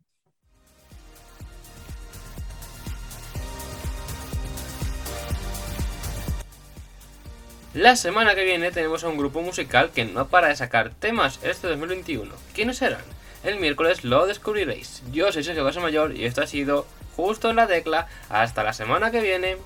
La 7.73 7.95
semana 7.95 8.35
que 8.35 8.43
viene 8.43 8.71
tenemos 8.71 9.03
a 9.03 9.09
un 9.09 9.17
grupo 9.17 9.41
musical 9.41 9.89
que 9.91 10.05
no 10.05 10.27
para 10.27 10.49
de 10.49 10.55
sacar 10.55 10.91
temas 10.91 11.39
este 11.43 11.67
2021. 11.67 12.31
¿Quiénes 12.53 12.77
serán? 12.77 13.01
El 13.43 13.59
miércoles 13.59 14.03
lo 14.03 14.27
descubriréis. 14.27 15.01
Yo 15.11 15.31
soy 15.31 15.43
Sergio 15.43 15.65
Casamayor 15.65 16.15
y 16.15 16.25
esto 16.25 16.41
ha 16.41 16.47
sido 16.47 16.85
Justo 17.15 17.49
en 17.49 17.55
la 17.55 17.67
Tecla. 17.67 18.07
Hasta 18.29 18.63
la 18.63 18.73
semana 18.73 19.09
que 19.11 19.21
viene. 19.21 19.57